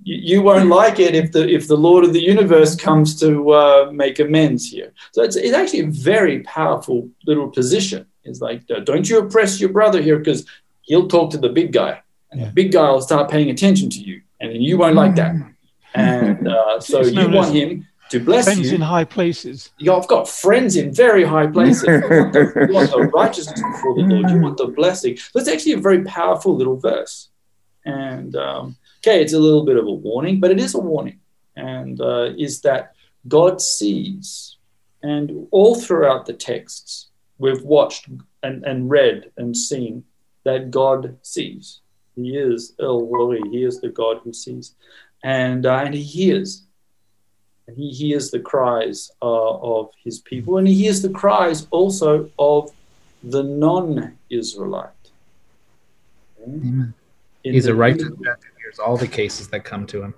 you, 0.02 0.16
you 0.16 0.42
won't 0.42 0.68
like 0.68 0.98
it 0.98 1.14
if 1.14 1.32
the 1.32 1.48
if 1.48 1.66
the 1.66 1.76
Lord 1.76 2.04
of 2.04 2.12
the 2.12 2.20
universe 2.20 2.76
comes 2.76 3.18
to 3.20 3.50
uh, 3.52 3.90
make 3.92 4.18
amends 4.18 4.66
here. 4.66 4.92
So 5.12 5.22
it's, 5.22 5.36
it's 5.36 5.54
actually 5.54 5.80
a 5.80 5.86
very 5.86 6.40
powerful 6.40 7.08
little 7.26 7.48
position. 7.48 8.06
It's 8.24 8.40
like, 8.40 8.66
don't 8.84 9.08
you 9.08 9.20
oppress 9.20 9.60
your 9.60 9.70
brother 9.70 10.02
here 10.02 10.18
because 10.18 10.44
he'll 10.82 11.08
talk 11.08 11.30
to 11.30 11.38
the 11.38 11.48
big 11.48 11.72
guy, 11.72 12.02
and 12.30 12.40
Yeah. 12.40 12.46
the 12.48 12.52
big 12.52 12.72
guy 12.72 12.90
will 12.90 13.00
start 13.00 13.30
paying 13.30 13.48
attention 13.48 13.88
to 13.90 13.98
you, 13.98 14.20
and 14.40 14.50
then 14.50 14.60
you 14.60 14.76
won't 14.78 14.96
like 14.96 15.14
that. 15.16 15.34
And 15.96 16.48
uh, 16.48 16.80
so 16.80 17.02
you 17.02 17.30
want 17.30 17.54
him 17.54 17.86
to 18.14 18.24
bless 18.24 18.44
Friends 18.44 18.70
you. 18.70 18.76
in 18.76 18.80
high 18.80 19.04
places. 19.04 19.72
You've 19.78 20.06
got 20.06 20.28
friends 20.28 20.76
in 20.76 20.92
very 20.92 21.24
high 21.24 21.48
places. 21.48 21.84
You 21.84 21.92
want, 21.92 22.32
the, 22.32 22.66
you 22.68 22.74
want 22.74 22.90
the 22.90 23.02
righteousness 23.12 23.60
before 23.60 23.94
the 23.94 24.02
Lord. 24.02 24.30
You 24.30 24.40
want 24.40 24.56
the 24.56 24.68
blessing. 24.68 25.16
So 25.16 25.40
it's 25.40 25.48
actually 25.48 25.72
a 25.72 25.78
very 25.78 26.04
powerful 26.04 26.56
little 26.56 26.78
verse. 26.78 27.28
And 27.84 28.34
um, 28.36 28.76
okay, 29.00 29.20
it's 29.22 29.32
a 29.32 29.38
little 29.38 29.64
bit 29.64 29.76
of 29.76 29.86
a 29.86 29.92
warning, 29.92 30.40
but 30.40 30.50
it 30.50 30.60
is 30.60 30.74
a 30.74 30.78
warning. 30.78 31.18
And 31.56 32.00
uh, 32.00 32.30
is 32.38 32.60
that 32.62 32.94
God 33.26 33.60
sees. 33.60 34.56
And 35.02 35.48
all 35.50 35.74
throughout 35.74 36.26
the 36.26 36.32
texts, 36.32 37.08
we've 37.38 37.62
watched 37.62 38.08
and, 38.42 38.64
and 38.64 38.88
read 38.88 39.30
and 39.36 39.56
seen 39.56 40.04
that 40.44 40.70
God 40.70 41.16
sees. 41.22 41.80
He 42.14 42.36
is 42.36 42.74
El 42.80 43.06
Roi. 43.06 43.38
He 43.50 43.64
is 43.64 43.80
the 43.80 43.88
God 43.88 44.20
who 44.22 44.32
sees. 44.32 44.76
And, 45.22 45.66
uh, 45.66 45.82
and 45.84 45.94
he 45.94 46.02
hears. 46.02 46.63
And 47.66 47.76
he 47.76 47.90
hears 47.90 48.30
the 48.30 48.40
cries 48.40 49.10
uh, 49.22 49.54
of 49.58 49.90
his 50.02 50.20
people, 50.20 50.58
and 50.58 50.68
he 50.68 50.74
hears 50.74 51.00
the 51.00 51.08
cries 51.08 51.66
also 51.70 52.30
of 52.38 52.70
the 53.22 53.42
non 53.42 54.18
Israelite. 54.28 54.90
Amen. 56.42 56.94
He's 57.42 57.66
a 57.66 57.74
righteous 57.74 58.08
judge 58.08 58.38
who 58.42 58.60
hears 58.62 58.78
all 58.78 58.96
the 58.96 59.08
cases 59.08 59.48
that 59.48 59.64
come 59.64 59.86
to 59.86 60.02
him. 60.02 60.14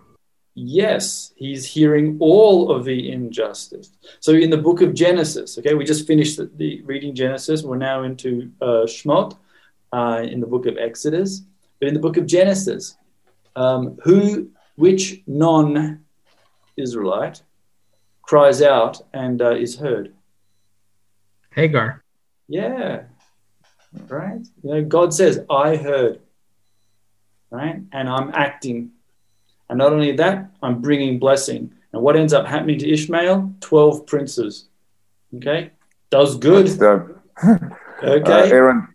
Yes, 0.55 1.33
he's 1.37 1.67
hearing 1.67 2.17
all 2.19 2.73
of 2.73 2.85
the 2.85 3.13
injustice. 3.13 3.91
So 4.21 4.33
in 4.33 4.49
the 4.49 4.57
book 4.57 4.81
of 4.81 4.95
Genesis, 4.95 5.59
okay, 5.59 5.75
we 5.75 5.85
just 5.85 6.07
finished 6.07 6.39
the, 6.39 6.51
the 6.57 6.81
reading 6.83 7.15
Genesis. 7.15 7.63
We're 7.63 7.77
now 7.77 8.05
into 8.05 8.51
uh, 8.63 8.87
Shmot 8.87 9.37
uh, 9.93 10.23
in 10.25 10.41
the 10.41 10.47
book 10.47 10.67
of 10.67 10.79
Exodus. 10.79 11.43
But 11.79 11.89
in 11.89 11.95
the 11.95 12.01
book 12.01 12.17
of 12.17 12.27
Genesis, 12.27 12.97
um, 13.55 13.99
who, 14.03 14.49
which 14.77 15.23
non-Israelite 16.77 17.43
cries 18.23 18.63
out 18.63 19.01
and 19.13 19.41
uh, 19.41 19.51
is 19.53 19.77
heard? 19.77 20.15
Hagar. 21.55 22.03
Yeah, 22.49 23.03
right. 24.09 24.41
You 24.63 24.71
know, 24.71 24.85
God 24.85 25.15
says, 25.15 25.45
"I 25.51 25.77
heard," 25.77 26.21
right, 27.51 27.81
and 27.93 28.09
I'm 28.09 28.31
acting. 28.35 28.93
And 29.69 29.79
not 29.79 29.93
only 29.93 30.13
that, 30.13 30.51
I'm 30.63 30.81
bringing 30.81 31.19
blessing. 31.19 31.73
And 31.93 32.03
what 32.03 32.15
ends 32.15 32.33
up 32.33 32.47
happening 32.47 32.79
to 32.79 32.89
Ishmael? 32.89 33.53
12 33.61 34.07
princes. 34.07 34.69
Okay? 35.35 35.73
Does 36.11 36.37
good. 36.37 36.67
The- 36.69 37.17
Okay? 38.03 38.51
Uh, 38.51 38.55
Aaron, 38.55 38.95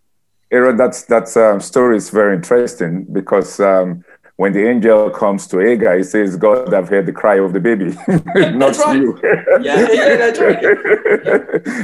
Aaron, 0.52 0.78
that's 0.78 1.04
that's 1.06 1.36
um, 1.36 1.60
story 1.60 1.98
is 1.98 2.12
very 2.12 2.36
interesting 2.36 3.04
because 3.12 3.60
um, 3.60 4.06
when 4.42 4.52
the 4.54 4.64
angel 4.74 5.10
comes 5.22 5.42
to 5.52 5.56
Hagar, 5.66 5.94
he 6.02 6.04
says, 6.04 6.30
"God, 6.46 6.74
I've 6.78 6.90
heard 6.94 7.06
the 7.06 7.12
cry 7.22 7.38
of 7.46 7.50
the 7.56 7.60
baby, 7.60 7.86
not 8.62 8.74
That's 8.74 8.80
right. 8.80 9.00
you." 9.02 9.08
Yeah, 9.68 9.80
yeah, 10.00 10.16
that's 10.22 10.40
right. 10.46 10.62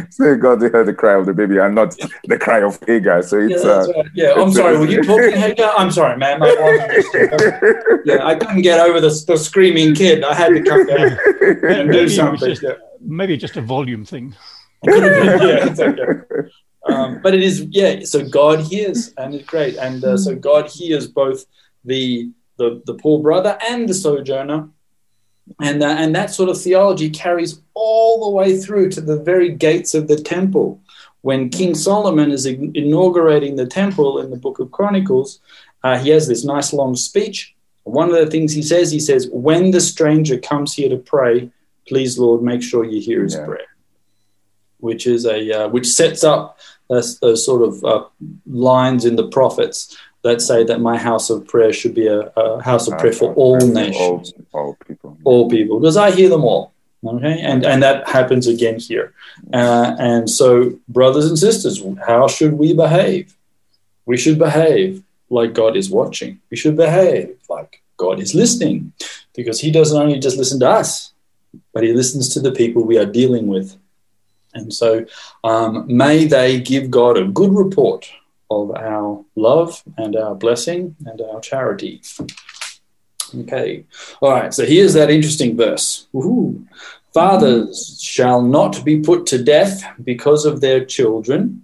Say, 0.18 0.36
God, 0.46 0.56
they 0.62 0.70
heard 0.76 0.88
the 0.92 0.98
cry 1.02 1.14
of 1.22 1.26
the 1.30 1.34
baby, 1.42 1.58
and 1.64 1.76
not 1.76 1.90
the 2.32 2.38
cry 2.46 2.62
of 2.70 2.74
Hagar. 2.88 3.22
So 3.22 3.36
Yeah, 3.38 3.54
it's 3.56 3.64
that's 3.64 3.88
uh, 3.88 3.92
right. 3.98 4.06
yeah, 4.22 4.34
I'm 4.42 4.52
sorry. 4.52 4.76
Were 4.80 4.88
you 4.96 5.04
talking, 5.04 5.36
Hagar? 5.46 5.72
I'm 5.78 5.92
sorry, 5.92 6.18
man. 6.18 6.40
My 6.40 6.54
wife- 6.64 8.02
yeah, 8.10 8.26
I 8.32 8.34
couldn't 8.36 8.64
get 8.70 8.80
over 8.88 9.00
the, 9.08 9.14
the 9.30 9.38
screaming 9.38 9.94
kid. 9.94 10.24
I 10.24 10.34
had 10.42 10.50
to 10.58 10.62
come 10.70 10.84
down 10.88 11.10
and 11.74 11.92
do 11.92 12.00
it 12.06 12.10
something. 12.10 12.50
just- 12.50 12.64
Yeah. 12.64 12.74
Maybe 13.20 13.38
just 13.38 13.56
a 13.58 13.62
volume 13.62 14.04
thing. 14.14 14.36
Been, 14.84 15.04
yeah, 15.04 15.68
it's 15.70 15.80
okay. 15.80 16.50
Um, 16.90 17.20
but 17.24 17.32
it 17.38 17.44
is, 17.50 17.56
yeah. 17.70 18.00
So 18.14 18.28
God 18.28 18.58
hears, 18.72 19.14
and 19.20 19.36
it's 19.36 19.46
great. 19.46 19.76
And 19.78 20.04
uh, 20.04 20.18
so 20.18 20.36
God 20.36 20.64
hears 20.78 21.06
both 21.22 21.46
the 21.86 22.32
the 22.58 22.82
the 22.86 22.94
poor 22.94 23.22
brother 23.22 23.58
and 23.70 23.88
the 23.88 23.94
sojourner, 23.94 24.70
and 25.62 25.84
uh, 25.84 25.88
and 25.88 26.16
that 26.16 26.32
sort 26.32 26.50
of 26.50 26.62
theology 26.62 27.10
carries 27.10 27.62
all 27.74 28.26
the 28.26 28.36
way 28.36 28.58
through 28.58 28.90
to 28.92 29.02
the 29.02 29.18
very 29.18 29.50
gates 29.50 29.94
of 29.94 30.08
the 30.08 30.18
temple. 30.18 30.82
When 31.22 31.50
King 31.50 31.76
Solomon 31.76 32.32
is 32.32 32.46
inaugurating 32.46 33.56
the 33.56 33.66
temple 33.66 34.20
in 34.20 34.30
the 34.30 34.38
Book 34.38 34.60
of 34.60 34.72
Chronicles, 34.72 35.40
uh, 35.84 35.98
he 35.98 36.10
has 36.12 36.28
this 36.28 36.46
nice 36.46 36.72
long 36.74 36.96
speech. 36.96 37.54
One 37.84 38.10
of 38.10 38.16
the 38.16 38.28
things 38.30 38.54
he 38.54 38.62
says, 38.62 38.92
he 38.92 39.00
says, 39.00 39.30
"When 39.32 39.72
the 39.72 39.82
stranger 39.82 40.38
comes 40.38 40.74
here 40.74 40.90
to 40.90 40.98
pray, 40.98 41.50
please, 41.88 42.18
Lord, 42.20 42.42
make 42.44 42.62
sure 42.62 42.84
you 42.86 43.02
hear 43.02 43.24
his 43.24 43.36
Yeah. 43.36 43.46
prayer." 43.46 43.68
Which 44.80 45.08
is 45.08 45.26
a 45.26 45.40
uh, 45.52 45.68
which 45.70 45.88
sets 45.88 46.24
up 46.24 46.60
those, 46.90 47.20
those 47.20 47.46
sort 47.46 47.64
of 47.64 47.84
uh, 47.84 48.04
lines 48.46 49.06
in 49.06 49.16
the 49.16 49.28
prophets 49.28 49.96
that 50.28 50.42
say 50.42 50.64
that 50.64 50.80
my 50.82 50.98
house 50.98 51.30
of 51.30 51.48
prayer 51.48 51.74
should 51.74 51.96
be 51.96 52.08
a, 52.08 52.20
a 52.44 52.62
house 52.62 52.88
of 52.88 52.98
prayer 53.00 53.14
for 53.14 53.34
all 53.34 53.60
nations, 53.60 54.34
all, 54.52 54.60
all 54.62 54.78
people. 54.88 55.18
all 55.24 55.50
people, 55.50 55.80
because 55.80 55.98
I 55.98 56.12
hear 56.12 56.30
them 56.30 56.44
all. 56.44 56.74
Okay, 57.06 57.40
and 57.42 57.66
and 57.66 57.82
that 57.84 58.08
happens 58.10 58.48
again 58.48 58.80
here. 58.80 59.14
Uh, 59.54 59.96
and 60.00 60.30
so, 60.30 60.74
brothers 60.90 61.28
and 61.28 61.38
sisters, 61.38 61.76
how 62.06 62.28
should 62.28 62.54
we 62.54 62.74
behave? 62.74 63.36
We 64.06 64.18
should 64.18 64.40
behave 64.40 65.04
like 65.30 65.54
God 65.54 65.78
is 65.78 65.90
watching. 65.90 66.40
We 66.50 66.58
should 66.58 66.76
behave 66.76 67.38
like 67.50 67.82
God 67.98 68.20
is 68.20 68.34
listening, 68.34 68.94
because 69.36 69.62
He 69.62 69.72
doesn't 69.72 70.02
only 70.04 70.20
just 70.20 70.38
listen 70.38 70.60
to 70.62 70.70
us, 70.70 71.14
but 71.74 71.84
He 71.84 71.94
listens 71.94 72.34
to 72.34 72.40
the 72.40 72.52
people 72.52 72.84
we 72.84 72.98
are 72.98 73.12
dealing 73.20 73.48
with. 73.48 73.78
And 74.54 74.74
so, 74.74 75.06
um, 75.44 75.86
may 75.88 76.26
they 76.26 76.60
give 76.60 76.90
God 76.90 77.18
a 77.18 77.26
good 77.40 77.54
report 77.54 78.10
of 78.50 78.72
our 78.76 79.24
love 79.36 79.84
and 79.98 80.16
our 80.16 80.36
blessing 80.36 80.96
and 81.06 81.22
our 81.22 81.40
charity. 81.42 82.02
Okay. 83.36 83.86
All 84.22 84.32
right. 84.32 84.54
So 84.54 84.66
here's 84.66 84.94
that 84.94 85.10
interesting 85.10 85.58
verse. 85.58 86.08
Fathers 87.14 88.00
shall 88.02 88.42
not 88.42 88.86
be 88.86 89.00
put 89.00 89.26
to 89.28 89.44
death 89.44 89.84
because 90.04 90.46
of 90.46 90.62
their 90.62 90.86
children, 90.86 91.64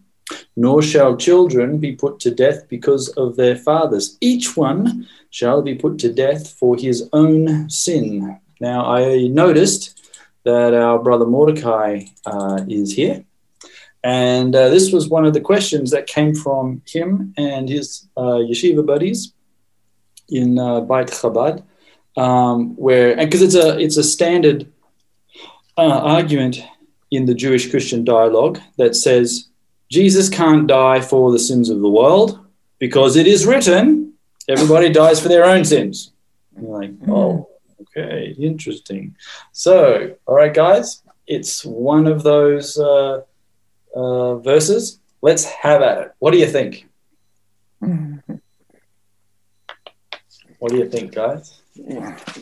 nor 0.55 0.81
shall 0.81 1.15
children 1.15 1.77
be 1.77 1.93
put 1.93 2.19
to 2.21 2.31
death 2.31 2.67
because 2.67 3.09
of 3.09 3.36
their 3.36 3.55
fathers. 3.55 4.17
Each 4.19 4.57
one 4.57 5.07
shall 5.29 5.61
be 5.61 5.75
put 5.75 5.99
to 5.99 6.11
death 6.11 6.49
for 6.49 6.75
his 6.75 7.07
own 7.13 7.69
sin. 7.69 8.39
Now, 8.59 8.86
I 8.86 9.27
noticed 9.27 10.01
that 10.43 10.73
our 10.73 10.99
brother 10.99 11.25
Mordecai 11.25 12.05
uh, 12.25 12.63
is 12.67 12.93
here. 12.95 13.23
And 14.04 14.54
uh, 14.56 14.70
this 14.70 14.91
was 14.91 15.08
one 15.08 15.26
of 15.26 15.34
the 15.34 15.41
questions 15.41 15.91
that 15.91 16.08
came 16.08 16.36
from 16.36 16.82
him 16.86 17.34
and 17.38 17.70
his 17.70 18.08
uh, 18.18 18.41
yeshiva 18.49 18.86
buddies 18.86 19.34
in 20.30 20.60
uh, 20.60 20.82
Beit 20.82 21.08
Chabad, 21.08 21.64
um, 22.18 22.76
where 22.76 23.18
and 23.18 23.30
because 23.30 23.41
it's 23.41 23.56
a 23.56 23.80
it's 23.80 23.97
a 23.97 24.04
standard 24.04 24.72
uh, 25.78 25.99
argument 26.18 26.62
in 27.12 27.26
the 27.26 27.34
Jewish 27.34 27.70
Christian 27.70 28.04
dialogue 28.04 28.60
that 28.78 28.95
says 28.95 29.47
Jesus 29.89 30.30
can't 30.30 30.68
die 30.68 31.01
for 31.01 31.32
the 31.32 31.39
sins 31.39 31.70
of 31.70 31.80
the 31.82 31.89
world 31.89 32.39
because 32.80 33.16
it 33.16 33.28
is 33.28 33.45
written, 33.45 34.14
everybody 34.49 34.91
dies 34.91 35.22
for 35.22 35.30
their 35.30 35.45
own 35.45 35.64
sins. 35.64 36.12
And 36.56 36.68
you're 36.68 36.80
like, 36.80 36.91
oh, 37.08 37.47
okay, 37.82 38.36
interesting. 38.39 39.16
So, 39.51 40.16
all 40.26 40.36
right, 40.36 40.54
guys, 40.54 41.04
it's 41.28 41.64
one 41.64 42.08
of 42.08 42.24
those 42.24 42.78
uh, 42.78 43.22
uh, 43.95 44.35
verses. 44.37 44.99
Let's 45.21 45.45
have 45.45 45.81
at 45.81 45.97
it. 45.99 46.11
What 46.19 46.31
do 46.31 46.37
you 46.37 46.47
think? 46.47 46.87
What 50.63 50.71
do 50.71 50.77
you 50.77 50.87
think, 50.87 51.13
guys? 51.13 51.61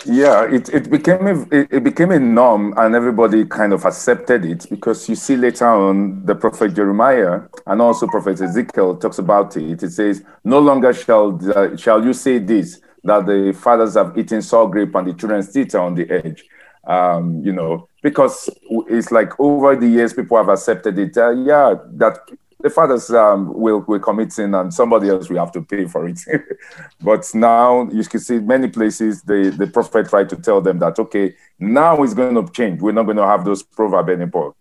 Yeah, 0.06 0.44
it, 0.44 0.70
it 0.70 0.92
became 0.92 1.26
a, 1.26 1.48
it, 1.52 1.84
became 1.84 2.12
a 2.12 2.20
norm, 2.20 2.72
and 2.78 2.94
everybody 2.94 3.46
kind 3.46 3.74
of 3.74 3.84
accepted 3.84 4.46
it 4.46 4.68
because 4.70 5.10
you 5.10 5.16
see 5.16 5.36
later 5.36 5.66
on 5.66 6.24
the 6.24 6.36
prophet 6.36 6.76
Jeremiah 6.76 7.42
and 7.66 7.82
also 7.82 8.06
prophet 8.06 8.40
Ezekiel 8.40 8.98
talks 8.98 9.18
about 9.18 9.58
it. 9.58 9.82
It 9.82 9.90
says, 9.90 10.24
"No 10.44 10.60
longer 10.60 10.94
shall 10.94 11.40
uh, 11.58 11.76
shall 11.76 12.06
you 12.06 12.14
say 12.14 12.38
this 12.38 12.80
that 13.04 13.26
the 13.26 13.58
fathers 13.60 13.96
have 13.96 14.16
eaten 14.16 14.44
sour 14.44 14.70
grape 14.70 14.94
and 14.94 15.08
the 15.08 15.14
children's 15.14 15.52
teeth 15.52 15.74
are 15.74 15.86
on 15.88 15.96
the 15.96 16.08
edge." 16.12 16.46
Um, 16.92 17.42
you 17.46 17.54
know, 17.54 17.88
because 18.02 18.50
it's 18.90 19.12
like 19.12 19.40
over 19.40 19.76
the 19.76 19.88
years 19.88 20.14
people 20.14 20.36
have 20.36 20.50
accepted 20.50 21.00
it. 21.00 21.16
Uh, 21.16 21.30
yeah, 21.30 21.76
that 21.94 22.18
the 22.60 22.70
fathers 22.70 23.10
um, 23.12 23.54
will 23.54 23.80
will 23.88 24.00
commit 24.00 24.34
sin 24.34 24.54
and 24.56 24.74
somebody 24.74 25.10
else 25.10 25.30
will 25.30 25.40
have 25.40 25.52
to 25.54 25.62
pay 25.62 25.86
for 25.86 26.08
it. 26.08 26.20
but 27.02 27.30
now 27.34 27.88
you 27.92 28.04
can 28.04 28.20
see 28.20 28.40
many 28.40 28.68
places 28.68 29.22
the, 29.22 29.54
the 29.58 29.68
prophet 29.68 30.10
tried 30.10 30.30
to 30.30 30.36
tell 30.36 30.60
them 30.62 30.80
that 30.80 31.00
okay, 31.00 31.34
now 31.60 32.02
it's 32.04 32.14
going 32.14 32.36
to 32.36 32.52
change. 32.52 32.82
We're 32.82 32.92
not 32.92 33.04
going 33.04 33.18
to 33.18 33.28
have 33.28 33.46
those 33.46 33.64
proverbs 33.64 34.10
anymore. 34.10 34.54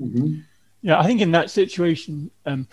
Mm-hmm. 0.00 0.40
Yeah, 0.82 0.98
I 0.98 1.06
think 1.06 1.20
in 1.20 1.32
that 1.32 1.50
situation 1.50 2.30
um, 2.46 2.66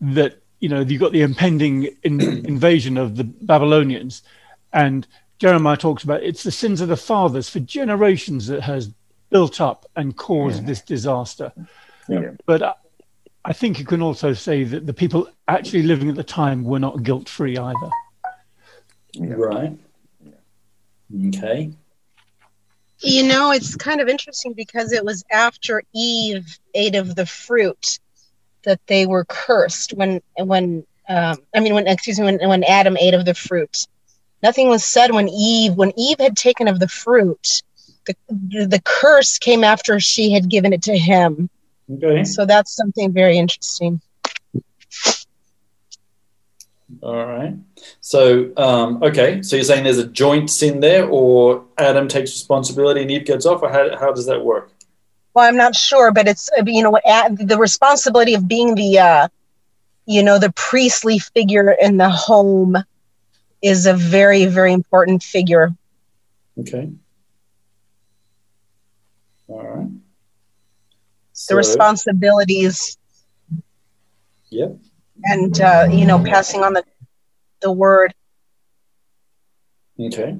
that 0.00 0.42
you 0.60 0.68
know 0.68 0.80
you've 0.80 1.00
got 1.00 1.12
the 1.12 1.22
impending 1.22 1.88
in, 2.02 2.20
invasion 2.54 2.98
of 2.98 3.16
the 3.16 3.24
Babylonians, 3.24 4.22
and 4.72 5.06
Jeremiah 5.40 5.76
talks 5.76 6.04
about 6.04 6.22
it's 6.22 6.42
the 6.42 6.52
sins 6.52 6.82
of 6.82 6.88
the 6.88 6.96
fathers 6.98 7.48
for 7.48 7.60
generations 7.60 8.46
that 8.48 8.60
has 8.60 8.92
built 9.30 9.60
up 9.60 9.86
and 9.96 10.14
caused 10.14 10.60
yeah. 10.60 10.66
this 10.66 10.82
disaster. 10.82 11.50
Yeah. 12.08 12.32
But 12.44 12.62
uh, 12.62 12.74
I 13.44 13.54
think 13.54 13.78
you 13.78 13.86
can 13.86 14.02
also 14.02 14.34
say 14.34 14.64
that 14.64 14.86
the 14.86 14.92
people 14.92 15.30
actually 15.48 15.82
living 15.82 16.10
at 16.10 16.16
the 16.16 16.22
time 16.22 16.62
were 16.62 16.78
not 16.78 17.02
guilt 17.02 17.28
free 17.28 17.56
either. 17.56 17.90
Yeah. 19.14 19.34
Right. 19.34 19.78
Okay. 21.28 21.72
You 22.98 23.22
know, 23.26 23.50
it's 23.50 23.76
kind 23.76 24.02
of 24.02 24.08
interesting 24.08 24.52
because 24.52 24.92
it 24.92 25.06
was 25.06 25.24
after 25.32 25.82
Eve 25.94 26.58
ate 26.74 26.96
of 26.96 27.16
the 27.16 27.24
fruit 27.24 27.98
that 28.64 28.80
they 28.88 29.06
were 29.06 29.24
cursed. 29.24 29.94
When 29.94 30.20
when 30.36 30.84
um, 31.08 31.38
I 31.54 31.60
mean, 31.60 31.72
when 31.72 31.86
excuse 31.86 32.20
me, 32.20 32.26
when 32.26 32.46
when 32.46 32.62
Adam 32.64 32.98
ate 32.98 33.14
of 33.14 33.24
the 33.24 33.32
fruit, 33.32 33.86
nothing 34.42 34.68
was 34.68 34.84
said 34.84 35.12
when 35.12 35.28
Eve 35.28 35.74
when 35.74 35.92
Eve 35.96 36.18
had 36.18 36.36
taken 36.36 36.68
of 36.68 36.78
the 36.78 36.88
fruit. 36.88 37.62
The 38.06 38.66
the 38.66 38.80
curse 38.84 39.38
came 39.38 39.62
after 39.62 40.00
she 40.00 40.32
had 40.32 40.48
given 40.48 40.72
it 40.72 40.82
to 40.84 40.98
him 40.98 41.50
Okay. 41.92 42.24
So 42.24 42.46
that's 42.46 42.74
something 42.74 43.12
very 43.12 43.36
interesting. 43.36 44.00
All 47.02 47.24
right. 47.26 47.54
So, 48.00 48.50
um, 48.56 49.02
okay. 49.02 49.42
So 49.42 49.56
you're 49.56 49.64
saying 49.64 49.84
there's 49.84 49.98
a 49.98 50.06
joint 50.06 50.50
sin 50.50 50.80
there, 50.80 51.06
or 51.06 51.64
Adam 51.78 52.08
takes 52.08 52.30
responsibility 52.30 53.02
and 53.02 53.10
Eve 53.10 53.24
gets 53.24 53.46
off, 53.46 53.62
or 53.62 53.70
how, 53.70 53.96
how 53.96 54.12
does 54.12 54.26
that 54.26 54.44
work? 54.44 54.72
Well, 55.34 55.46
I'm 55.46 55.56
not 55.56 55.76
sure, 55.76 56.12
but 56.12 56.26
it's 56.26 56.50
you 56.66 56.82
know 56.82 56.98
the 57.30 57.56
responsibility 57.58 58.34
of 58.34 58.48
being 58.48 58.74
the 58.74 58.98
uh, 58.98 59.28
you 60.04 60.22
know 60.22 60.38
the 60.38 60.52
priestly 60.52 61.18
figure 61.20 61.70
in 61.70 61.96
the 61.96 62.10
home 62.10 62.76
is 63.62 63.86
a 63.86 63.94
very 63.94 64.46
very 64.46 64.72
important 64.72 65.22
figure. 65.22 65.70
Okay. 66.58 66.90
All 69.48 69.66
right 69.66 69.88
the 71.48 71.56
responsibilities. 71.56 72.98
Yep. 74.50 74.76
And 75.24 75.60
uh, 75.60 75.88
you 75.90 76.06
know, 76.06 76.22
passing 76.22 76.62
on 76.62 76.72
the 76.74 76.84
the 77.60 77.72
word. 77.72 78.14
Okay. 79.98 80.38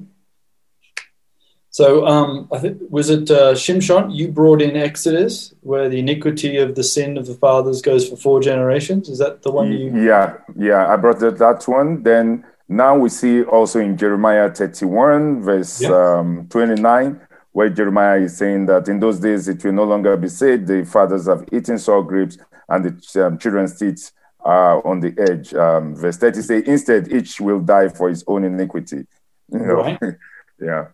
So, 1.69 2.05
um, 2.05 2.49
I 2.51 2.57
think 2.57 2.81
was 2.89 3.09
it 3.09 3.31
uh, 3.31 3.53
Shimshon? 3.53 4.13
You 4.13 4.27
brought 4.27 4.61
in 4.61 4.75
Exodus, 4.75 5.53
where 5.61 5.87
the 5.87 5.99
iniquity 5.99 6.57
of 6.57 6.75
the 6.75 6.83
sin 6.83 7.17
of 7.17 7.27
the 7.27 7.35
fathers 7.35 7.81
goes 7.81 8.09
for 8.09 8.17
four 8.17 8.41
generations. 8.41 9.07
Is 9.07 9.19
that 9.19 9.43
the 9.43 9.51
one 9.51 9.71
you? 9.71 10.03
Yeah, 10.03 10.37
yeah. 10.57 10.91
I 10.91 10.97
brought 10.97 11.19
that, 11.19 11.37
that 11.37 11.65
one. 11.67 12.03
Then 12.03 12.43
now 12.71 12.97
we 12.97 13.09
see 13.09 13.43
also 13.43 13.79
in 13.79 13.97
Jeremiah 13.97 14.49
thirty-one, 14.49 15.41
verse 15.41 15.81
yep. 15.81 15.91
um, 15.91 16.47
twenty-nine, 16.49 17.19
where 17.51 17.69
Jeremiah 17.69 18.19
is 18.19 18.37
saying 18.37 18.65
that 18.67 18.87
in 18.87 18.99
those 18.99 19.19
days 19.19 19.47
it 19.47 19.63
will 19.63 19.73
no 19.73 19.83
longer 19.83 20.15
be 20.17 20.29
said 20.29 20.65
the 20.65 20.85
fathers 20.85 21.27
have 21.27 21.45
eaten 21.51 21.77
sour 21.77 22.03
grapes 22.03 22.37
and 22.69 22.85
the 22.85 23.25
um, 23.25 23.37
children's 23.37 23.77
teeth 23.77 24.11
are 24.39 24.85
on 24.85 24.99
the 24.99 25.13
edge. 25.19 25.53
Um, 25.53 25.95
verse 25.95 26.17
30 26.17 26.41
say, 26.41 26.63
instead, 26.65 27.11
each 27.11 27.39
will 27.39 27.59
die 27.59 27.89
for 27.89 28.09
his 28.09 28.23
own 28.27 28.43
iniquity. 28.43 29.05
You 29.53 29.59
know? 29.59 29.73
Right. 29.73 29.99
yeah. 30.61 30.87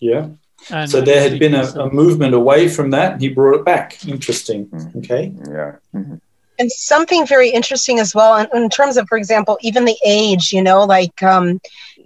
Yeah. 0.00 0.30
And 0.68 0.90
so 0.90 1.00
there 1.00 1.30
had 1.30 1.38
been 1.38 1.54
a, 1.54 1.62
a, 1.62 1.92
movement 1.92 2.34
away 2.34 2.68
from 2.68 2.90
that, 2.90 3.20
he 3.20 3.28
brought 3.28 3.60
it 3.60 3.64
back. 3.64 4.04
Interesting. 4.04 4.66
Mm-hmm. 4.66 4.98
Okay. 4.98 5.32
Yeah. 5.48 5.76
Mm-hmm. 5.94 6.16
And 6.58 6.70
something 6.70 7.26
very 7.26 7.50
interesting 7.50 7.98
as 7.98 8.14
well, 8.14 8.36
in, 8.36 8.46
in, 8.54 8.70
terms 8.70 8.96
of, 8.96 9.08
for 9.08 9.18
example, 9.18 9.58
even 9.60 9.84
the 9.84 9.98
age. 10.04 10.52
You 10.52 10.62
know, 10.62 10.84
like 10.84 11.22
um, 11.22 11.60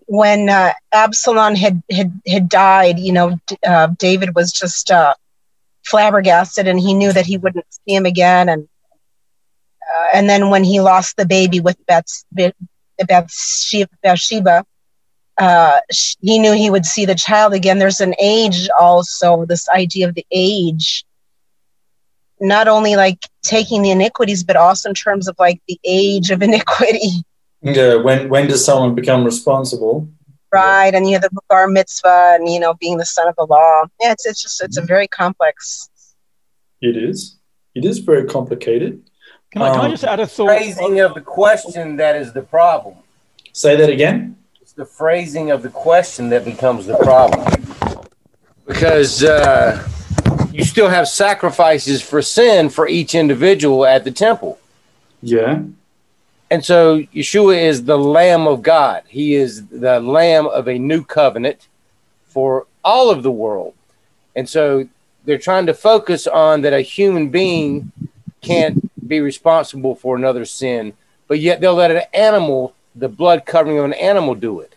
when 0.07 0.49
uh, 0.49 0.73
Absalom 0.93 1.55
had, 1.55 1.83
had 1.91 2.19
had 2.27 2.49
died, 2.49 2.99
you 2.99 3.13
know, 3.13 3.39
uh, 3.67 3.89
David 3.99 4.35
was 4.35 4.53
just 4.53 4.91
uh, 4.91 5.15
flabbergasted, 5.85 6.67
and 6.67 6.81
he 6.81 6.95
knew 6.95 7.13
that 7.13 7.27
he 7.27 7.37
wouldn't 7.37 7.67
see 7.71 7.95
him 7.95 8.07
again. 8.07 8.49
And 8.49 8.69
uh, 9.83 10.07
and 10.15 10.31
then 10.31 10.51
when 10.51 10.65
he 10.65 10.81
lost 10.81 11.17
the 11.17 11.27
baby 11.27 11.61
with 11.61 11.77
Beth, 11.87 12.07
Bathsheba, 13.07 14.65
uh, 15.39 15.79
he 16.21 16.39
knew 16.39 16.53
he 16.53 16.71
would 16.71 16.85
see 16.85 17.05
the 17.05 17.15
child 17.15 17.55
again. 17.55 17.79
There's 17.79 18.01
an 18.01 18.15
age 18.19 18.69
also, 18.79 19.45
this 19.45 19.69
idea 19.69 20.09
of 20.09 20.15
the 20.15 20.27
age, 20.31 21.05
not 22.41 22.69
only 22.69 22.97
like 22.97 23.27
taking 23.43 23.83
the 23.83 23.91
iniquities, 23.91 24.45
but 24.45 24.57
also 24.57 24.89
in 24.89 24.95
terms 24.95 25.29
of 25.29 25.37
like 25.39 25.61
the 25.69 25.79
age 25.85 26.31
of 26.31 26.43
iniquity. 26.49 27.23
Yeah, 27.63 27.97
when 27.97 28.29
when 28.29 28.47
does 28.47 28.65
someone 28.65 28.95
become 28.95 29.25
responsible? 29.25 30.09
Right, 30.53 30.95
and 30.95 31.07
you 31.07 31.13
have 31.13 31.23
the 31.23 31.31
bar 31.49 31.69
mitzvah, 31.69 32.37
and 32.39 32.49
you 32.49 32.61
know, 32.61 32.75
being 32.75 32.97
the 32.97 33.05
son 33.05 33.29
of 33.29 33.37
the 33.37 33.45
law. 33.45 33.85
Yeah, 34.01 34.13
it's 34.13 34.27
it's 34.27 34.43
just 34.43 34.63
it's 34.63 34.77
a 34.77 34.83
very 34.83 35.09
complex. 35.09 35.91
It 36.81 36.97
is. 36.97 37.37
It 37.75 37.85
is 37.85 37.99
very 37.99 38.25
complicated. 38.27 39.03
Can 39.51 39.63
I, 39.63 39.71
can 39.71 39.81
I 39.81 39.85
um, 39.87 39.91
just 39.91 40.05
add 40.05 40.21
a 40.21 40.27
thought? 40.27 40.47
Phrasing 40.47 41.01
of 41.01 41.15
the 41.15 41.21
question 41.21 41.97
that 41.97 42.17
is 42.17 42.33
the 42.33 42.43
problem. 42.43 42.97
Say 43.53 43.77
that 43.77 43.91
again. 43.91 44.37
It's 44.61 44.73
the 44.73 44.85
phrasing 44.85 45.51
of 45.51 45.63
the 45.63 45.71
question 45.71 46.29
that 46.31 46.45
becomes 46.45 46.87
the 46.87 46.97
problem, 46.99 47.45
because 48.67 49.25
uh, 49.25 49.87
you 50.53 50.65
still 50.65 50.89
have 50.89 51.09
sacrifices 51.09 52.03
for 52.03 52.23
sin 52.23 52.69
for 52.69 52.89
each 52.89 53.15
individual 53.15 53.85
at 53.85 54.05
the 54.05 54.11
temple. 54.11 54.59
Yeah. 55.23 55.63
And 56.51 56.65
so 56.65 57.01
Yeshua 57.01 57.63
is 57.63 57.85
the 57.85 57.99
Lamb 57.99 58.47
of 58.47 58.63
God. 58.63 59.03
He 59.09 59.35
is 59.35 59.67
the 59.67 60.01
Lamb 60.01 60.47
of 60.47 60.69
a 60.69 60.79
new 60.79 61.05
covenant 61.05 61.69
for 62.27 62.67
all 62.85 63.11
of 63.11 63.23
the 63.23 63.31
world. 63.31 63.75
And 64.35 64.49
so 64.49 64.89
they're 65.25 65.39
trying 65.39 65.67
to 65.67 65.75
focus 65.75 66.27
on 66.27 66.63
that 66.63 66.73
a 66.73 66.81
human 66.81 67.29
being 67.29 67.93
can't 68.41 68.91
be 69.07 69.21
responsible 69.21 69.95
for 69.95 70.17
another 70.17 70.45
sin, 70.45 70.95
but 71.27 71.41
yet 71.41 71.61
they'll 71.61 71.75
let 71.75 71.91
an 71.91 72.03
animal, 72.15 72.75
the 72.95 73.09
blood 73.09 73.45
covering 73.45 73.79
of 73.79 73.85
an 73.85 73.95
animal, 73.95 74.35
do 74.35 74.61
it. 74.61 74.75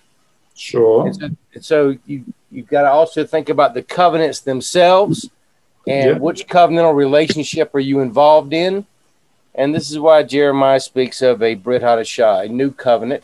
Sure. 0.55 1.05
And 1.07 1.15
so, 1.15 1.29
and 1.53 1.65
so 1.65 1.97
you 2.05 2.25
you've 2.51 2.67
got 2.67 2.81
to 2.81 2.91
also 2.91 3.25
think 3.25 3.49
about 3.49 3.73
the 3.73 3.81
covenants 3.81 4.41
themselves 4.41 5.29
and 5.87 6.11
yeah. 6.11 6.17
which 6.17 6.47
covenantal 6.47 6.95
relationship 6.95 7.73
are 7.73 7.79
you 7.79 7.99
involved 7.99 8.53
in 8.53 8.85
and 9.53 9.75
this 9.75 9.91
is 9.91 9.99
why 9.99 10.23
Jeremiah 10.23 10.79
speaks 10.79 11.21
of 11.21 11.41
a 11.41 11.55
Brit 11.55 11.81
Hadashah, 11.81 12.45
a 12.45 12.49
new 12.49 12.71
covenant. 12.71 13.23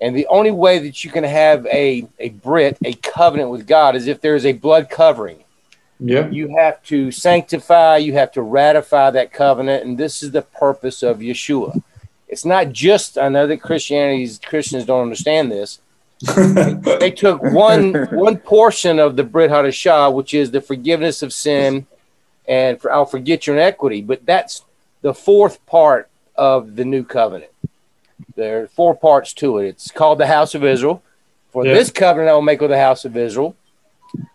And 0.00 0.14
the 0.14 0.26
only 0.26 0.50
way 0.50 0.78
that 0.80 1.04
you 1.04 1.10
can 1.10 1.24
have 1.24 1.66
a, 1.66 2.06
a 2.18 2.30
Brit, 2.30 2.76
a 2.84 2.94
covenant 2.94 3.50
with 3.50 3.66
God, 3.66 3.96
is 3.96 4.06
if 4.06 4.20
there 4.20 4.34
is 4.34 4.44
a 4.44 4.52
blood 4.52 4.90
covering. 4.90 5.44
Yeah. 6.00 6.28
You 6.28 6.54
have 6.56 6.82
to 6.84 7.10
sanctify, 7.10 7.98
you 7.98 8.14
have 8.14 8.32
to 8.32 8.42
ratify 8.42 9.10
that 9.12 9.32
covenant. 9.32 9.84
And 9.84 9.96
this 9.96 10.22
is 10.22 10.32
the 10.32 10.42
purpose 10.42 11.02
of 11.02 11.18
Yeshua. 11.18 11.82
It's 12.28 12.44
not 12.44 12.72
just, 12.72 13.16
I 13.16 13.28
know 13.28 13.46
that 13.46 13.62
Christianity's 13.62 14.38
Christians 14.38 14.84
don't 14.84 15.02
understand 15.02 15.50
this. 15.50 15.78
They, 16.26 16.96
they 17.00 17.10
took 17.10 17.42
one 17.42 17.92
one 18.10 18.36
portion 18.38 18.98
of 18.98 19.16
the 19.16 19.24
Brit 19.24 19.50
Hadashah, 19.50 20.12
which 20.12 20.34
is 20.34 20.50
the 20.50 20.60
forgiveness 20.60 21.22
of 21.22 21.32
sin, 21.32 21.86
and 22.46 22.80
for, 22.80 22.92
I'll 22.92 23.06
forget 23.06 23.46
your 23.46 23.56
inequity, 23.56 24.02
but 24.02 24.24
that's 24.26 24.64
the 25.02 25.14
fourth 25.14 25.64
part 25.66 26.08
of 26.36 26.76
the 26.76 26.84
new 26.84 27.04
covenant. 27.04 27.50
There 28.36 28.62
are 28.62 28.66
four 28.68 28.94
parts 28.94 29.32
to 29.34 29.58
it. 29.58 29.68
It's 29.68 29.90
called 29.90 30.18
the 30.18 30.26
house 30.26 30.54
of 30.54 30.64
Israel. 30.64 31.02
For 31.50 31.64
yeah. 31.64 31.74
this 31.74 31.90
covenant, 31.90 32.30
I 32.30 32.34
will 32.34 32.42
make 32.42 32.60
with 32.60 32.70
the 32.70 32.78
house 32.78 33.04
of 33.04 33.16
Israel. 33.16 33.54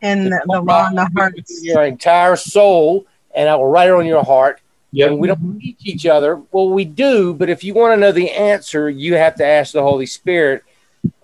And 0.02 0.28
the, 0.28 0.42
the 0.46 0.62
law 0.62 0.88
in 0.88 0.96
the 0.96 1.10
heart. 1.16 1.34
Your 1.62 1.84
entire 1.84 2.36
soul, 2.36 3.06
and 3.34 3.50
I 3.50 3.56
will 3.56 3.68
write 3.68 3.90
it 3.90 3.94
on 3.94 4.06
your 4.06 4.24
heart. 4.24 4.62
Yep. 4.92 5.10
And 5.10 5.20
we 5.20 5.28
don't 5.28 5.60
teach 5.60 5.78
each 5.84 6.06
other. 6.06 6.42
Well, 6.52 6.70
we 6.70 6.86
do, 6.86 7.34
but 7.34 7.50
if 7.50 7.64
you 7.64 7.74
want 7.74 7.94
to 7.94 7.98
know 7.98 8.12
the 8.12 8.32
answer, 8.32 8.90
you 8.90 9.16
have 9.16 9.36
to 9.36 9.46
ask 9.46 9.74
the 9.74 9.84
Holy 9.84 10.06
Spirit. 10.06 10.64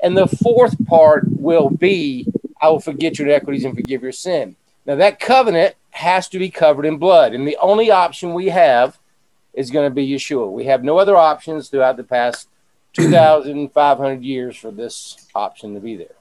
And 0.02 0.18
the 0.18 0.28
fourth 0.28 0.86
part 0.86 1.26
will 1.28 1.70
be, 1.70 2.28
I 2.62 2.70
will 2.70 2.80
forget 2.80 3.18
your 3.18 3.28
iniquities 3.28 3.66
and 3.66 3.76
forgive 3.76 4.04
your 4.04 4.12
sin. 4.12 4.56
Now, 4.86 4.96
that 4.96 5.20
covenant 5.20 5.76
has 5.92 6.28
to 6.30 6.40
be 6.40 6.50
covered 6.50 6.86
in 6.86 6.98
blood. 6.98 7.34
And 7.34 7.48
the 7.48 7.58
only 7.62 7.90
option 7.90 8.34
we 8.34 8.50
have 8.50 9.00
is 9.54 9.72
going 9.72 9.90
to 9.90 9.94
be 9.94 10.08
Yeshua. 10.08 10.52
We 10.52 10.66
have 10.66 10.84
no 10.84 10.98
other 10.98 11.16
options 11.16 11.70
throughout 11.70 11.98
the 11.98 12.04
past 12.04 12.48
2,500 12.94 14.24
years 14.24 14.56
for 14.56 14.72
this 14.72 15.28
option 15.34 15.74
to 15.74 15.80
be 15.80 15.96
there. 15.96 16.16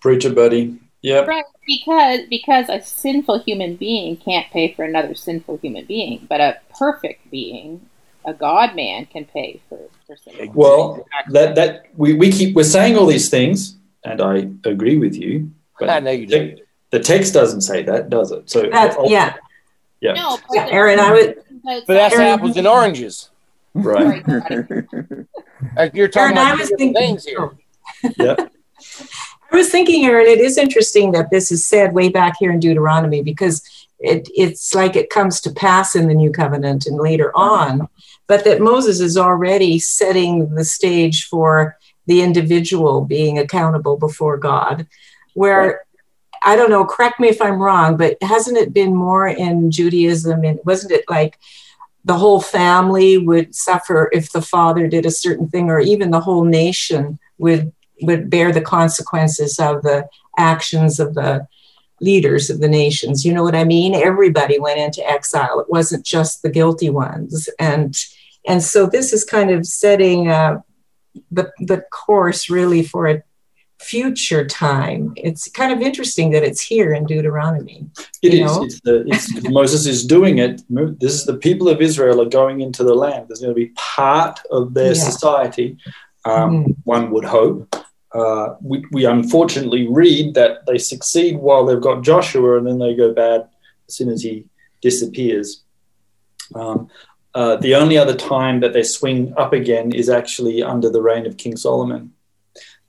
Preacher, 0.00 0.32
buddy. 0.32 0.78
Yep. 1.02 1.28
Right, 1.28 1.44
because 1.66 2.20
because 2.28 2.68
a 2.68 2.80
sinful 2.82 3.40
human 3.40 3.76
being 3.76 4.16
can't 4.16 4.50
pay 4.50 4.72
for 4.72 4.84
another 4.84 5.14
sinful 5.14 5.58
human 5.58 5.84
being, 5.84 6.26
but 6.28 6.40
a 6.40 6.58
perfect 6.76 7.30
being, 7.30 7.88
a 8.24 8.32
God 8.34 8.74
man, 8.74 9.06
can 9.06 9.24
pay 9.24 9.60
for, 9.68 9.78
for 10.06 10.16
sin. 10.16 10.52
Well, 10.54 11.06
that 11.30 11.54
that 11.56 11.86
we, 11.96 12.14
we 12.14 12.30
keep 12.30 12.54
we're 12.54 12.64
saying 12.64 12.96
all 12.96 13.06
these 13.06 13.28
things, 13.28 13.76
and 14.04 14.20
I 14.20 14.48
agree 14.64 14.98
with 14.98 15.16
you. 15.16 15.50
But 15.78 15.90
I 15.90 16.00
know 16.00 16.10
you 16.10 16.26
do. 16.26 16.56
The 16.90 17.00
text 17.00 17.34
doesn't 17.34 17.62
say 17.62 17.82
that, 17.82 18.08
does 18.08 18.30
it? 18.30 18.48
So 18.48 18.70
That's, 18.70 18.96
oh, 18.98 19.08
yeah, 19.08 19.34
yeah, 20.00 20.12
No, 20.12 20.38
yeah, 20.52 20.68
Aaron, 20.70 21.00
I 21.00 21.12
would. 21.12 21.42
But 21.64 21.86
that's 21.86 22.14
Aaron- 22.14 22.28
apples 22.28 22.56
and 22.56 22.66
oranges. 22.66 23.30
right. 23.74 24.24
You're 25.92 26.08
talking 26.08 26.36
Aaron, 26.36 26.38
I 26.38 26.48
about 26.48 26.58
was 26.58 26.68
thinking. 26.68 26.94
things 26.94 27.24
here. 27.24 27.40
Oh. 27.40 27.56
yeah, 28.16 28.36
I 29.52 29.56
was 29.56 29.70
thinking, 29.70 30.06
Aaron, 30.06 30.26
it 30.26 30.38
is 30.38 30.58
interesting 30.58 31.12
that 31.12 31.30
this 31.30 31.50
is 31.50 31.66
said 31.66 31.92
way 31.92 32.08
back 32.08 32.36
here 32.38 32.52
in 32.52 32.60
Deuteronomy 32.60 33.22
because 33.22 33.62
it, 33.98 34.28
it's 34.34 34.74
like 34.74 34.96
it 34.96 35.10
comes 35.10 35.40
to 35.42 35.50
pass 35.50 35.96
in 35.96 36.08
the 36.08 36.14
new 36.14 36.30
covenant 36.30 36.86
and 36.86 36.96
later 36.96 37.32
mm-hmm. 37.34 37.82
on, 37.82 37.88
but 38.26 38.44
that 38.44 38.60
Moses 38.60 39.00
is 39.00 39.16
already 39.16 39.78
setting 39.78 40.54
the 40.54 40.64
stage 40.64 41.26
for 41.26 41.76
the 42.06 42.22
individual 42.22 43.04
being 43.04 43.38
accountable 43.38 43.96
before 43.96 44.36
God. 44.36 44.86
Where 45.34 45.84
I 46.42 46.54
don't 46.54 46.70
know, 46.70 46.84
correct 46.84 47.18
me 47.18 47.28
if 47.28 47.42
I'm 47.42 47.60
wrong, 47.60 47.96
but 47.96 48.16
hasn't 48.22 48.56
it 48.56 48.72
been 48.72 48.94
more 48.94 49.26
in 49.26 49.70
Judaism? 49.70 50.44
And 50.44 50.60
wasn't 50.64 50.92
it 50.92 51.04
like 51.08 51.38
the 52.04 52.14
whole 52.14 52.40
family 52.40 53.18
would 53.18 53.54
suffer 53.54 54.08
if 54.12 54.30
the 54.30 54.42
father 54.42 54.86
did 54.86 55.04
a 55.06 55.10
certain 55.10 55.48
thing, 55.48 55.70
or 55.70 55.80
even 55.80 56.10
the 56.10 56.20
whole 56.20 56.44
nation 56.44 57.18
would 57.38 57.72
would 58.02 58.28
bear 58.30 58.52
the 58.52 58.60
consequences 58.60 59.58
of 59.58 59.82
the 59.82 60.06
actions 60.38 61.00
of 61.00 61.14
the 61.14 61.48
leaders 62.00 62.50
of 62.50 62.60
the 62.60 62.68
nations. 62.68 63.24
You 63.24 63.32
know 63.32 63.42
what 63.42 63.54
I 63.54 63.64
mean? 63.64 63.94
Everybody 63.94 64.58
went 64.58 64.78
into 64.78 65.06
exile. 65.08 65.60
It 65.60 65.70
wasn't 65.70 66.04
just 66.04 66.42
the 66.42 66.50
guilty 66.50 66.90
ones, 66.90 67.48
and 67.58 67.96
and 68.46 68.62
so 68.62 68.86
this 68.86 69.12
is 69.12 69.24
kind 69.24 69.50
of 69.50 69.66
setting 69.66 70.28
uh, 70.28 70.60
the 71.30 71.50
the 71.58 71.82
course 71.92 72.48
really 72.50 72.82
for 72.82 73.06
a 73.06 73.22
future 73.78 74.44
time. 74.46 75.12
It's 75.16 75.50
kind 75.50 75.70
of 75.72 75.80
interesting 75.82 76.30
that 76.30 76.42
it's 76.42 76.62
here 76.62 76.94
in 76.94 77.04
Deuteronomy. 77.04 77.86
it 78.22 78.32
You 78.32 78.44
is. 78.46 78.56
know? 78.56 78.64
It's 78.64 78.80
the, 78.80 79.04
it's, 79.06 79.42
Moses 79.50 79.86
is 79.86 80.06
doing 80.06 80.38
it. 80.38 80.62
This 80.98 81.12
is 81.14 81.26
the 81.26 81.36
people 81.36 81.68
of 81.68 81.82
Israel 81.82 82.22
are 82.22 82.28
going 82.28 82.62
into 82.62 82.82
the 82.84 82.94
land. 82.94 83.26
There's 83.28 83.40
going 83.40 83.54
to 83.54 83.54
be 83.54 83.72
part 83.76 84.40
of 84.50 84.72
their 84.72 84.94
Yeah. 84.94 85.02
society. 85.10 85.76
Um, 86.24 86.64
Mhm. 86.64 86.76
One 86.84 87.10
would 87.10 87.24
hope. 87.26 87.76
Uh, 88.16 88.56
we, 88.62 88.84
we 88.92 89.04
unfortunately 89.04 89.86
read 89.88 90.34
that 90.34 90.64
they 90.66 90.78
succeed 90.78 91.36
while 91.36 91.64
they've 91.64 91.88
got 91.88 92.02
Joshua, 92.02 92.56
and 92.56 92.66
then 92.66 92.78
they 92.78 92.94
go 92.94 93.12
bad 93.12 93.48
as 93.88 93.94
soon 93.94 94.08
as 94.08 94.22
he 94.22 94.46
disappears. 94.80 95.64
Um, 96.54 96.88
uh, 97.34 97.56
the 97.56 97.74
only 97.74 97.98
other 97.98 98.14
time 98.16 98.60
that 98.60 98.72
they 98.72 98.82
swing 98.82 99.34
up 99.36 99.52
again 99.52 99.92
is 99.92 100.08
actually 100.08 100.62
under 100.62 100.88
the 100.88 101.02
reign 101.02 101.26
of 101.26 101.36
King 101.36 101.56
Solomon. 101.56 102.12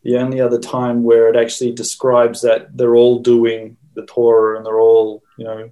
The 0.03 0.17
only 0.17 0.39
other 0.39 0.59
time 0.59 1.03
where 1.03 1.28
it 1.28 1.36
actually 1.36 1.73
describes 1.73 2.41
that 2.43 2.78
they're 2.78 2.95
all 2.95 3.19
doing 3.19 3.75
the 3.95 4.05
Torah 4.05 4.55
and 4.55 4.65
they're 4.65 4.80
all, 4.80 5.21
you 5.38 5.43
know, 5.43 5.69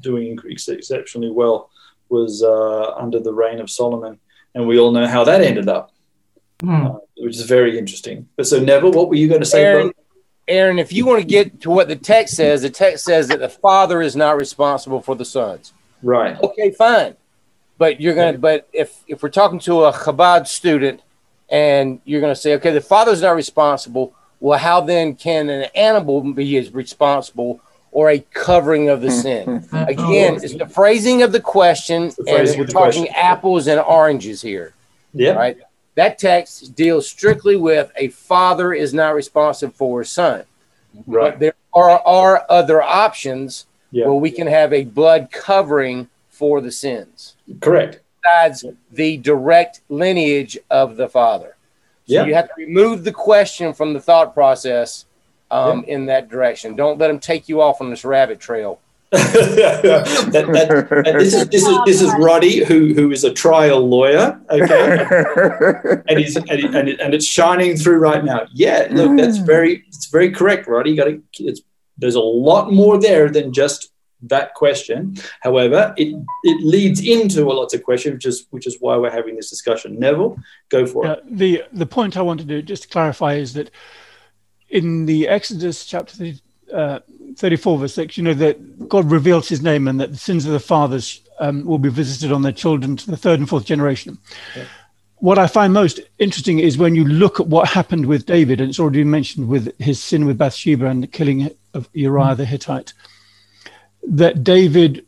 doing 0.00 0.38
ex- 0.50 0.68
exceptionally 0.68 1.30
well 1.30 1.70
was 2.08 2.42
uh, 2.42 2.94
under 2.94 3.20
the 3.20 3.34
reign 3.34 3.60
of 3.60 3.68
Solomon. 3.68 4.18
And 4.54 4.66
we 4.66 4.78
all 4.78 4.92
know 4.92 5.06
how 5.06 5.24
that 5.24 5.42
ended 5.42 5.68
up, 5.68 5.89
Hmm. 6.60 6.86
uh, 6.86 6.94
which 7.16 7.36
is 7.36 7.42
very 7.42 7.78
interesting. 7.78 8.28
But 8.36 8.46
so, 8.46 8.60
Neville, 8.60 8.92
what 8.92 9.08
were 9.08 9.14
you 9.14 9.28
going 9.28 9.40
to 9.40 9.46
say? 9.46 9.62
Aaron. 9.62 9.92
Aaron, 10.48 10.78
if 10.78 10.92
you 10.92 11.06
want 11.06 11.20
to 11.20 11.26
get 11.26 11.60
to 11.62 11.70
what 11.70 11.88
the 11.88 11.96
text 11.96 12.34
says, 12.34 12.62
the 12.62 12.70
text 12.70 13.04
says 13.04 13.28
that 13.28 13.38
the 13.38 13.48
father 13.48 14.02
is 14.02 14.16
not 14.16 14.36
responsible 14.36 15.00
for 15.00 15.14
the 15.14 15.24
sons. 15.24 15.72
Right. 16.02 16.40
Okay, 16.42 16.72
fine. 16.72 17.16
But 17.78 18.00
you're 18.00 18.14
gonna. 18.14 18.36
But 18.36 18.68
if 18.72 19.00
if 19.06 19.22
we're 19.22 19.30
talking 19.30 19.58
to 19.60 19.84
a 19.84 19.92
Chabad 19.92 20.46
student, 20.46 21.02
and 21.48 22.00
you're 22.04 22.20
gonna 22.20 22.36
say, 22.36 22.54
okay, 22.54 22.72
the 22.72 22.80
father's 22.80 23.22
not 23.22 23.36
responsible. 23.36 24.12
Well, 24.40 24.58
how 24.58 24.80
then 24.80 25.14
can 25.14 25.48
an 25.50 25.68
animal 25.74 26.20
be 26.32 26.56
as 26.56 26.72
responsible 26.72 27.60
or 27.92 28.10
a 28.10 28.18
covering 28.32 28.88
of 28.88 29.02
the 29.02 29.10
sin? 29.10 29.68
Again, 29.72 30.36
it's 30.42 30.56
the 30.56 30.66
phrasing 30.66 31.22
of 31.22 31.32
the 31.32 31.40
question, 31.40 32.08
the 32.18 32.24
and 32.28 32.58
we're 32.58 32.66
talking 32.66 33.04
question. 33.04 33.08
apples 33.14 33.66
and 33.66 33.80
oranges 33.80 34.42
here. 34.42 34.74
Yeah. 35.12 35.32
Right. 35.32 35.58
That 36.00 36.18
text 36.18 36.74
deals 36.74 37.06
strictly 37.06 37.56
with 37.56 37.92
a 37.94 38.08
father 38.08 38.72
is 38.72 38.94
not 38.94 39.14
responsible 39.14 39.74
for 39.74 39.98
his 39.98 40.08
son. 40.10 40.44
Right. 41.06 41.32
But 41.32 41.40
there 41.40 41.52
are, 41.74 42.00
are 42.06 42.46
other 42.48 42.80
options 42.82 43.66
Yeah. 43.90 44.06
where 44.06 44.14
we 44.14 44.30
can 44.30 44.46
have 44.46 44.72
a 44.72 44.84
blood 44.84 45.30
covering 45.30 46.08
for 46.30 46.62
the 46.62 46.72
sins 46.72 47.36
Correct. 47.60 48.00
besides 48.22 48.64
the 48.90 49.18
direct 49.18 49.82
lineage 49.90 50.56
of 50.70 50.96
the 50.96 51.06
father. 51.06 51.56
So 52.06 52.14
Yeah. 52.14 52.24
you 52.24 52.34
have 52.34 52.48
to 52.48 52.54
remove 52.56 53.04
the 53.04 53.12
question 53.12 53.74
from 53.74 53.92
the 53.92 54.00
thought 54.00 54.32
process 54.32 55.04
um, 55.50 55.84
in 55.84 56.06
that 56.06 56.30
direction. 56.30 56.76
Don't 56.76 56.96
let 56.98 57.08
them 57.08 57.18
take 57.18 57.46
you 57.46 57.60
off 57.60 57.82
on 57.82 57.90
this 57.90 58.06
rabbit 58.06 58.40
trail. 58.40 58.80
That, 59.12 60.30
that, 60.32 61.02
and 61.06 61.20
this 61.20 61.34
is 61.34 61.48
this 61.48 61.66
is 61.66 61.78
this 61.84 62.00
is 62.00 62.12
Roddy, 62.18 62.64
who 62.64 62.94
who 62.94 63.10
is 63.10 63.24
a 63.24 63.32
trial 63.32 63.86
lawyer. 63.88 64.40
Okay. 64.50 66.02
and 66.08 66.18
he's 66.18 66.36
and, 66.36 66.50
and, 66.50 66.88
and 66.88 67.14
it's 67.14 67.26
shining 67.26 67.76
through 67.76 67.98
right 67.98 68.24
now. 68.24 68.46
Yeah, 68.52 68.86
look, 68.90 69.16
that's 69.16 69.38
very 69.38 69.84
it's 69.88 70.06
very 70.06 70.30
correct, 70.30 70.66
Roddy. 70.68 70.90
You 70.90 70.96
got 70.96 71.04
to. 71.04 71.22
It's 71.40 71.60
there's 71.98 72.14
a 72.14 72.20
lot 72.20 72.72
more 72.72 72.98
there 73.00 73.28
than 73.28 73.52
just 73.52 73.90
that 74.22 74.54
question. 74.54 75.16
However, 75.40 75.92
it 75.96 76.14
it 76.44 76.64
leads 76.64 77.04
into 77.04 77.44
a 77.50 77.52
lot 77.52 77.74
of 77.74 77.82
questions, 77.82 78.14
which 78.14 78.26
is 78.26 78.46
which 78.50 78.66
is 78.66 78.76
why 78.80 78.96
we're 78.96 79.10
having 79.10 79.34
this 79.36 79.50
discussion. 79.50 79.98
Neville, 79.98 80.36
go 80.68 80.86
for 80.86 81.06
Uh, 81.06 81.12
it. 81.14 81.24
the 81.38 81.64
the 81.72 81.86
point 81.86 82.16
I 82.16 82.22
wanted 82.22 82.48
to 82.48 82.62
just 82.62 82.90
clarify 82.90 83.34
is 83.34 83.54
that 83.54 83.70
in 84.68 85.06
the 85.06 85.26
Exodus 85.26 85.84
chapter 85.84 86.14
30, 86.14 86.40
uh, 86.72 87.00
34 87.36 87.78
verse 87.78 87.94
6, 87.94 88.16
you 88.16 88.22
know 88.22 88.34
that 88.34 88.88
God 88.88 89.10
reveals 89.10 89.48
his 89.48 89.62
name 89.62 89.88
and 89.88 90.00
that 90.00 90.12
the 90.12 90.18
sins 90.18 90.46
of 90.46 90.52
the 90.52 90.60
fathers 90.60 91.20
um, 91.38 91.64
will 91.64 91.78
be 91.78 91.88
visited 91.88 92.32
on 92.32 92.42
their 92.42 92.52
children 92.52 92.96
to 92.96 93.10
the 93.10 93.16
third 93.16 93.38
and 93.38 93.48
fourth 93.48 93.64
generation. 93.64 94.18
What 95.16 95.38
I 95.38 95.46
find 95.46 95.72
most 95.72 96.00
interesting 96.18 96.60
is 96.60 96.78
when 96.78 96.94
you 96.94 97.04
look 97.04 97.40
at 97.40 97.46
what 97.46 97.68
happened 97.68 98.06
with 98.06 98.24
David, 98.24 98.60
and 98.60 98.70
it's 98.70 98.80
already 98.80 99.00
been 99.00 99.10
mentioned 99.10 99.48
with 99.48 99.78
his 99.78 100.02
sin 100.02 100.24
with 100.24 100.38
Bathsheba 100.38 100.86
and 100.86 101.02
the 101.02 101.06
killing 101.06 101.50
of 101.74 101.88
Uriah 101.92 102.34
the 102.34 102.46
Hittite, 102.46 102.94
that 104.02 104.42
David, 104.42 105.04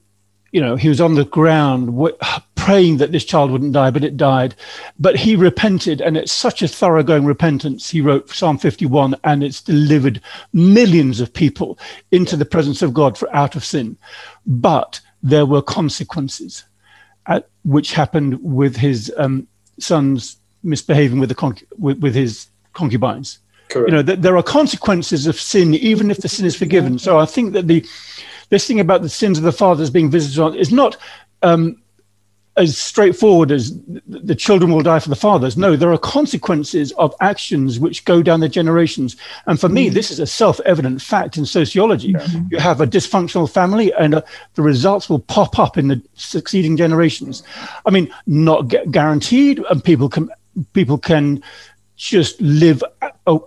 you 0.53 0.61
know, 0.61 0.77
he 0.77 0.89
was 0.89 1.01
on 1.01 1.15
the 1.15 1.25
ground 1.25 1.87
w- 1.87 2.17
praying 2.55 2.99
that 2.99 3.11
this 3.11 3.25
child 3.25 3.51
wouldn't 3.51 3.73
die, 3.73 3.91
but 3.91 4.05
it 4.05 4.17
died. 4.17 4.55
But 4.99 5.17
he 5.17 5.35
repented, 5.35 6.01
and 6.01 6.17
it's 6.17 6.31
such 6.31 6.63
a 6.63 6.69
thoroughgoing 6.69 7.25
repentance. 7.25 7.91
He 7.91 8.01
wrote 8.01 8.31
Psalm 8.31 8.59
51, 8.59 9.17
and 9.25 9.43
it's 9.43 9.63
delivered 9.63 10.21
millions 10.53 11.21
of 11.21 11.33
people 11.33 11.79
into 12.13 12.37
the 12.37 12.45
presence 12.45 12.83
of 12.83 12.95
God 12.95 13.19
for 13.19 13.35
out 13.35 13.57
of 13.57 13.65
sin. 13.65 13.97
But 14.47 15.01
there 15.23 15.47
were 15.47 15.63
consequences, 15.63 16.65
at, 17.27 17.49
which 17.65 17.95
happened 17.95 18.41
with 18.43 18.77
his 18.77 19.13
um, 19.17 19.49
sons 19.79 20.37
misbehaving 20.63 21.19
with 21.19 21.29
the 21.29 21.35
concu- 21.35 21.67
with, 21.79 21.99
with 21.99 22.15
his 22.15 22.49
concubines 22.73 23.39
Correct. 23.69 23.89
you 23.89 23.95
know 23.95 24.03
that 24.03 24.23
there 24.23 24.37
are 24.37 24.43
consequences 24.43 25.27
of 25.27 25.41
sin 25.41 25.75
even 25.75 26.11
if 26.11 26.19
the 26.19 26.29
sin 26.29 26.47
is 26.47 26.57
forgiven 26.57 26.99
so 26.99 27.19
i 27.19 27.27
think 27.27 27.53
that 27.53 27.67
the 27.67 27.85
this 28.53 28.67
thing 28.67 28.81
about 28.81 29.01
the 29.01 29.09
sins 29.09 29.39
of 29.39 29.45
the 29.45 29.51
fathers 29.51 29.89
being 29.89 30.11
visited 30.11 30.39
on 30.39 30.55
is 30.55 30.71
not 30.71 30.99
um, 31.41 31.83
as 32.59 32.77
straightforward 32.77 33.51
as 33.51 33.75
the 34.07 34.35
children 34.35 34.71
will 34.71 34.83
die 34.83 34.99
for 34.99 35.09
the 35.09 35.17
fathers. 35.17 35.57
No 35.57 35.75
there 35.75 35.91
are 35.91 35.97
consequences 35.97 36.93
of 36.93 37.15
actions 37.23 37.81
which 37.81 38.05
go 38.05 38.23
down 38.23 38.41
the 38.41 38.51
generations. 38.51 39.17
And 39.47 39.59
for 39.59 39.71
me 39.71 39.89
this 39.89 40.11
is 40.11 40.21
a 40.21 40.27
self-evident 40.27 41.01
fact 41.01 41.39
in 41.39 41.47
sociology. 41.47 42.15
You 42.51 42.59
have 42.59 42.83
a 42.83 42.87
dysfunctional 42.87 43.51
family 43.51 43.91
and 43.95 44.17
uh, 44.17 44.23
the 44.53 44.61
results 44.61 45.09
will 45.09 45.21
pop 45.21 45.59
up 45.59 45.79
in 45.79 45.89
the 45.89 46.03
succeeding 46.13 46.77
generations. 46.77 47.43
I 47.87 47.91
mean 47.91 48.13
not 48.27 48.69
gu- 48.69 48.85
guaranteed 48.91 49.61
and 49.71 49.83
people 49.83 50.11
can 50.11 50.29
people 50.75 50.99
can 50.99 51.43
just 52.09 52.41
live 52.41 52.83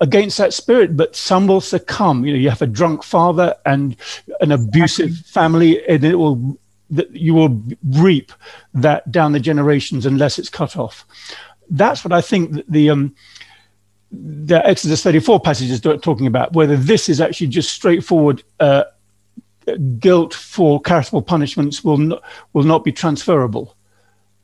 against 0.01 0.38
that 0.38 0.53
spirit, 0.53 0.95
but 0.95 1.16
some 1.16 1.47
will 1.47 1.62
succumb. 1.62 2.26
You 2.26 2.34
know, 2.34 2.39
you 2.39 2.49
have 2.49 2.62
a 2.62 2.68
drunk 2.68 3.03
father 3.03 3.56
and 3.66 3.95
an 4.41 4.51
abusive 4.51 5.18
family, 5.18 5.86
and 5.88 6.03
it 6.03 6.16
will 6.16 6.58
that 6.91 7.12
you 7.12 7.34
will 7.34 7.62
reap 7.84 8.32
that 8.74 9.12
down 9.12 9.32
the 9.32 9.39
generations 9.39 10.06
unless 10.06 10.38
it's 10.38 10.49
cut 10.49 10.78
off. 10.78 11.06
That's 11.70 12.06
what 12.06 12.14
I 12.14 12.22
think 12.22 12.53
that 12.53 12.72
the 12.72 12.89
um, 12.89 13.16
the 14.12 14.66
Exodus 14.66 15.03
34 15.03 15.39
passage 15.41 15.70
is 15.70 15.82
talking 15.82 16.28
about, 16.28 16.53
whether 16.53 16.78
this 16.78 17.10
is 17.10 17.20
actually 17.20 17.47
just 17.47 17.74
straightforward 17.74 18.43
uh, 18.60 18.86
guilt 19.99 20.34
for 20.34 20.80
capital 20.80 21.22
punishments 21.22 21.84
will 21.84 21.97
not, 21.97 22.24
will 22.53 22.64
not 22.64 22.84
be 22.84 22.91
transferable. 22.91 23.76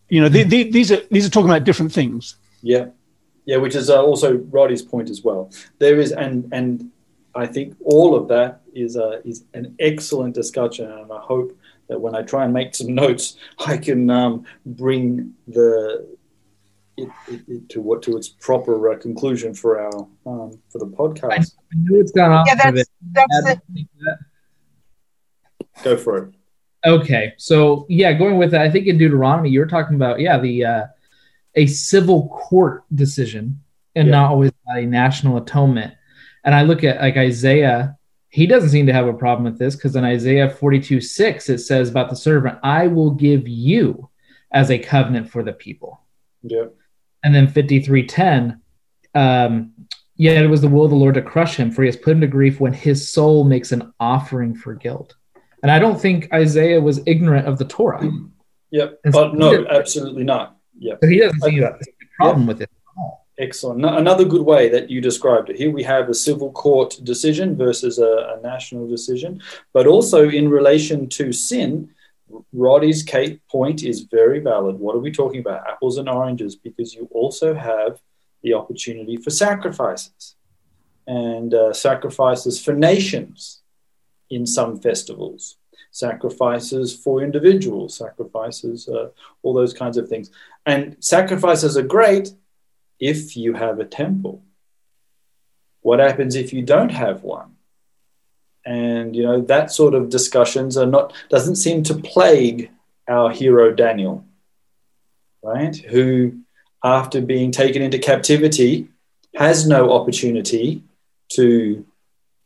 You 0.10 0.22
know, 0.22 0.30
the, 0.30 0.44
the, 0.44 0.70
these 0.70 0.92
are 0.92 1.02
these 1.10 1.26
are 1.26 1.30
talking 1.30 1.50
about 1.50 1.64
different 1.64 1.94
things. 1.94 2.36
Yeah, 2.62 2.88
yeah, 3.52 3.58
which 3.58 3.76
is 3.76 3.90
uh, 3.90 4.02
also 4.02 4.38
Roddy's 4.50 4.82
point 4.82 5.10
as 5.10 5.24
well. 5.24 5.52
There 5.78 6.00
is, 6.00 6.14
and 6.14 6.48
and 6.54 6.90
I 7.36 7.48
think 7.48 7.76
all 7.84 8.16
of 8.16 8.30
that 8.30 8.62
is 8.74 8.96
uh, 8.96 9.20
is 9.26 9.44
an 9.54 9.76
excellent 9.78 10.36
discussion, 10.36 10.90
and 10.90 11.12
I 11.12 11.20
hope 11.20 11.52
that 11.90 12.00
when 12.00 12.16
I 12.16 12.22
try 12.22 12.46
and 12.46 12.54
make 12.54 12.74
some 12.74 12.96
notes, 13.04 13.36
I 13.68 13.76
can 13.76 14.10
um, 14.10 14.46
bring 14.66 15.34
the 15.50 16.08
it, 16.96 17.10
it, 17.28 17.42
it, 17.50 17.70
to 17.72 17.82
what 17.82 18.02
to 18.04 18.16
its 18.16 18.30
proper 18.30 18.90
uh, 18.90 18.98
conclusion 18.98 19.54
for 19.54 19.82
our 19.82 20.08
um, 20.26 20.58
for 20.70 20.80
the 20.80 20.88
podcast. 20.88 21.54
I 21.74 21.76
knew 21.76 22.00
it's 22.00 22.14
gone 22.14 22.32
off. 22.32 22.48
Yeah, 22.48 22.72
that's, 22.72 22.90
that's 23.12 23.50
it. 23.50 23.60
Go 25.84 25.98
for 25.98 26.18
it. 26.20 26.34
Okay, 26.86 27.34
so 27.36 27.86
yeah, 27.90 28.14
going 28.14 28.38
with 28.38 28.52
that, 28.52 28.62
I 28.62 28.72
think 28.72 28.88
in 28.88 28.98
Deuteronomy 28.98 29.50
you 29.50 29.60
were 29.60 29.68
talking 29.68 29.98
about 29.98 30.22
yeah 30.22 30.40
the 30.40 30.64
uh, 30.64 30.84
a 31.56 31.68
civil 31.68 32.30
court 32.30 32.84
decision 32.94 33.62
and 33.96 34.08
yeah. 34.08 34.12
not 34.12 34.32
always 34.32 34.52
a 34.68 34.86
national 34.86 35.38
atonement. 35.38 35.94
And 36.44 36.56
I 36.56 36.64
look 36.64 36.84
at 36.84 37.02
like 37.02 37.18
Isaiah, 37.18 37.98
he 38.30 38.48
doesn't 38.48 38.70
seem 38.70 38.88
to 38.88 38.94
have 38.94 39.08
a 39.08 39.14
problem 39.14 39.44
with 39.44 39.60
this 39.60 39.76
because 39.76 39.96
in 39.96 40.04
Isaiah 40.04 40.50
42 40.50 41.02
6, 41.02 41.50
it 41.50 41.60
says 41.60 41.90
about 41.90 42.10
the 42.10 42.16
servant, 42.16 42.60
I 42.64 42.88
will 42.88 43.12
give 43.12 43.48
you 43.48 44.10
as 44.52 44.72
a 44.72 44.80
covenant 44.80 45.30
for 45.30 45.44
the 45.44 45.54
people. 45.54 46.02
Yeah. 46.44 46.66
And 47.24 47.36
then 47.36 47.48
53:10, 47.48 48.60
um, 49.14 49.74
yet 50.16 50.44
it 50.44 50.48
was 50.48 50.62
the 50.62 50.68
will 50.68 50.86
of 50.86 50.90
the 50.90 50.96
Lord 50.96 51.16
to 51.16 51.22
crush 51.22 51.56
him, 51.56 51.72
for 51.72 51.84
he 51.84 51.88
has 51.88 51.98
put 51.98 52.14
him 52.14 52.22
to 52.22 52.28
grief 52.28 52.60
when 52.60 52.74
his 52.74 53.12
soul 53.12 53.44
makes 53.44 53.72
an 53.72 53.94
offering 54.00 54.56
for 54.56 54.74
guilt. 54.74 55.16
And 55.62 55.72
I 55.72 55.78
don't 55.78 56.00
think 56.00 56.34
Isaiah 56.34 56.82
was 56.82 57.02
ignorant 57.06 57.48
of 57.48 57.60
the 57.60 57.66
Torah. 57.66 58.10
Yep. 58.72 59.00
But 59.12 59.36
no, 59.36 59.66
absolutely 59.68 60.24
not. 60.24 60.58
Yeah. 60.82 60.96
So 61.02 61.08
he 61.08 61.20
doesn't 61.20 61.42
see 61.42 61.60
a 61.60 61.78
problem 62.18 62.48
with 62.48 62.62
it 62.62 62.70
Excellent. 63.42 63.84
Another 63.84 64.24
good 64.24 64.44
way 64.44 64.70
that 64.70 64.92
you 64.92 65.02
described 65.02 65.50
it. 65.50 65.56
Here 65.56 65.72
we 65.72 65.82
have 65.82 66.10
a 66.10 66.14
civil 66.14 66.52
court 66.52 67.00
decision 67.04 67.58
versus 67.58 67.98
a, 67.98 68.38
a 68.38 68.42
national 68.44 68.88
decision, 68.88 69.42
but 69.74 69.88
also 69.88 70.30
in 70.30 70.48
relation 70.48 71.10
to 71.10 71.32
sin, 71.32 71.90
Roddy's 72.54 73.02
Kate 73.02 73.42
point 73.48 73.84
is 73.84 74.02
very 74.02 74.40
valid. 74.40 74.76
What 74.76 74.96
are 74.96 75.00
we 75.00 75.12
talking 75.12 75.40
about? 75.40 75.68
Apples 75.68 75.98
and 75.98 76.08
oranges, 76.08 76.56
because 76.56 76.94
you 76.94 77.08
also 77.12 77.56
have 77.56 78.00
the 78.44 78.54
opportunity 78.54 79.18
for 79.18 79.32
sacrifices 79.32 80.36
and 81.08 81.54
uh, 81.56 81.74
sacrifices 81.74 82.64
for 82.64 82.74
nations 82.74 83.64
in 84.30 84.46
some 84.46 84.80
festivals, 84.80 85.58
sacrifices 85.92 86.96
for 86.96 87.22
individuals, 87.22 87.98
sacrifices, 87.98 88.88
uh, 88.88 89.10
all 89.44 89.54
those 89.54 89.74
kinds 89.74 89.98
of 89.98 90.08
things. 90.08 90.32
And 90.66 90.96
sacrifices 91.00 91.78
are 91.78 91.84
great 91.84 92.34
if 93.00 93.36
you 93.36 93.54
have 93.54 93.80
a 93.80 93.86
temple. 93.86 94.44
What 95.82 96.00
happens 96.00 96.36
if 96.36 96.54
you 96.54 96.62
don't 96.62 96.92
have 96.92 97.24
one? 97.24 97.56
and 98.66 99.16
you 99.16 99.24
know 99.24 99.42
that 99.42 99.72
sort 99.72 99.94
of 99.94 100.10
discussions 100.10 100.78
are 100.78 100.86
not 100.86 101.14
doesn't 101.30 101.56
seem 101.56 101.84
to 101.84 101.96
plague 101.96 102.70
our 103.08 103.32
hero 103.32 103.74
Daniel, 103.74 104.24
right? 105.44 105.76
Who, 105.76 106.40
after 106.84 107.20
being 107.20 107.52
taken 107.52 107.82
into 107.82 107.98
captivity, 108.00 108.88
has 109.36 109.68
no 109.68 109.92
opportunity 109.92 110.84
to 111.34 111.86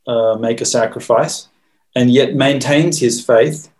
uh, 0.07 0.35
make 0.35 0.61
a 0.61 0.65
sacrifice, 0.65 1.49
and 1.95 2.11
yet 2.11 2.35
maintains 2.35 2.99
his 2.99 3.25
faith 3.25 3.71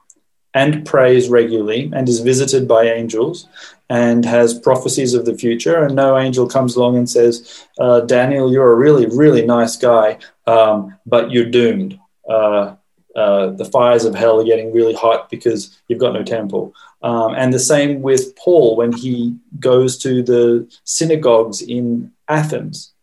and 0.54 0.86
prays 0.86 1.28
regularly 1.28 1.92
and 1.94 2.08
is 2.08 2.22
visited 2.22 2.68
by 2.68 2.86
angels 2.86 3.48
and 3.90 4.24
has 4.26 4.58
prophecies 4.58 5.14
of 5.14 5.26
the 5.26 5.38
future. 5.38 5.84
And 5.84 5.96
no 5.96 6.18
angel 6.18 6.48
comes 6.48 6.76
along 6.76 6.98
and 6.98 7.10
says, 7.10 7.68
uh, 7.78 8.02
Daniel, 8.02 8.52
you're 8.52 8.72
a 8.72 8.76
really, 8.76 9.06
really 9.06 9.46
nice 9.46 9.76
guy, 9.76 10.18
um, 10.48 10.96
but 11.06 11.32
you're 11.32 11.50
doomed 11.50 12.00
uh, 12.30 12.76
uh, 13.16 13.48
the 13.52 13.66
fires 13.66 14.04
of 14.04 14.14
hell 14.14 14.42
are 14.42 14.46
getting 14.46 14.74
really 14.74 14.94
hot 14.94 15.30
because 15.30 15.78
you've 15.88 16.00
got 16.00 16.14
no 16.14 16.24
temple. 16.24 16.74
Um, 17.02 17.34
and 17.36 17.54
the 17.54 17.60
same 17.60 18.02
with 18.02 18.36
Paul 18.36 18.76
when 18.76 18.92
he 18.92 19.38
goes 19.60 19.98
to 20.00 20.22
the 20.22 20.68
synagogues 20.84 21.62
in 21.62 22.12
Athens. 22.28 22.94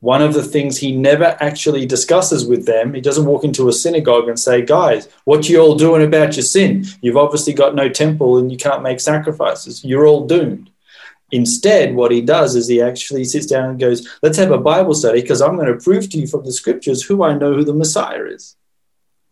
One 0.00 0.22
of 0.22 0.32
the 0.32 0.44
things 0.44 0.78
he 0.78 0.94
never 0.94 1.36
actually 1.40 1.84
discusses 1.84 2.46
with 2.46 2.66
them, 2.66 2.94
he 2.94 3.00
doesn't 3.00 3.26
walk 3.26 3.42
into 3.42 3.68
a 3.68 3.72
synagogue 3.72 4.28
and 4.28 4.38
say, 4.38 4.62
Guys, 4.62 5.08
what 5.24 5.48
you 5.48 5.58
all 5.60 5.74
doing 5.74 6.04
about 6.04 6.36
your 6.36 6.44
sin? 6.44 6.84
You've 7.00 7.16
obviously 7.16 7.52
got 7.52 7.74
no 7.74 7.88
temple 7.88 8.38
and 8.38 8.52
you 8.52 8.58
can't 8.58 8.82
make 8.82 9.00
sacrifices. 9.00 9.84
You're 9.84 10.06
all 10.06 10.26
doomed. 10.26 10.70
Instead, 11.32 11.94
what 11.94 12.12
he 12.12 12.22
does 12.22 12.54
is 12.54 12.68
he 12.68 12.80
actually 12.80 13.24
sits 13.24 13.46
down 13.46 13.70
and 13.70 13.80
goes, 13.80 14.08
Let's 14.22 14.38
have 14.38 14.52
a 14.52 14.58
Bible 14.58 14.94
study 14.94 15.20
because 15.20 15.42
I'm 15.42 15.56
going 15.56 15.72
to 15.72 15.82
prove 15.82 16.08
to 16.10 16.18
you 16.18 16.28
from 16.28 16.44
the 16.44 16.52
scriptures 16.52 17.02
who 17.02 17.24
I 17.24 17.34
know 17.34 17.54
who 17.54 17.64
the 17.64 17.74
Messiah 17.74 18.24
is. 18.24 18.56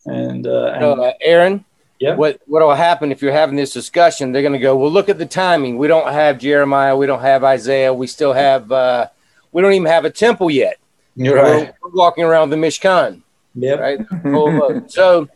And, 0.04 0.46
uh, 0.46 0.72
and 0.74 1.00
uh, 1.00 1.12
Aaron, 1.20 1.64
yeah. 1.98 2.14
What 2.14 2.40
what 2.46 2.62
will 2.62 2.74
happen 2.74 3.10
if 3.10 3.22
you're 3.22 3.32
having 3.32 3.56
this 3.56 3.72
discussion? 3.72 4.32
They're 4.32 4.42
going 4.42 4.52
to 4.52 4.58
go, 4.58 4.76
well, 4.76 4.90
look 4.90 5.08
at 5.08 5.18
the 5.18 5.26
timing. 5.26 5.78
We 5.78 5.86
don't 5.86 6.12
have 6.12 6.38
Jeremiah. 6.38 6.94
We 6.96 7.06
don't 7.06 7.22
have 7.22 7.42
Isaiah. 7.44 7.94
We 7.94 8.06
still 8.06 8.32
have. 8.32 8.70
Uh, 8.70 9.08
we 9.56 9.62
don't 9.62 9.72
even 9.72 9.86
have 9.86 10.04
a 10.04 10.10
temple 10.10 10.50
yet. 10.50 10.76
You're 11.14 11.36
right. 11.36 11.74
We're, 11.80 11.88
we're 11.88 11.96
walking 11.96 12.24
around 12.24 12.50
the 12.50 12.56
Mishkan. 12.56 13.22
Yeah. 13.54 13.76
Right. 13.76 14.90
so 14.90 15.30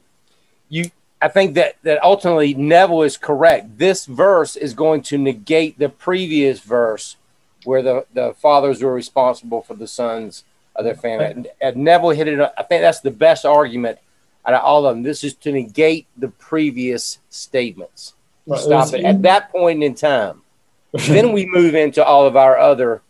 you 0.68 0.91
I 1.23 1.29
think 1.29 1.55
that 1.55 1.77
that 1.85 2.05
ultimately 2.05 2.53
Neville 2.53 3.01
is 3.01 3.16
correct. 3.16 3.79
This 3.79 4.05
verse 4.05 4.57
is 4.57 4.75
going 4.75 5.01
to 5.05 5.16
negate 5.16 5.79
the 5.79 5.89
previous 5.89 6.61
verse 6.61 7.16
where 7.64 7.81
the, 7.81 8.05
the 8.12 8.35
fathers 8.35 8.83
were 8.83 8.93
responsible 8.93 9.62
for 9.62 9.73
the 9.73 9.87
sons 9.87 10.45
of 10.77 10.85
their 10.85 10.95
family. 10.95 11.25
And, 11.25 11.49
and 11.59 11.77
Neville 11.77 12.11
hit 12.11 12.29
it. 12.29 12.39
I 12.59 12.62
think 12.64 12.83
that's 12.83 13.01
the 13.01 13.11
best 13.11 13.47
argument 13.47 14.01
out 14.45 14.53
of 14.53 14.62
all 14.62 14.85
of 14.85 14.95
them. 14.95 15.03
This 15.03 15.25
is 15.25 15.33
to 15.37 15.51
negate 15.51 16.07
the 16.18 16.29
previous 16.29 17.21
statements. 17.31 18.12
Right. 18.47 18.61
Stop 18.61 18.93
it 18.93 19.03
at 19.03 19.23
that 19.23 19.51
point 19.51 19.83
in 19.83 19.95
time. 19.95 20.43
then 20.93 21.33
we 21.33 21.47
move 21.47 21.75
into 21.75 22.05
all 22.05 22.27
of 22.27 22.37
our 22.37 22.59
other 22.59 23.01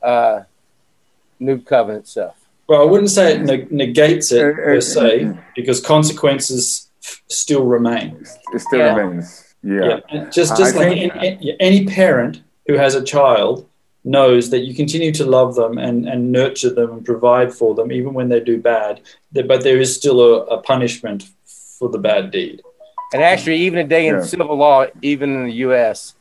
uh, 0.00 0.42
new 1.40 1.60
covenant 1.60 2.06
stuff. 2.06 2.36
Well, 2.68 2.82
I 2.82 2.84
wouldn't 2.84 3.10
say 3.10 3.34
it 3.34 3.40
ne- 3.42 3.66
negates 3.70 4.30
it 4.30 4.42
er, 4.42 4.50
er, 4.50 4.74
per 4.74 4.80
se, 4.80 5.24
er, 5.24 5.44
because 5.56 5.80
consequences 5.80 6.88
still 7.28 7.64
remain. 7.64 8.24
It 8.52 8.60
still 8.60 8.78
yeah. 8.78 8.94
remains. 8.94 9.54
Yeah. 9.62 10.00
yeah. 10.12 10.30
Just 10.30 10.56
just 10.56 10.76
I 10.76 10.78
like 10.78 10.96
any, 10.96 11.56
any 11.58 11.86
parent 11.86 12.42
who 12.66 12.74
has 12.74 12.94
a 12.94 13.02
child 13.02 13.66
knows 14.04 14.50
that 14.50 14.60
you 14.60 14.74
continue 14.74 15.12
to 15.12 15.24
love 15.24 15.54
them 15.54 15.78
and, 15.78 16.08
and 16.08 16.32
nurture 16.32 16.70
them 16.70 16.92
and 16.92 17.04
provide 17.04 17.52
for 17.52 17.74
them 17.74 17.92
even 17.92 18.14
when 18.14 18.28
they 18.28 18.40
do 18.40 18.58
bad, 18.60 19.00
but 19.32 19.62
there 19.62 19.78
is 19.78 19.94
still 19.94 20.20
a, 20.20 20.44
a 20.46 20.62
punishment 20.62 21.28
for 21.78 21.88
the 21.88 21.98
bad 21.98 22.30
deed. 22.30 22.62
And 23.12 23.22
actually, 23.22 23.56
even 23.56 23.80
today 23.80 24.06
in 24.06 24.16
yeah. 24.16 24.22
civil 24.22 24.56
law, 24.56 24.86
even 25.02 25.34
in 25.34 25.46
the 25.46 25.54
U.S., 25.66 26.14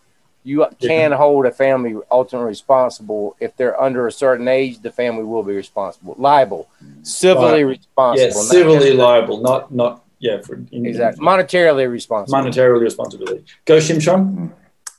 you 0.43 0.65
can 0.79 1.11
hold 1.11 1.45
a 1.45 1.51
family 1.51 1.95
ultimately 2.09 2.47
responsible 2.47 3.35
if 3.39 3.55
they're 3.57 3.79
under 3.79 4.07
a 4.07 4.11
certain 4.11 4.47
age. 4.47 4.79
The 4.79 4.91
family 4.91 5.23
will 5.23 5.43
be 5.43 5.53
responsible, 5.53 6.15
liable, 6.17 6.69
civilly 7.03 7.63
responsible. 7.63 8.25
Yes, 8.25 8.49
civilly 8.49 8.93
liable, 8.93 9.41
not 9.41 9.71
not 9.71 10.03
yeah, 10.19 10.41
for 10.41 10.55
in, 10.71 10.85
exactly 10.85 11.25
monetarily 11.25 11.89
responsible. 11.89 12.39
Monetarily 12.39 12.81
responsibility. 12.81 13.45
Go 13.65 13.77
Shimshon. 13.77 14.51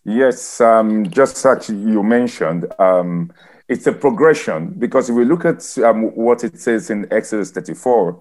Yes, 0.04 0.60
um, 0.60 1.08
just 1.10 1.44
actually 1.44 1.78
you 1.78 2.02
mentioned, 2.02 2.66
um, 2.78 3.30
it's 3.68 3.86
a 3.86 3.92
progression 3.92 4.70
because 4.78 5.10
if 5.10 5.14
we 5.14 5.24
look 5.24 5.44
at 5.44 5.78
um, 5.78 6.04
what 6.14 6.42
it 6.42 6.58
says 6.58 6.90
in 6.90 7.06
Exodus 7.12 7.50
34, 7.50 8.18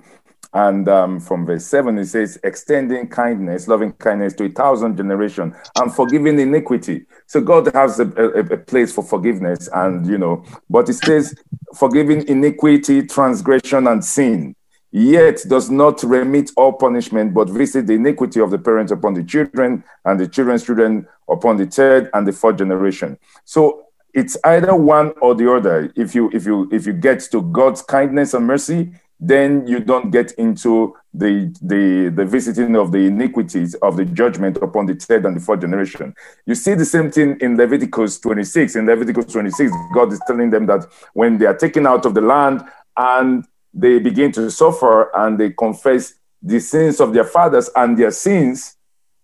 and 0.53 0.89
um, 0.89 1.19
from 1.19 1.45
verse 1.45 1.65
7, 1.65 1.97
it 1.99 2.05
says, 2.05 2.39
extending 2.43 3.07
kindness, 3.07 3.67
loving 3.67 3.93
kindness 3.93 4.33
to 4.33 4.45
a 4.45 4.49
thousand 4.49 4.97
generations 4.97 5.55
and 5.75 5.93
forgiving 5.93 6.39
iniquity. 6.39 7.05
So 7.27 7.39
God 7.39 7.71
has 7.73 7.99
a, 7.99 8.07
a, 8.17 8.39
a, 8.39 8.57
place 8.57 8.91
for 8.91 9.03
forgiveness, 9.03 9.69
and 9.73 10.07
you 10.07 10.17
know, 10.17 10.43
but 10.69 10.89
it 10.89 10.95
says, 10.95 11.35
forgiving 11.75 12.27
iniquity, 12.27 13.03
transgression, 13.03 13.85
and 13.87 14.03
sin 14.03 14.55
yet 14.91 15.39
does 15.47 15.69
not 15.69 16.01
remit 16.03 16.51
all 16.57 16.73
punishment, 16.73 17.33
but 17.33 17.49
visit 17.49 17.85
the 17.85 17.93
iniquity 17.93 18.39
of 18.39 18.49
the 18.49 18.57
parents 18.57 18.91
upon 18.91 19.13
the 19.13 19.23
children 19.23 19.83
and 20.05 20.19
the 20.19 20.27
children's 20.27 20.65
children 20.65 21.07
upon 21.29 21.57
the 21.57 21.65
third 21.65 22.09
and 22.13 22.27
the 22.27 22.33
fourth 22.33 22.57
generation. 22.57 23.17
So 23.45 23.85
it's 24.13 24.35
either 24.43 24.75
one 24.75 25.13
or 25.21 25.35
the 25.35 25.51
other. 25.51 25.93
If 25.95 26.15
you 26.15 26.31
if 26.33 26.45
you 26.45 26.67
if 26.71 26.87
you 26.87 26.93
get 26.93 27.19
to 27.31 27.41
God's 27.41 27.83
kindness 27.83 28.33
and 28.33 28.47
mercy, 28.47 28.91
then 29.19 29.67
you 29.67 29.79
don't 29.79 30.11
get 30.11 30.31
into 30.33 30.95
the, 31.13 31.53
the, 31.61 32.09
the 32.15 32.25
visiting 32.25 32.75
of 32.75 32.91
the 32.91 32.99
iniquities 32.99 33.75
of 33.75 33.97
the 33.97 34.05
judgment 34.05 34.57
upon 34.57 34.85
the 34.85 34.95
third 34.95 35.25
and 35.25 35.35
the 35.35 35.41
fourth 35.41 35.61
generation. 35.61 36.15
You 36.45 36.55
see 36.55 36.73
the 36.73 36.85
same 36.85 37.11
thing 37.11 37.37
in 37.41 37.57
Leviticus 37.57 38.19
26. 38.19 38.77
In 38.77 38.85
Leviticus 38.85 39.25
26, 39.25 39.71
God 39.93 40.13
is 40.13 40.21
telling 40.25 40.49
them 40.49 40.65
that 40.67 40.85
when 41.13 41.37
they 41.37 41.45
are 41.45 41.57
taken 41.57 41.85
out 41.85 42.05
of 42.05 42.13
the 42.13 42.21
land 42.21 42.63
and 42.95 43.45
they 43.73 43.99
begin 43.99 44.31
to 44.33 44.49
suffer 44.49 45.11
and 45.15 45.37
they 45.37 45.49
confess 45.51 46.13
the 46.41 46.59
sins 46.59 47.01
of 47.01 47.13
their 47.13 47.25
fathers 47.25 47.69
and 47.75 47.97
their 47.97 48.11
sins, 48.11 48.77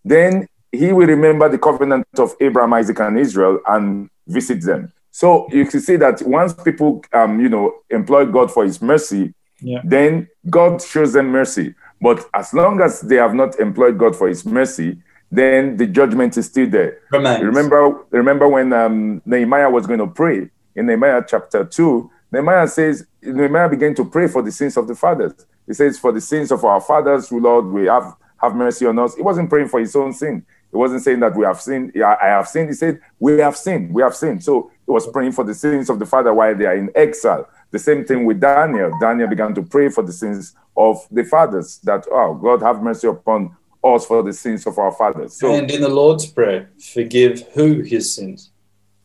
then 0.03 0.47
he 0.73 0.91
will 0.91 1.07
remember 1.07 1.47
the 1.47 1.57
covenant 1.57 2.05
of 2.17 2.35
Abraham, 2.41 2.73
Isaac, 2.73 2.99
and 2.99 3.17
Israel 3.17 3.59
and 3.67 4.09
visit 4.27 4.61
them. 4.61 4.91
So 5.11 5.47
you 5.51 5.65
can 5.65 5.79
see 5.79 5.95
that 5.95 6.21
once 6.23 6.53
people, 6.53 7.01
um, 7.13 7.39
you 7.39 7.47
know, 7.47 7.73
employ 7.89 8.25
God 8.25 8.51
for 8.51 8.65
His 8.65 8.81
mercy, 8.81 9.33
yeah. 9.59 9.81
then 9.83 10.27
God 10.49 10.81
shows 10.81 11.13
them 11.13 11.29
mercy. 11.29 11.75
But 12.01 12.25
as 12.33 12.53
long 12.53 12.81
as 12.81 13.01
they 13.01 13.15
have 13.15 13.33
not 13.33 13.59
employed 13.59 13.97
God 13.97 14.15
for 14.15 14.27
His 14.27 14.45
mercy, 14.45 14.97
then 15.31 15.77
the 15.77 15.87
judgment 15.87 16.37
is 16.37 16.45
still 16.45 16.69
there. 16.69 16.99
Remains. 17.11 17.43
Remember, 17.43 18.05
remember 18.11 18.47
when 18.47 18.73
um, 18.73 19.21
Nehemiah 19.25 19.69
was 19.69 19.87
going 19.87 19.99
to 19.99 20.07
pray 20.07 20.49
in 20.75 20.85
Nehemiah 20.85 21.23
chapter 21.27 21.65
two. 21.65 22.09
Nehemiah 22.31 22.67
says, 22.67 23.05
Nehemiah 23.21 23.69
began 23.69 23.95
to 23.95 24.05
pray 24.05 24.27
for 24.27 24.41
the 24.41 24.51
sins 24.51 24.77
of 24.77 24.87
the 24.87 24.95
fathers. 24.95 25.33
He 25.67 25.73
says, 25.73 25.97
"For 25.97 26.11
the 26.11 26.21
sins 26.21 26.51
of 26.51 26.63
our 26.63 26.79
fathers, 26.79 27.31
Lord, 27.31 27.65
we 27.65 27.85
have 27.85 28.15
have 28.37 28.55
mercy 28.55 28.85
on 28.85 28.99
us." 28.99 29.15
He 29.15 29.21
wasn't 29.21 29.49
praying 29.49 29.69
for 29.69 29.79
his 29.79 29.95
own 29.95 30.13
sin. 30.13 30.45
He 30.75 30.77
wasn't 30.77 31.03
saying 31.03 31.21
that 31.21 31.33
we 31.37 31.45
have 31.45 31.61
sinned. 31.61 31.93
I 32.03 32.27
have 32.27 32.49
sinned. 32.49 32.67
He 32.67 32.75
said, 32.75 32.99
We 33.17 33.39
have 33.39 33.55
sinned. 33.55 33.93
We 33.93 34.01
have 34.01 34.13
sinned. 34.13 34.43
So 34.43 34.71
he 34.71 34.74
was 34.87 35.07
praying 35.07 35.31
for 35.31 35.43
the 35.43 35.53
sins 35.53 35.89
of 35.89 35.99
the 35.99 36.05
father 36.05 36.33
while 36.33 36.55
they 36.55 36.65
are 36.65 36.75
in 36.75 36.91
exile. 36.95 37.49
The 37.71 37.79
same 37.79 38.05
thing 38.05 38.25
with 38.25 38.39
Daniel. 38.39 38.91
Daniel 38.99 39.27
began 39.27 39.53
to 39.55 39.63
pray 39.63 39.89
for 39.89 40.03
the 40.03 40.13
sins 40.13 40.55
of 40.77 41.05
the 41.11 41.23
fathers 41.23 41.79
that, 41.83 42.05
oh, 42.11 42.35
God 42.35 42.61
have 42.61 42.81
mercy 42.81 43.07
upon 43.07 43.55
us 43.83 44.05
for 44.05 44.23
the 44.23 44.33
sins 44.33 44.65
of 44.65 44.77
our 44.77 44.91
fathers. 44.91 45.37
So, 45.37 45.53
and 45.53 45.69
in 45.69 45.81
the 45.81 45.89
Lord's 45.89 46.25
Prayer, 46.25 46.69
forgive 46.79 47.47
who 47.53 47.81
his 47.81 48.15
sins? 48.15 48.51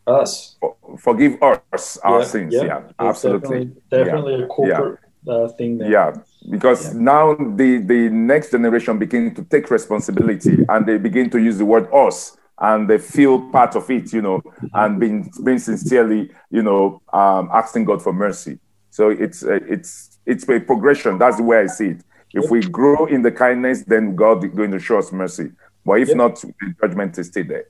Us. 0.07 0.57
Forgive 0.99 1.41
us 1.43 1.99
our 1.99 2.21
yeah, 2.21 2.27
sins. 2.27 2.55
Yeah, 2.55 2.65
yeah 2.65 2.83
absolutely. 2.99 3.67
Definitely, 3.67 3.83
definitely 3.91 4.37
yeah. 4.39 4.45
a 4.45 4.47
corporate 4.47 4.99
uh, 5.29 5.49
thing 5.49 5.79
there. 5.79 5.91
Yeah, 5.91 6.17
because 6.51 6.95
now 6.95 7.35
the 7.35 7.79
the 7.79 8.09
next 8.09 8.51
generation 8.51 8.99
begin 8.99 9.35
to 9.35 9.45
take 9.45 9.71
responsibility 9.71 10.65
and 10.69 10.87
they 10.87 10.97
begin 10.99 11.31
to 11.31 11.39
use 11.39 11.59
the 11.59 11.67
word 11.67 11.87
us 11.93 12.39
and 12.61 12.89
they 12.89 12.99
feel 12.99 13.41
part 13.51 13.75
of 13.75 13.91
it 13.91 14.13
you 14.13 14.23
know 14.23 14.43
and 14.75 15.01
being 15.01 15.31
being 15.45 15.59
sincerely 15.59 16.31
you 16.51 16.63
know 16.63 17.01
um, 17.13 17.49
asking 17.53 17.85
god 17.85 18.03
for 18.03 18.13
mercy. 18.13 18.59
So 18.91 19.09
it's 19.09 19.43
uh, 19.45 19.61
it's 19.69 20.19
it's 20.27 20.49
a 20.49 20.61
progression. 20.61 21.19
That's 21.19 21.37
the 21.37 21.43
way 21.43 21.61
i 21.61 21.67
see 21.67 21.89
it. 21.89 22.05
If 22.33 22.51
we 22.51 22.61
grow 22.61 23.07
in 23.07 23.23
the 23.23 23.33
kindness 23.33 23.85
then 23.85 24.15
god 24.15 24.45
is 24.45 24.51
going 24.51 24.73
to 24.73 24.79
show 24.79 24.99
us 24.99 25.13
mercy. 25.13 25.51
But 25.85 26.01
if 26.01 26.09
yep. 26.09 26.17
not 26.17 26.41
the 26.41 26.75
judgment 26.81 27.19
is 27.19 27.29
still 27.29 27.45
there. 27.45 27.67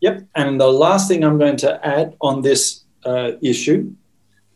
Yep. 0.00 0.26
And 0.34 0.60
the 0.60 0.66
last 0.66 1.08
thing 1.08 1.24
i'm 1.24 1.38
going 1.38 1.56
to 1.58 1.86
add 1.86 2.16
on 2.20 2.42
this 2.42 2.84
uh, 3.04 3.32
issue 3.40 3.92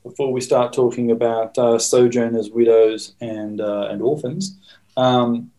before 0.02 0.32
we 0.32 0.40
start 0.40 0.72
talking 0.72 1.10
about 1.10 1.58
uh, 1.58 1.78
sojourners, 1.78 2.50
widows, 2.50 3.14
and 3.20 3.60
uh, 3.60 3.88
and 3.90 4.00
orphans, 4.00 4.56
um, 4.96 5.50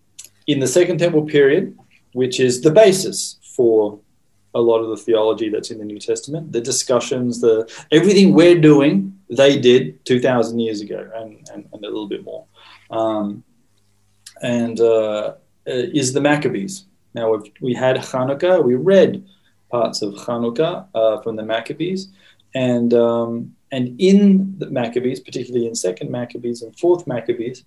in 0.47 0.59
the 0.59 0.67
Second 0.67 0.99
Temple 0.99 1.25
period, 1.25 1.77
which 2.13 2.39
is 2.39 2.61
the 2.61 2.71
basis 2.71 3.36
for 3.57 3.99
a 4.53 4.61
lot 4.61 4.79
of 4.79 4.89
the 4.89 4.97
theology 4.97 5.49
that's 5.49 5.71
in 5.71 5.79
the 5.79 5.89
New 5.93 5.99
Testament, 5.99 6.51
the 6.51 6.61
discussions, 6.61 7.41
the 7.41 7.55
everything 7.91 8.33
we're 8.33 8.61
doing, 8.71 8.93
they 9.29 9.59
did 9.59 9.81
two 10.05 10.19
thousand 10.27 10.59
years 10.59 10.79
ago, 10.81 10.99
and, 11.19 11.31
and, 11.53 11.61
and, 11.73 11.83
a 11.83 11.87
little 11.87 12.07
bit 12.07 12.23
more, 12.23 12.45
um, 12.89 13.43
and 14.41 14.79
uh, 14.79 15.33
is 15.65 16.13
the 16.13 16.21
Maccabees. 16.21 16.85
Now 17.13 17.41
we 17.61 17.73
had 17.73 17.97
Hanukkah, 17.97 18.63
we 18.63 18.75
read 18.75 19.25
parts 19.69 20.01
of 20.01 20.13
Hanukkah 20.13 20.87
uh, 20.95 21.21
from 21.21 21.35
the 21.35 21.43
Maccabees, 21.43 22.07
and 22.55 22.93
um, 22.93 23.55
and 23.71 23.99
in 23.99 24.55
the 24.57 24.69
Maccabees, 24.69 25.19
particularly 25.19 25.67
in 25.67 25.75
Second 25.75 26.09
Maccabees 26.09 26.61
and 26.61 26.77
Fourth 26.79 27.05
Maccabees, 27.05 27.63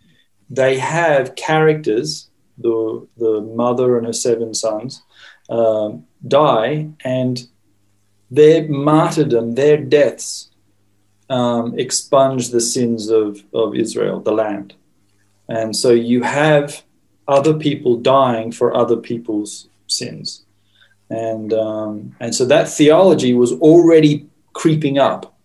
they 0.49 0.79
have 0.79 1.35
characters, 1.37 2.31
the, 2.59 3.07
the 3.17 3.41
mother 3.43 3.97
and 3.97 4.07
her 4.07 4.13
seven 4.13 4.55
sons, 4.55 5.03
um, 5.51 6.07
die, 6.27 6.89
and 7.05 7.47
their 8.31 8.67
martyrdom, 8.69 9.55
their 9.55 9.77
deaths, 9.77 10.51
um, 11.29 11.79
expunge 11.79 12.49
the 12.51 12.61
sins 12.61 13.09
of, 13.09 13.43
of 13.53 13.75
Israel, 13.75 14.21
the 14.21 14.33
land. 14.33 14.75
And 15.49 15.75
so 15.75 15.91
you 15.91 16.23
have 16.23 16.83
other 17.29 17.55
people 17.55 17.97
dying 17.97 18.53
for 18.53 18.75
other 18.75 18.97
people's 18.97 19.69
sins. 19.87 20.45
And, 21.09 21.53
um, 21.53 22.15
and 22.21 22.35
so 22.35 22.45
that 22.47 22.69
theology 22.69 23.35
was 23.35 23.53
already 23.53 24.27
creeping 24.53 24.99
up 24.99 25.37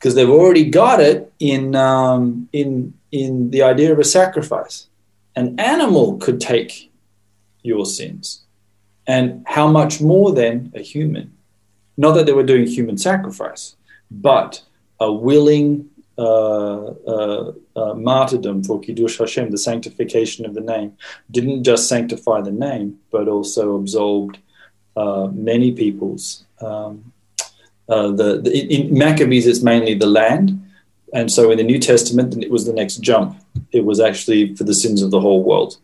because 0.00 0.14
they've 0.14 0.30
already 0.30 0.64
got 0.64 0.98
it 1.00 1.30
in 1.38 1.76
um, 1.76 2.48
in 2.52 2.94
in 3.12 3.50
the 3.50 3.62
idea 3.62 3.92
of 3.92 3.98
a 3.98 4.04
sacrifice. 4.04 4.88
An 5.36 5.58
animal 5.60 6.16
could 6.18 6.40
take 6.40 6.90
your 7.62 7.84
sins, 7.84 8.42
and 9.06 9.44
how 9.46 9.66
much 9.68 10.00
more 10.00 10.32
than 10.32 10.72
a 10.74 10.82
human? 10.82 11.32
Not 11.96 12.12
that 12.12 12.26
they 12.26 12.32
were 12.32 12.44
doing 12.44 12.66
human 12.66 12.98
sacrifice, 12.98 13.76
but 14.10 14.62
a 15.00 15.12
willing 15.12 15.88
uh, 16.18 16.86
uh, 16.86 17.52
uh, 17.76 17.94
martyrdom 17.94 18.62
for 18.62 18.80
Kiddush 18.80 19.18
Hashem, 19.18 19.50
the 19.50 19.58
sanctification 19.58 20.44
of 20.44 20.54
the 20.54 20.60
name, 20.60 20.96
didn't 21.30 21.64
just 21.64 21.88
sanctify 21.88 22.42
the 22.42 22.52
name, 22.52 22.98
but 23.10 23.28
also 23.28 23.76
absolved 23.76 24.38
uh, 24.96 25.28
many 25.32 25.72
people's 25.72 26.44
um, 26.60 27.12
uh, 27.90 28.12
the, 28.12 28.40
the, 28.40 28.56
in 28.72 28.96
Maccabees, 28.96 29.48
it's 29.48 29.62
mainly 29.62 29.94
the 29.94 30.06
land. 30.06 30.64
And 31.12 31.30
so 31.30 31.50
in 31.50 31.58
the 31.58 31.64
New 31.64 31.80
Testament, 31.80 32.40
it 32.42 32.50
was 32.50 32.64
the 32.64 32.72
next 32.72 32.98
jump. 32.98 33.36
It 33.72 33.84
was 33.84 33.98
actually 33.98 34.54
for 34.54 34.62
the 34.62 34.74
sins 34.74 35.02
of 35.02 35.10
the 35.10 35.20
whole 35.20 35.42
world. 35.42 35.76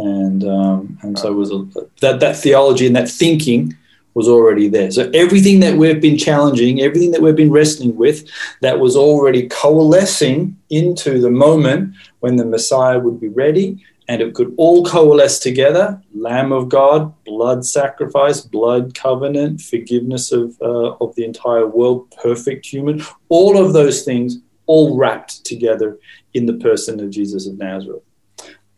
And, 0.00 0.44
um, 0.44 0.98
and 1.02 1.18
so 1.18 1.32
was 1.32 1.50
a, 1.52 1.66
that, 2.00 2.20
that 2.20 2.36
theology 2.36 2.86
and 2.86 2.96
that 2.96 3.08
thinking 3.08 3.76
was 4.14 4.28
already 4.28 4.68
there. 4.68 4.90
So 4.90 5.10
everything 5.14 5.60
that 5.60 5.76
we've 5.76 6.00
been 6.00 6.18
challenging, 6.18 6.80
everything 6.80 7.12
that 7.12 7.22
we've 7.22 7.36
been 7.36 7.52
wrestling 7.52 7.96
with, 7.96 8.28
that 8.60 8.80
was 8.80 8.96
already 8.96 9.48
coalescing 9.48 10.56
into 10.68 11.20
the 11.20 11.30
moment 11.30 11.94
when 12.20 12.36
the 12.36 12.44
Messiah 12.44 12.98
would 12.98 13.20
be 13.20 13.28
ready 13.28 13.84
and 14.10 14.20
it 14.20 14.34
could 14.34 14.52
all 14.56 14.84
coalesce 14.84 15.38
together 15.38 16.02
Lamb 16.12 16.50
of 16.50 16.68
God, 16.68 17.14
blood 17.24 17.64
sacrifice, 17.64 18.40
blood 18.40 18.92
covenant, 18.92 19.60
forgiveness 19.60 20.32
of, 20.32 20.60
uh, 20.60 20.96
of 21.00 21.14
the 21.14 21.24
entire 21.24 21.68
world, 21.68 22.12
perfect 22.20 22.66
human, 22.66 23.04
all 23.28 23.56
of 23.56 23.72
those 23.72 24.02
things 24.02 24.38
all 24.66 24.96
wrapped 24.96 25.44
together 25.44 25.98
in 26.34 26.46
the 26.46 26.54
person 26.54 26.98
of 26.98 27.10
Jesus 27.10 27.46
of 27.46 27.56
Nazareth. 27.58 28.02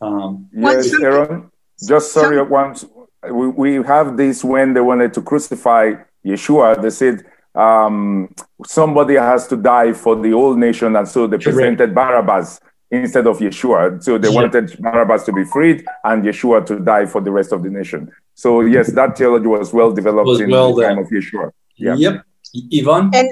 Um, 0.03 0.48
yes, 0.53 0.92
Aaron, 1.00 1.50
just 1.88 2.12
sorry, 2.12 2.42
once 2.42 2.84
we, 3.30 3.48
we 3.48 3.74
have 3.84 4.16
this 4.16 4.42
when 4.42 4.74
they 4.74 4.80
wanted 4.80 5.14
to 5.14 5.22
crucify 5.22 5.94
Yeshua, 6.26 6.82
they 6.82 6.90
said, 6.90 7.24
um, 7.55 8.34
somebody 8.66 9.14
has 9.14 9.46
to 9.48 9.57
die 9.57 9.92
for 9.92 10.16
the 10.16 10.30
whole 10.30 10.57
nation, 10.57 10.96
and 10.96 11.07
so 11.07 11.26
they 11.26 11.38
presented 11.38 11.94
Barabbas 11.94 12.61
instead 12.90 13.26
of 13.26 13.38
Yeshua. 13.38 14.03
So 14.03 14.18
they 14.18 14.28
yeah. 14.28 14.34
wanted 14.34 14.76
Barabbas 14.78 15.24
to 15.24 15.32
be 15.32 15.44
freed 15.44 15.84
and 16.05 16.24
Yeshua 16.24 16.66
to 16.66 16.78
die 16.78 17.07
for 17.07 17.20
the 17.20 17.30
rest 17.30 17.53
of 17.53 17.62
the 17.62 17.70
nation. 17.70 18.11
So 18.34 18.61
yes, 18.61 18.92
that 18.92 19.16
theology 19.16 19.46
was 19.46 19.72
well 19.72 19.92
developed 19.92 20.26
was 20.26 20.40
in 20.40 20.50
well 20.50 20.74
the 20.74 20.82
time 20.82 20.98
of 20.98 21.07
Yeshua. 21.07 21.53
Yeah. 21.76 21.94
Yep. 21.94 22.24
Yvonne? 22.55 23.11
And 23.14 23.30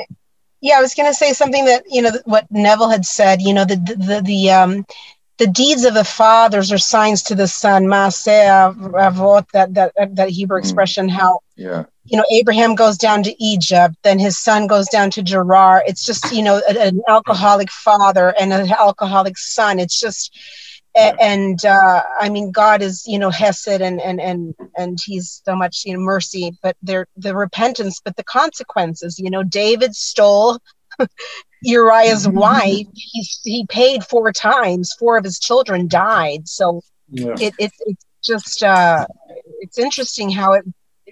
yeah, 0.61 0.79
I 0.79 0.81
was 0.81 0.95
going 0.95 1.11
to 1.11 1.15
say 1.15 1.33
something 1.33 1.65
that, 1.67 1.85
you 1.91 2.03
know, 2.03 2.11
what 2.25 2.47
Neville 2.51 2.89
had 2.89 3.05
said, 3.05 3.43
you 3.43 3.53
know, 3.53 3.65
the, 3.65 3.77
the, 3.77 3.95
the, 3.97 4.23
the 4.23 4.51
um, 4.51 4.87
the 5.41 5.47
deeds 5.47 5.87
of 5.87 5.95
the 5.95 6.05
fathers 6.05 6.71
are 6.71 6.79
signs 6.79 7.23
to 7.23 7.35
the 7.35 7.49
son. 7.49 7.87
Maaseh 7.87 8.75
avot, 8.93 9.47
that 9.53 9.73
that 9.73 9.93
that 10.15 10.29
Hebrew 10.29 10.59
mm. 10.59 10.61
expression. 10.61 11.09
How 11.09 11.41
yeah. 11.57 11.85
you 12.05 12.19
know 12.19 12.25
Abraham 12.31 12.75
goes 12.75 12.99
down 12.99 13.23
to 13.23 13.35
Egypt, 13.43 13.97
then 14.03 14.19
his 14.19 14.39
son 14.39 14.67
goes 14.67 14.87
down 14.89 15.11
to 15.13 15.23
Gerar. 15.23 15.83
It's 15.87 16.05
just 16.05 16.31
you 16.31 16.43
know 16.43 16.61
an 16.69 17.01
alcoholic 17.09 17.71
father 17.71 18.35
and 18.39 18.53
an 18.53 18.71
alcoholic 18.71 19.37
son. 19.39 19.81
It's 19.81 19.99
just. 19.99 20.39
Yeah. 20.97 21.15
And 21.21 21.65
uh, 21.65 22.03
I 22.21 22.31
mean, 22.31 22.51
God 22.51 22.83
is, 22.83 23.07
you 23.07 23.21
know, 23.21 23.31
Hesed 23.31 23.81
and 23.81 24.01
and 24.01 24.21
and 24.21 24.57
and 24.77 24.99
He's 25.01 25.41
so 25.45 25.55
much, 25.55 25.85
you 25.87 25.95
know, 25.95 26.01
mercy. 26.01 26.51
But 26.65 26.77
there, 26.83 27.07
the 27.17 27.37
repentance, 27.37 28.01
but 28.05 28.17
the 28.17 28.25
consequences. 28.25 29.17
You 29.17 29.31
know, 29.31 29.45
David 29.45 29.95
stole 29.95 30.59
Uriah's 31.63 32.27
mm-hmm. 32.27 32.39
wife, 32.39 32.87
he, 32.95 33.27
he 33.45 33.67
paid 33.67 34.05
four 34.05 34.33
times. 34.33 34.93
Four 34.99 35.17
of 35.19 35.25
his 35.25 35.39
children 35.39 35.89
died. 35.89 36.49
So 36.49 36.83
yeah. 37.11 37.35
it, 37.41 37.55
it, 37.59 37.73
it's 37.87 38.07
just, 38.25 38.63
uh, 38.63 39.07
it's 39.61 39.79
interesting 39.79 40.31
how 40.31 40.53
it 40.53 40.65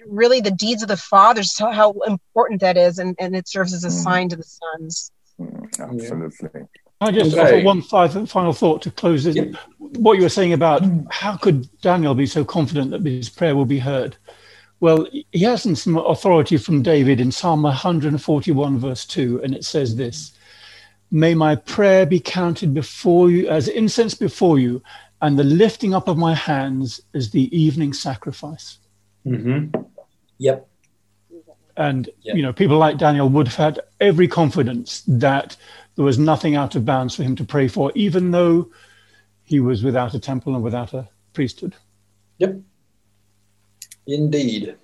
really 0.07 0.41
the 0.41 0.51
deeds 0.51 0.81
of 0.81 0.87
the 0.87 0.97
fathers, 0.97 1.53
so 1.53 1.69
how 1.71 1.93
important 2.07 2.61
that 2.61 2.77
is. 2.77 2.99
And, 2.99 3.15
and 3.19 3.35
it 3.35 3.47
serves 3.47 3.73
as 3.73 3.83
a 3.83 3.89
mm. 3.89 4.03
sign 4.03 4.29
to 4.29 4.35
the 4.35 4.43
sons. 4.43 5.11
Mm, 5.39 5.79
absolutely. 5.79 6.61
I 7.01 7.11
just 7.11 7.37
Okay. 7.37 7.41
offer 7.41 7.65
one 7.65 7.81
fi- 7.81 8.25
final 8.25 8.53
thought 8.53 8.81
to 8.81 8.91
close 8.91 9.23
this. 9.23 9.35
Yep. 9.35 9.55
What 9.77 10.17
you 10.17 10.23
were 10.23 10.29
saying 10.29 10.53
about 10.53 10.83
how 11.09 11.37
could 11.37 11.69
Daniel 11.81 12.13
be 12.13 12.25
so 12.25 12.43
confident 12.43 12.91
that 12.91 13.05
his 13.05 13.29
prayer 13.29 13.55
will 13.55 13.65
be 13.65 13.79
heard? 13.79 14.17
Well, 14.81 15.07
he 15.11 15.43
has 15.43 15.63
some 15.81 15.97
authority 15.97 16.57
from 16.57 16.81
David 16.81 17.19
in 17.19 17.31
Psalm 17.31 17.63
141, 17.63 18.79
verse 18.79 19.05
2, 19.05 19.41
and 19.43 19.53
it 19.53 19.65
says 19.65 19.95
this 19.95 20.33
May 21.11 21.33
my 21.33 21.55
prayer 21.55 22.05
be 22.05 22.19
counted 22.19 22.73
before 22.73 23.31
you 23.31 23.47
as 23.47 23.67
incense 23.67 24.13
before 24.13 24.59
you, 24.59 24.81
and 25.21 25.37
the 25.37 25.43
lifting 25.43 25.93
up 25.93 26.07
of 26.07 26.17
my 26.17 26.33
hands 26.33 27.01
as 27.13 27.31
the 27.31 27.55
evening 27.57 27.93
sacrifice. 27.93 28.77
hmm 29.23 29.65
Yep. 30.37 30.67
And 31.75 32.09
Yeah. 32.21 32.35
you 32.35 32.41
know, 32.41 32.53
people 32.53 32.77
like 32.77 32.97
Daniel 32.97 33.29
would 33.29 33.47
have 33.47 33.55
had 33.55 33.79
every 33.99 34.27
confidence 34.27 35.03
that 35.07 35.57
there 35.95 36.05
was 36.05 36.17
nothing 36.17 36.55
out 36.55 36.75
of 36.75 36.85
bounds 36.85 37.15
for 37.15 37.23
him 37.23 37.35
to 37.35 37.43
pray 37.43 37.67
for, 37.67 37.91
even 37.95 38.31
though 38.31 38.69
he 39.43 39.59
was 39.59 39.83
without 39.83 40.13
a 40.13 40.19
temple 40.19 40.53
and 40.55 40.63
without 40.63 40.93
a 40.93 41.09
priesthood. 41.33 41.75
Yep. 42.37 42.59
Indeed. 44.07 44.75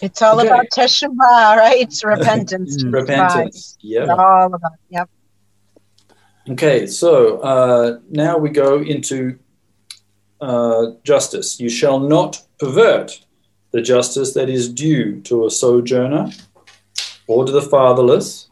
It's 0.00 0.22
all 0.22 0.38
Okay. 0.38 0.48
about 0.48 0.66
teshuvah, 0.74 1.56
right? 1.56 1.80
It's 1.80 2.04
repentance. 2.14 2.82
Repentance. 2.84 3.76
Yeah. 3.80 4.06
all 4.14 4.46
about. 4.54 4.72
Yep. 4.90 5.08
Okay, 6.50 6.86
so 6.86 7.38
uh, 7.40 7.98
now 8.10 8.38
we 8.38 8.48
go 8.50 8.80
into 8.80 9.38
uh, 10.40 10.86
justice. 11.04 11.60
You 11.60 11.68
shall 11.68 11.98
not 12.00 12.42
pervert 12.58 13.20
the 13.72 13.82
justice 13.82 14.32
that 14.34 14.48
is 14.48 14.68
due 14.72 15.20
to 15.22 15.44
a 15.46 15.50
sojourner 15.50 16.30
or 17.26 17.44
to 17.44 17.52
the 17.52 17.60
fatherless, 17.60 18.48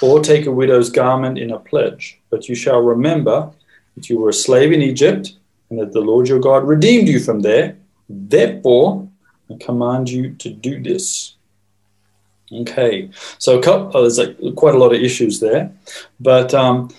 or 0.00 0.20
take 0.20 0.46
a 0.46 0.52
widow's 0.52 0.90
garment 0.90 1.38
in 1.38 1.50
a 1.50 1.58
pledge. 1.58 2.20
But 2.30 2.48
you 2.48 2.54
shall 2.54 2.80
remember 2.80 3.50
that 3.96 4.08
you 4.08 4.20
were 4.20 4.28
a 4.28 4.32
slave 4.32 4.70
in 4.70 4.80
Egypt, 4.82 5.32
and 5.70 5.80
that 5.80 5.92
the 5.92 6.00
Lord 6.00 6.28
your 6.28 6.38
God 6.38 6.64
redeemed 6.68 7.08
you 7.08 7.18
from 7.18 7.40
there. 7.40 7.76
Therefore, 8.08 9.05
I 9.50 9.56
command 9.60 10.10
you 10.10 10.34
to 10.34 10.50
do 10.50 10.82
this. 10.82 11.34
Okay, 12.52 13.10
so 13.38 13.60
couple, 13.60 13.90
oh, 13.94 14.02
there's 14.02 14.18
like 14.18 14.36
quite 14.54 14.74
a 14.74 14.78
lot 14.78 14.94
of 14.94 15.00
issues 15.00 15.40
there, 15.40 15.72
but 16.20 16.54
um, 16.54 16.94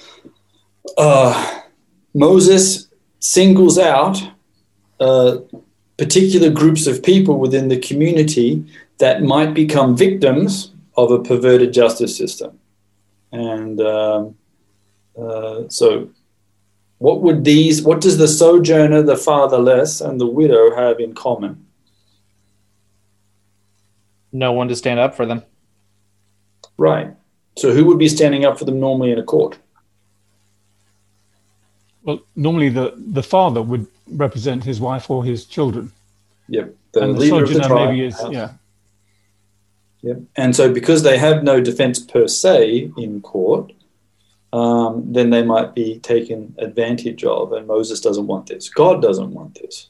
uh, 0.98 1.62
Moses 2.14 2.88
singles 3.20 3.78
out 3.78 4.22
uh, 5.00 5.38
particular 5.98 6.50
groups 6.50 6.86
of 6.86 7.02
people 7.02 7.40
within 7.40 7.70
the 7.70 7.80
community 7.80 8.66
that 8.98 9.24
might 9.24 9.54
become 9.54 9.96
victims 9.96 10.72
of 10.96 11.12
a 11.12 11.20
perverted 11.20 11.72
justice 11.74 12.18
system. 12.18 12.60
And 13.32 13.80
um, 13.82 14.36
uh, 15.20 15.64
so, 15.70 16.10
what 16.98 17.22
would 17.22 17.44
these, 17.44 17.84
what 17.84 18.02
does 18.02 18.18
the 18.18 18.28
sojourner, 18.28 19.04
the 19.04 19.18
fatherless, 19.18 20.02
and 20.02 20.20
the 20.20 20.26
widow 20.26 20.76
have 20.76 21.00
in 21.00 21.14
common? 21.14 21.67
No 24.32 24.52
one 24.52 24.68
to 24.68 24.76
stand 24.76 25.00
up 25.00 25.16
for 25.16 25.26
them. 25.26 25.44
Right. 26.78 27.14
So, 27.58 27.74
who 27.74 27.86
would 27.86 27.98
be 27.98 28.08
standing 28.08 28.46
up 28.46 28.60
for 28.60 28.66
them 28.66 28.80
normally 28.80 29.12
in 29.12 29.20
a 29.20 29.24
court? 29.24 29.58
Well, 32.04 32.20
normally 32.36 32.70
the, 32.70 32.94
the 32.96 33.24
father 33.24 33.62
would 33.62 33.88
represent 34.08 34.64
his 34.64 34.80
wife 34.80 35.10
or 35.10 35.26
his 35.26 35.46
children. 35.46 35.92
Yep. 36.50 36.74
The 36.94 37.02
and 37.02 37.16
the 37.16 37.20
leader 37.20 37.44
of 37.44 37.54
the 37.54 37.60
tribe. 37.60 37.90
maybe 37.90 38.06
is, 38.06 38.22
yeah. 38.30 38.52
Yep. 40.04 40.20
And 40.36 40.56
so, 40.56 40.72
because 40.72 41.04
they 41.04 41.18
have 41.18 41.44
no 41.44 41.60
defense 41.60 42.00
per 42.00 42.28
se 42.28 42.92
in 42.98 43.22
court, 43.22 43.74
um, 44.54 45.12
then 45.12 45.32
they 45.32 45.44
might 45.44 45.74
be 45.74 46.00
taken 46.00 46.56
advantage 46.60 47.24
of. 47.24 47.52
And 47.52 47.68
Moses 47.68 48.00
doesn't 48.00 48.28
want 48.28 48.48
this. 48.48 48.70
God 48.70 49.02
doesn't 49.02 49.32
want 49.32 49.56
this. 49.56 49.90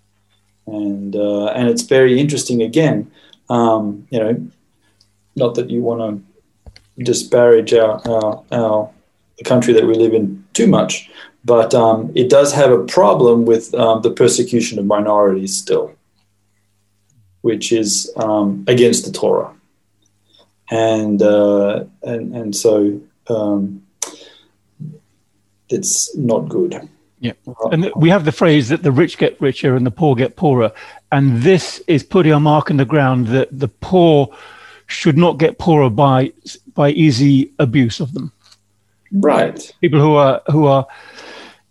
And 0.65 1.15
uh, 1.15 1.47
and 1.47 1.69
it's 1.69 1.83
very 1.83 2.19
interesting. 2.19 2.61
Again, 2.61 3.11
um, 3.49 4.07
you 4.09 4.19
know, 4.19 4.47
not 5.35 5.55
that 5.55 5.69
you 5.69 5.81
want 5.81 6.01
to 6.01 7.03
disparage 7.03 7.73
our, 7.73 8.01
our 8.07 8.43
our 8.51 8.89
the 9.37 9.43
country 9.43 9.73
that 9.73 9.85
we 9.85 9.93
live 9.93 10.13
in 10.13 10.43
too 10.53 10.67
much, 10.67 11.11
but 11.45 11.73
um, 11.73 12.11
it 12.15 12.29
does 12.29 12.53
have 12.53 12.71
a 12.71 12.83
problem 12.85 13.45
with 13.45 13.73
um, 13.75 14.01
the 14.01 14.11
persecution 14.11 14.79
of 14.79 14.85
minorities 14.85 15.55
still, 15.55 15.93
which 17.41 17.71
is 17.71 18.11
um, 18.17 18.63
against 18.67 19.05
the 19.05 19.11
Torah 19.11 19.53
and 20.69 21.21
uh, 21.21 21.85
and 22.03 22.35
and 22.35 22.55
so 22.55 23.01
um, 23.29 23.83
it's 25.69 26.15
not 26.15 26.49
good. 26.49 26.89
Yeah. 27.20 27.34
And 27.72 27.91
we 27.95 28.09
have 28.09 28.26
the 28.26 28.32
phrase 28.32 28.70
that 28.70 28.84
the 28.84 28.91
rich 28.91 29.18
get 29.18 29.39
richer 29.41 29.76
and 29.76 29.86
the 29.86 29.91
poor 29.91 30.15
get 30.15 30.36
poorer. 30.36 30.72
And 31.11 31.41
this 31.41 31.82
is 31.88 32.03
putting 32.03 32.32
a 32.32 32.39
mark 32.39 32.70
in 32.70 32.78
the 32.78 32.86
ground 32.86 33.28
that 33.28 33.49
the 33.51 33.68
poor 33.68 34.30
should 34.86 35.18
not 35.18 35.38
get 35.38 35.57
poorer 35.57 35.89
by 35.89 36.32
by 36.74 36.91
easy 36.91 37.51
abuse 37.59 37.99
of 37.99 38.13
them. 38.13 38.32
Right. 39.11 39.74
People 39.82 39.99
who 39.99 40.15
are 40.15 40.41
who 40.51 40.65
are 40.65 40.86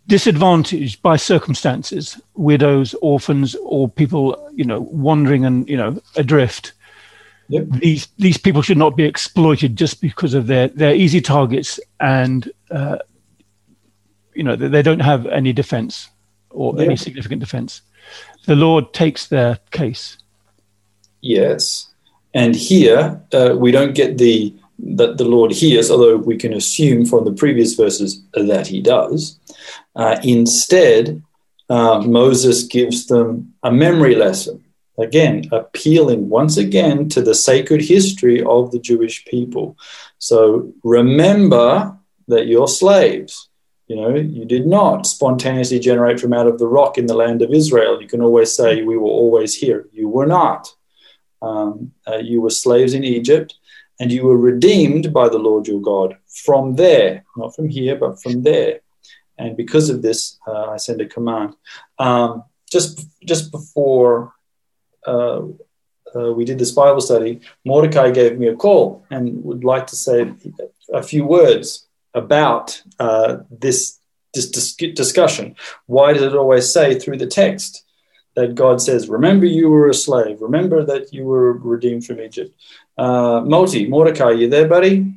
disadvantaged 0.09 1.03
by 1.03 1.17
circumstances, 1.17 2.21
widows, 2.35 2.95
orphans, 3.03 3.57
or 3.63 3.89
people, 3.89 4.51
you 4.55 4.65
know, 4.65 4.81
wandering 4.81 5.45
and, 5.45 5.69
you 5.69 5.77
know, 5.77 6.01
adrift. 6.17 6.73
Yep. 7.49 7.67
These 7.69 8.09
these 8.19 8.39
people 8.39 8.63
should 8.63 8.79
not 8.79 8.97
be 8.97 9.05
exploited 9.05 9.77
just 9.77 10.01
because 10.01 10.35
of 10.35 10.49
their 10.49 10.69
their 10.69 10.95
easy 10.95 11.21
targets 11.21 11.79
and 12.01 12.51
uh, 12.73 12.99
you 14.37 14.45
know 14.45 14.57
they, 14.57 14.69
they 14.69 14.83
don't 14.83 15.01
have 15.13 15.27
any 15.27 15.53
defense 15.53 16.09
or 16.51 16.75
Yeah. 16.77 16.85
any 16.87 16.97
significant 16.97 17.41
defense. 17.41 17.83
The 18.47 18.57
Lord 18.57 18.93
takes 18.93 19.27
their 19.27 19.59
case. 19.71 20.17
Yes. 21.21 21.89
And 22.35 22.55
here 22.55 23.21
uh, 23.33 23.55
we 23.59 23.71
don't 23.73 23.95
get 23.95 24.19
the 24.19 24.55
that 24.97 25.17
the 25.17 25.25
Lord 25.25 25.53
hears, 25.53 25.91
although 25.91 26.19
we 26.19 26.37
can 26.37 26.53
assume 26.53 27.07
from 27.07 27.25
the 27.25 27.33
previous 27.33 27.75
verses 27.75 28.23
that 28.35 28.67
He 28.67 28.81
does. 28.83 29.39
Uh, 29.95 30.19
instead, 30.23 31.23
uh, 31.71 32.01
Moses 32.01 32.63
gives 32.65 33.07
them 33.07 33.55
a 33.63 33.73
memory 33.73 34.15
lesson. 34.15 34.63
Again, 34.99 35.45
appealing 35.53 36.29
once 36.29 36.57
again 36.59 37.09
to 37.11 37.21
the 37.23 37.35
sacred 37.35 37.83
history 37.83 38.43
of 38.43 38.71
the 38.71 38.79
Jewish 38.79 39.25
people. 39.25 39.77
So 40.19 40.73
remember 40.85 41.97
that 42.29 42.47
you're 42.47 42.69
slaves. 42.69 43.49
You 43.87 43.97
know, 43.97 44.15
you 44.17 44.45
did 44.45 44.67
not 44.67 45.07
spontaneously 45.07 45.79
generate 45.79 46.19
from 46.19 46.33
out 46.33 46.49
of 46.49 46.59
the 46.59 46.67
rock 46.67 46.99
in 46.99 47.07
the 47.07 47.15
land 47.15 47.41
of 47.43 47.53
Israel. 47.53 48.03
You 48.03 48.09
can 48.09 48.21
always 48.21 48.55
say, 48.55 48.83
We 48.83 48.97
were 48.97 49.05
always 49.23 49.55
here. 49.55 49.89
You 49.93 50.09
were 50.09 50.27
not. 50.27 50.69
Um, 51.41 51.93
uh, 52.07 52.17
you 52.17 52.41
were 52.41 52.51
slaves 52.51 52.95
in 52.95 53.05
Egypt, 53.05 53.55
and 54.01 54.11
you 54.11 54.25
were 54.25 54.37
redeemed 54.37 55.13
by 55.13 55.29
the 55.29 55.39
Lord 55.39 55.69
your 55.69 55.81
God 55.81 56.17
from 56.27 56.75
there, 56.75 57.25
not 57.37 57.55
from 57.55 57.69
here, 57.69 57.95
but 57.95 58.21
from 58.21 58.43
there. 58.43 58.81
And 59.39 59.57
because 59.57 59.89
of 59.91 60.03
this, 60.03 60.39
uh, 60.49 60.71
I 60.71 60.79
send 60.79 61.01
a 61.01 61.07
command. 61.07 61.55
Um, 61.99 62.45
just 62.71 63.07
just 63.25 63.53
before 63.53 64.33
uh, 65.07 65.43
uh, 66.17 66.33
we 66.33 66.45
did 66.45 66.59
this 66.59 66.73
Bible 66.73 67.01
study, 67.01 67.41
Mordecai 67.65 68.11
gave 68.11 68.39
me 68.39 68.49
a 68.49 68.57
call 68.57 69.07
and 69.11 69.45
would 69.45 69.63
like 69.63 69.87
to 69.89 69.97
say 69.97 70.33
a 70.93 71.03
few 71.03 71.25
words 71.25 71.86
about 72.17 72.83
uh, 72.99 73.39
this, 73.51 73.99
this 74.35 74.51
dis- 74.51 74.95
discussion. 74.95 75.55
Why 75.87 76.13
does 76.13 76.23
it 76.23 76.35
always 76.35 76.73
say 76.73 76.99
through 76.99 77.19
the 77.19 77.27
text 77.27 77.85
that 78.35 78.55
God 78.55 78.81
says, 78.83 79.09
Remember 79.09 79.47
you 79.47 79.69
were 79.69 79.89
a 79.89 79.95
slave, 79.95 80.41
remember 80.41 80.85
that 80.85 81.13
you 81.13 81.25
were 81.25 81.53
redeemed 81.53 82.05
from 82.05 82.21
Egypt? 82.21 82.55
Uh, 82.99 83.43
Moti, 83.45 83.87
Mordecai, 83.87 84.33
you 84.33 84.49
there, 84.49 84.67
buddy? 84.67 85.13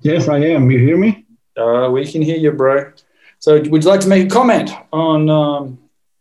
Yes, 0.00 0.28
I 0.28 0.38
am. 0.38 0.70
You 0.70 0.78
hear 0.78 0.96
me? 0.96 1.24
Uh, 1.56 1.88
we 1.92 2.10
can 2.10 2.22
hear 2.22 2.36
you, 2.36 2.50
bro. 2.52 2.92
So, 3.38 3.60
would 3.60 3.84
you 3.84 3.90
like 3.90 4.00
to 4.00 4.08
make 4.08 4.26
a 4.26 4.30
comment 4.30 4.70
on 4.92 5.28
um, 5.28 5.78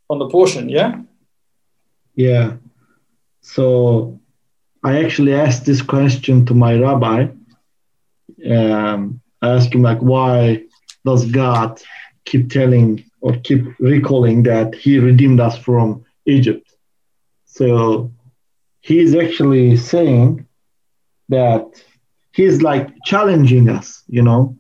on 0.09 0.19
the 0.19 0.27
portion? 0.27 0.69
Yeah. 0.69 1.01
Yeah. 2.15 2.57
So 3.41 4.19
I 4.83 5.03
actually 5.03 5.33
asked 5.33 5.65
this 5.65 5.81
question 5.81 6.45
to 6.45 6.53
my 6.53 6.77
rabbi. 6.77 7.27
Um, 8.49 9.21
I 9.41 9.49
asked 9.49 9.73
him 9.73 9.81
like, 9.81 9.99
why 9.99 10.63
does 11.05 11.25
God 11.25 11.81
keep 12.25 12.49
telling 12.49 13.03
or 13.21 13.37
keep 13.37 13.63
recalling 13.79 14.43
that 14.43 14.75
He 14.75 14.99
redeemed 14.99 15.39
us 15.39 15.57
from 15.57 16.05
Egypt? 16.25 16.67
So 17.45 18.11
he's 18.81 19.15
actually 19.15 19.77
saying 19.77 20.47
that 21.29 21.65
he's 22.31 22.61
like 22.61 22.89
challenging 23.05 23.69
us, 23.69 24.03
you 24.07 24.21
know. 24.21 24.57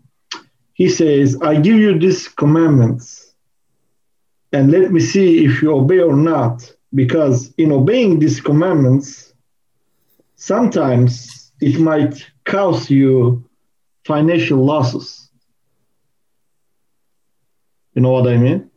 He 0.73 0.89
says, 0.89 1.37
I 1.41 1.55
give 1.55 1.77
you 1.77 1.97
these 1.99 2.27
commandments 2.27 3.33
and 4.53 4.71
let 4.71 4.91
me 4.91 4.99
see 4.99 5.45
if 5.45 5.61
you 5.61 5.73
obey 5.73 5.99
or 5.99 6.15
not. 6.15 6.71
Because 6.93 7.53
in 7.57 7.71
obeying 7.71 8.19
these 8.19 8.41
commandments, 8.41 9.33
sometimes 10.35 11.51
it 11.61 11.79
might 11.79 12.25
cause 12.43 12.89
you 12.89 13.49
financial 14.05 14.63
losses. 14.63 15.29
You 17.93 18.01
know 18.01 18.11
what 18.11 18.27
I 18.27 18.37
mean? 18.37 18.69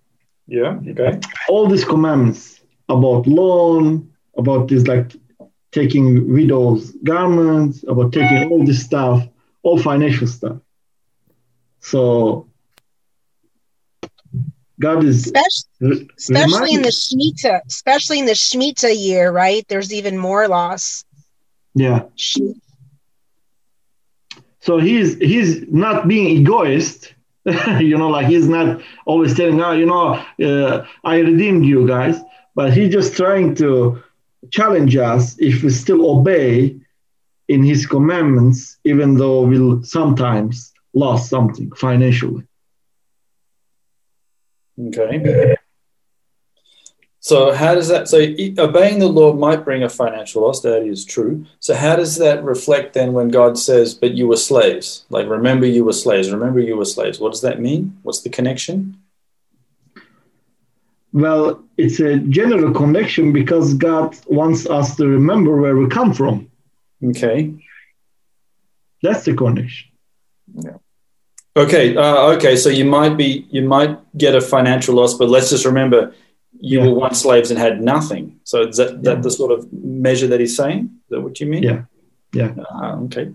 Yeah. 0.47 0.79
Okay. 0.87 1.21
All 1.49 1.67
these 1.69 1.85
commandments 1.85 2.61
about 2.89 3.27
loan, 3.27 4.13
about 4.37 4.69
this 4.69 4.87
like 4.87 5.13
taking 5.73 6.33
widows' 6.33 6.93
garments, 7.03 7.85
about 7.87 8.13
taking 8.13 8.49
all 8.51 8.65
this 8.65 8.85
stuff, 8.85 9.27
all 9.63 9.79
financial 9.79 10.27
stuff. 10.27 10.59
So 11.81 12.49
God 14.81 15.05
is 15.05 15.27
especially, 15.27 16.09
especially 16.19 16.75
in 16.75 16.83
the 16.83 16.89
Shemitah, 16.89 17.61
especially 17.67 18.19
in 18.19 18.27
the 18.27 18.33
Shemitah 18.33 18.95
year, 18.97 19.31
right? 19.31 19.65
There's 19.69 19.93
even 19.93 20.19
more 20.19 20.49
loss. 20.49 21.05
Yeah. 21.75 22.05
So 24.65 24.79
he's 24.79 25.19
he's 25.19 25.71
not 25.71 26.09
being 26.09 26.39
egoist, 26.39 27.13
you 27.81 27.99
know, 27.99 28.09
like 28.09 28.29
he's 28.29 28.49
not 28.49 28.81
always 29.05 29.37
telling, 29.37 29.61
oh, 29.61 29.73
you 29.73 29.85
know, 29.85 30.15
uh, 30.43 30.87
I 31.05 31.19
redeemed 31.19 31.67
you 31.67 31.87
guys, 31.87 32.19
but 32.55 32.73
he's 32.73 32.91
just 32.91 33.15
trying 33.15 33.55
to 33.57 34.03
challenge 34.51 34.97
us 34.97 35.37
if 35.39 35.63
we 35.63 35.69
still 35.69 36.11
obey 36.11 36.81
in 37.47 37.63
his 37.63 37.85
commandments, 37.87 38.79
even 38.85 39.19
though 39.19 39.43
we'll 39.43 39.83
sometimes 39.83 40.73
lose 40.95 41.29
something 41.29 41.71
financially. 41.73 42.45
Okay. 44.81 45.57
So 47.25 47.55
how 47.55 47.75
does 47.75 47.89
that? 47.89 48.07
So 48.07 48.19
obeying 48.63 48.99
the 48.99 49.09
law 49.09 49.33
might 49.33 49.65
bring 49.65 49.83
a 49.83 49.89
financial 49.89 50.43
loss. 50.43 50.61
That 50.61 50.83
is 50.83 51.07
true. 51.07 51.47
So 51.59 51.75
how 51.75 51.97
does 51.97 52.17
that 52.19 52.45
reflect 52.45 52.93
then 52.93 53.15
when 53.15 53.29
God 53.31 53.57
says, 53.57 53.95
"But 53.95 54.13
you 54.13 54.29
were 54.29 54.37
slaves"? 54.37 55.07
Like, 55.09 55.27
remember 55.27 55.65
you 55.65 55.87
were 55.87 55.95
slaves. 55.95 56.31
Remember 56.31 56.61
you 56.61 56.77
were 56.77 56.85
slaves. 56.85 57.19
What 57.19 57.33
does 57.33 57.41
that 57.41 57.63
mean? 57.63 57.97
What's 58.03 58.21
the 58.21 58.29
connection? 58.29 58.99
Well, 61.15 61.65
it's 61.79 61.99
a 61.99 62.19
general 62.19 62.75
connection 62.75 63.33
because 63.33 63.73
God 63.73 64.15
wants 64.27 64.69
us 64.69 64.95
to 64.97 65.07
remember 65.07 65.57
where 65.57 65.77
we 65.77 65.89
come 65.89 66.13
from. 66.13 66.51
Okay. 67.03 67.55
That's 69.03 69.25
the 69.25 69.35
connection. 69.35 69.89
Yeah. 70.53 70.77
Okay. 71.57 71.97
Uh, 71.97 72.35
okay. 72.35 72.57
So 72.57 72.69
you 72.69 72.85
might 72.85 73.17
be, 73.17 73.47
you 73.51 73.63
might 73.63 73.97
get 74.19 74.35
a 74.35 74.43
financial 74.43 74.97
loss, 74.97 75.15
but 75.15 75.31
let's 75.31 75.49
just 75.49 75.65
remember 75.65 76.13
you 76.71 76.79
Yeah. 76.79 76.87
were 76.87 76.95
once 77.07 77.19
slaves 77.27 77.51
and 77.51 77.59
had 77.67 77.75
nothing. 77.95 78.25
So 78.51 78.57
is 78.69 78.77
that, 78.81 78.91
Yeah. 78.93 79.01
that 79.07 79.19
the 79.23 79.31
sort 79.41 79.53
of 79.57 79.61
measure 79.73 80.29
that 80.29 80.41
he's 80.45 80.57
saying? 80.63 80.81
Is 81.05 81.11
that 81.11 81.21
what 81.27 81.39
you 81.41 81.47
mean? 81.47 81.63
Yeah. 81.63 81.81
Yeah. 82.41 82.53
Ah, 82.71 82.97
okay. 83.07 83.27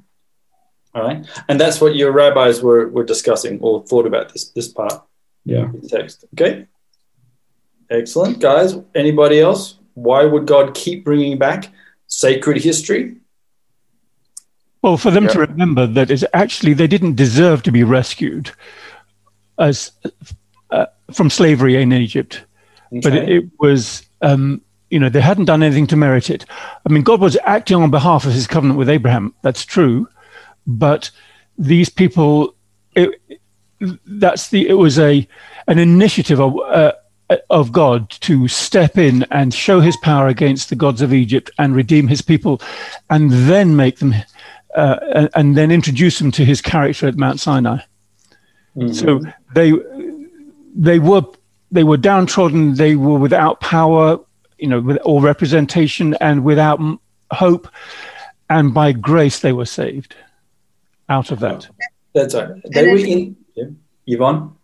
All 0.96 1.04
right. 1.08 1.20
And 1.48 1.60
that's 1.62 1.80
what 1.82 1.96
your 1.96 2.12
rabbis 2.12 2.62
were, 2.68 2.84
were 2.96 3.06
discussing 3.14 3.60
or 3.62 3.84
thought 3.90 4.08
about 4.12 4.26
this, 4.34 4.44
this 4.58 4.68
part 4.80 4.96
Yeah. 5.46 5.66
of 5.66 5.82
the 5.82 5.88
text. 5.88 6.26
Okay. 6.34 6.54
Excellent. 7.90 8.40
Guys, 8.40 8.76
anybody 8.96 9.40
else? 9.40 9.64
Why 9.94 10.22
would 10.26 10.46
God 10.48 10.74
keep 10.74 11.04
bringing 11.06 11.38
back 11.38 11.72
sacred 12.08 12.58
history? 12.70 13.16
Well, 14.82 14.98
for 14.98 15.12
them 15.12 15.28
to 15.28 15.40
remember 15.40 15.86
that 15.88 16.10
it's 16.10 16.24
actually 16.34 16.74
they 16.74 16.88
didn't 16.88 17.16
deserve 17.16 17.64
to 17.64 17.72
be 17.72 17.84
rescued 17.84 18.52
as 19.58 19.92
uh, 20.72 20.86
from 21.12 21.30
slavery 21.30 21.76
in 21.82 21.92
Egypt, 21.92 22.46
but 22.92 23.14
it, 23.14 23.30
it 23.30 23.50
was 23.60 24.04
um, 24.22 24.62
you 24.90 25.00
know 25.00 25.10
they 25.10 25.22
hadn't 25.22 25.46
done 25.46 25.64
anything 25.64 25.88
to 25.88 25.96
merit 25.96 26.30
it. 26.30 26.46
I 26.86 26.90
mean, 26.90 27.04
God 27.04 27.22
was 27.22 27.38
acting 27.44 27.78
on 27.78 27.92
behalf 27.92 28.26
of 28.26 28.34
His 28.34 28.48
covenant 28.48 28.78
with 28.78 28.90
Abraham. 28.90 29.34
That's 29.42 29.66
true, 29.66 30.08
but 30.66 31.12
these 31.58 31.90
people, 31.90 32.56
it, 32.96 33.10
that's 34.06 34.50
the 34.50 34.68
it 34.68 34.74
was 34.74 35.00
a 35.00 35.28
an 35.68 35.80
initiative 35.80 36.40
of. 36.40 36.58
Uh, 36.60 36.94
of 37.52 37.72
God 37.72 38.10
to 38.22 38.48
step 38.48 38.98
in 38.98 39.24
and 39.30 39.54
show 39.54 39.82
his 39.82 39.96
power 39.98 40.28
against 40.28 40.70
the 40.70 40.76
gods 40.76 41.00
of 41.00 41.14
Egypt 41.14 41.52
and 41.60 41.76
redeem 41.76 42.08
his 42.08 42.24
people, 42.24 42.60
and 43.12 43.30
then 43.30 43.76
make 43.76 44.00
them 44.00 44.16
uh, 44.76 45.00
and, 45.14 45.30
and 45.36 45.58
then 45.58 45.72
introduce 45.72 46.20
them 46.20 46.32
to 46.32 46.46
his 46.46 46.62
character 46.62 47.08
at 47.08 47.18
Mount 47.18 47.40
Sinai. 47.40 47.80
Mhm. 48.76 48.96
So 48.96 49.22
they 49.54 49.74
they 50.76 51.00
were 51.00 51.24
they 51.72 51.84
were 51.84 51.98
downtrodden. 51.98 52.76
They 52.76 52.96
were 52.96 53.20
without 53.20 53.60
power, 53.60 54.20
you 54.58 54.68
know, 54.68 54.82
with 54.82 55.00
or 55.04 55.22
representation, 55.22 56.16
and 56.22 56.44
without 56.44 56.80
hope. 57.32 57.68
And 58.50 58.74
by 58.74 58.92
grace, 58.94 59.40
they 59.40 59.54
were 59.54 59.66
saved 59.66 60.16
out 61.08 61.32
of 61.32 61.40
that. 61.42 61.68
That's 62.14 62.34
right. 62.34 62.50
They 62.66 62.86
then- 62.86 62.92
were 62.92 62.98
in. 62.98 63.36
Yeah. 63.56 63.66
Yvonne? 64.08 64.56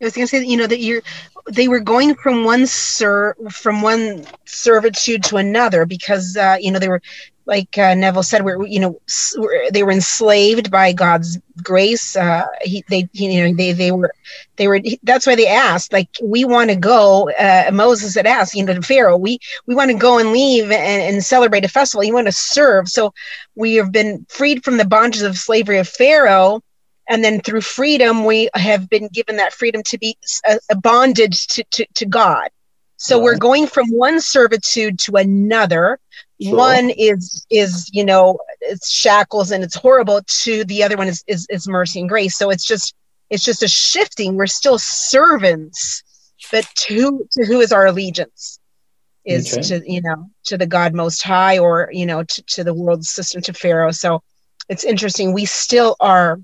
I 0.00 0.04
was 0.04 0.14
going 0.14 0.26
to 0.26 0.30
say, 0.30 0.38
that, 0.40 0.46
you 0.46 0.56
know, 0.56 0.66
that 0.66 0.80
you're, 0.80 1.02
they 1.50 1.68
were 1.68 1.80
going 1.80 2.14
from 2.14 2.44
one 2.44 2.66
ser, 2.66 3.36
from 3.50 3.82
one 3.82 4.24
servitude 4.44 5.22
to 5.24 5.36
another 5.36 5.84
because, 5.84 6.36
uh, 6.36 6.56
you 6.58 6.70
know, 6.72 6.78
they 6.78 6.88
were, 6.88 7.02
like 7.48 7.78
uh, 7.78 7.94
Neville 7.94 8.22
said, 8.22 8.44
we're, 8.44 8.64
you 8.66 8.80
know, 8.80 9.00
we're- 9.38 9.70
they 9.72 9.82
were 9.82 9.92
enslaved 9.92 10.70
by 10.70 10.92
God's 10.92 11.38
grace. 11.62 12.16
Uh, 12.16 12.46
he, 12.62 12.84
they, 12.88 13.08
you 13.12 13.42
know, 13.42 13.54
they, 13.56 13.72
they 13.72 13.90
were, 13.90 14.12
they 14.56 14.68
were. 14.68 14.80
That's 15.02 15.26
why 15.26 15.34
they 15.34 15.48
asked, 15.48 15.92
like, 15.92 16.10
we 16.22 16.44
want 16.44 16.70
to 16.70 16.76
go. 16.76 17.30
Uh, 17.30 17.70
Moses 17.72 18.14
had 18.14 18.26
asked, 18.26 18.54
you 18.54 18.64
know, 18.64 18.74
to 18.74 18.82
Pharaoh, 18.82 19.16
we, 19.16 19.38
we 19.66 19.74
want 19.74 19.90
to 19.90 19.96
go 19.96 20.18
and 20.18 20.32
leave 20.32 20.64
and, 20.70 21.14
and 21.14 21.24
celebrate 21.24 21.64
a 21.64 21.68
festival. 21.68 22.04
You 22.04 22.14
want 22.14 22.28
to 22.28 22.32
serve, 22.32 22.88
so 22.88 23.12
we 23.56 23.76
have 23.76 23.92
been 23.92 24.26
freed 24.28 24.64
from 24.64 24.76
the 24.76 24.84
bondages 24.84 25.26
of 25.26 25.36
slavery 25.38 25.78
of 25.78 25.88
Pharaoh 25.88 26.62
and 27.08 27.24
then 27.24 27.40
through 27.40 27.62
freedom 27.62 28.24
we 28.24 28.48
have 28.54 28.88
been 28.88 29.08
given 29.08 29.36
that 29.36 29.52
freedom 29.54 29.82
to 29.84 29.98
be 29.98 30.16
a, 30.46 30.58
a 30.70 30.76
bondage 30.76 31.46
to, 31.48 31.64
to, 31.70 31.86
to 31.94 32.06
god 32.06 32.48
so 32.96 33.18
we're 33.18 33.36
going 33.36 33.66
from 33.66 33.86
one 33.90 34.20
servitude 34.20 34.98
to 34.98 35.16
another 35.16 35.98
Sure. 36.40 36.56
one 36.56 36.90
is 36.90 37.44
is 37.50 37.90
you 37.92 38.04
know 38.04 38.38
it's 38.60 38.88
shackles 38.90 39.50
and 39.50 39.64
it's 39.64 39.74
horrible 39.74 40.20
to 40.44 40.64
the 40.64 40.82
other 40.84 40.96
one 40.96 41.08
is, 41.08 41.24
is 41.26 41.46
is 41.50 41.66
mercy 41.66 41.98
and 42.00 42.08
grace 42.08 42.36
so 42.36 42.48
it's 42.50 42.64
just 42.64 42.94
it's 43.28 43.42
just 43.42 43.62
a 43.64 43.68
shifting 43.68 44.36
we're 44.36 44.46
still 44.46 44.78
servants 44.78 46.04
but 46.52 46.64
to 46.76 47.26
to 47.32 47.44
who 47.44 47.60
is 47.60 47.72
our 47.72 47.86
allegiance 47.86 48.60
is 49.24 49.52
Okay. 49.52 49.62
to 49.62 49.92
you 49.92 50.00
know 50.00 50.30
to 50.44 50.56
the 50.56 50.66
god 50.66 50.94
most 50.94 51.22
high 51.22 51.58
or 51.58 51.88
you 51.92 52.06
know 52.06 52.22
to, 52.22 52.42
to 52.44 52.62
the 52.62 52.72
world 52.74 53.04
system 53.04 53.42
to 53.42 53.52
pharaoh 53.52 53.90
so 53.90 54.22
it's 54.68 54.84
interesting 54.84 55.32
we 55.32 55.44
still 55.44 55.96
are 55.98 56.40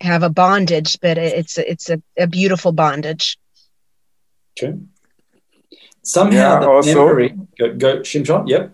have 0.00 0.22
a 0.22 0.30
bondage 0.30 0.98
but 1.02 1.18
it's 1.18 1.58
a, 1.58 1.70
it's 1.70 1.90
a, 1.90 2.00
a 2.18 2.26
beautiful 2.26 2.72
bondage 2.72 3.36
Okay. 4.56 4.78
Somehow 6.02 6.36
Yeah, 6.54 6.60
the 6.60 6.68
also- 6.68 6.94
memory. 7.06 7.34
Go, 7.58 7.74
go 7.74 7.96
Shimshon. 8.00 8.48
Yep. 8.48 8.72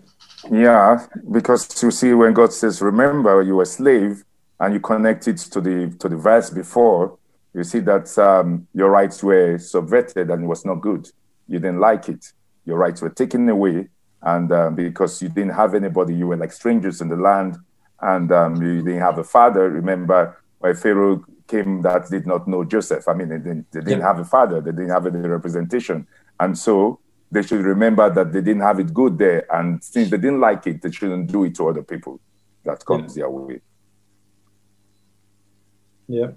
Yeah, 0.49 1.05
because 1.31 1.81
you 1.83 1.91
see, 1.91 2.13
when 2.13 2.33
God 2.33 2.51
says, 2.53 2.81
"Remember, 2.81 3.41
you 3.41 3.55
were 3.57 3.63
a 3.63 3.65
slave," 3.65 4.23
and 4.59 4.73
you 4.73 4.79
connect 4.79 5.27
it 5.27 5.37
to 5.37 5.61
the 5.61 5.95
to 5.99 6.09
the 6.09 6.15
verse 6.17 6.49
before, 6.49 7.17
you 7.53 7.63
see 7.63 7.79
that 7.79 8.17
um, 8.17 8.67
your 8.73 8.89
rights 8.89 9.23
were 9.23 9.57
subverted 9.57 10.29
and 10.31 10.43
it 10.43 10.47
was 10.47 10.65
not 10.65 10.75
good. 10.75 11.09
You 11.47 11.59
didn't 11.59 11.79
like 11.79 12.09
it. 12.09 12.33
Your 12.65 12.77
rights 12.77 13.01
were 13.01 13.09
taken 13.09 13.47
away, 13.49 13.89
and 14.21 14.51
um, 14.51 14.75
because 14.75 15.21
you 15.21 15.29
didn't 15.29 15.53
have 15.53 15.75
anybody, 15.75 16.15
you 16.15 16.27
were 16.27 16.37
like 16.37 16.53
strangers 16.53 17.01
in 17.01 17.09
the 17.09 17.15
land, 17.17 17.57
and 18.01 18.31
um, 18.31 18.55
you 18.61 18.81
didn't 18.81 18.99
have 19.01 19.19
a 19.19 19.23
father. 19.23 19.69
Remember, 19.69 20.37
when 20.59 20.75
Pharaoh 20.75 21.23
came, 21.47 21.81
that 21.83 22.09
did 22.09 22.25
not 22.25 22.47
know 22.47 22.63
Joseph. 22.63 23.07
I 23.07 23.13
mean, 23.13 23.29
they 23.29 23.37
didn't, 23.37 23.71
they 23.71 23.81
didn't 23.81 23.99
Yeah. 23.99 24.07
have 24.07 24.19
a 24.19 24.25
father. 24.25 24.61
They 24.61 24.71
didn't 24.71 24.89
have 24.89 25.05
any 25.05 25.19
representation, 25.27 26.07
and 26.39 26.57
so 26.57 26.99
they 27.31 27.41
should 27.41 27.63
remember 27.63 28.09
that 28.09 28.33
they 28.33 28.41
didn't 28.41 28.61
have 28.61 28.79
it 28.79 28.93
good 28.93 29.17
there. 29.17 29.45
And 29.53 29.83
since 29.83 30.09
they 30.09 30.17
didn't 30.17 30.41
like 30.41 30.67
it, 30.67 30.81
they 30.81 30.91
shouldn't 30.91 31.31
do 31.31 31.45
it 31.45 31.55
to 31.55 31.69
other 31.69 31.83
people 31.83 32.19
that 32.65 32.85
comes 32.85 33.15
their 33.15 33.29
way. 33.29 33.61
Yeah. 36.07 36.31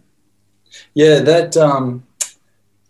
Yeah. 0.94 1.20
That 1.20 1.56
um, 1.56 2.04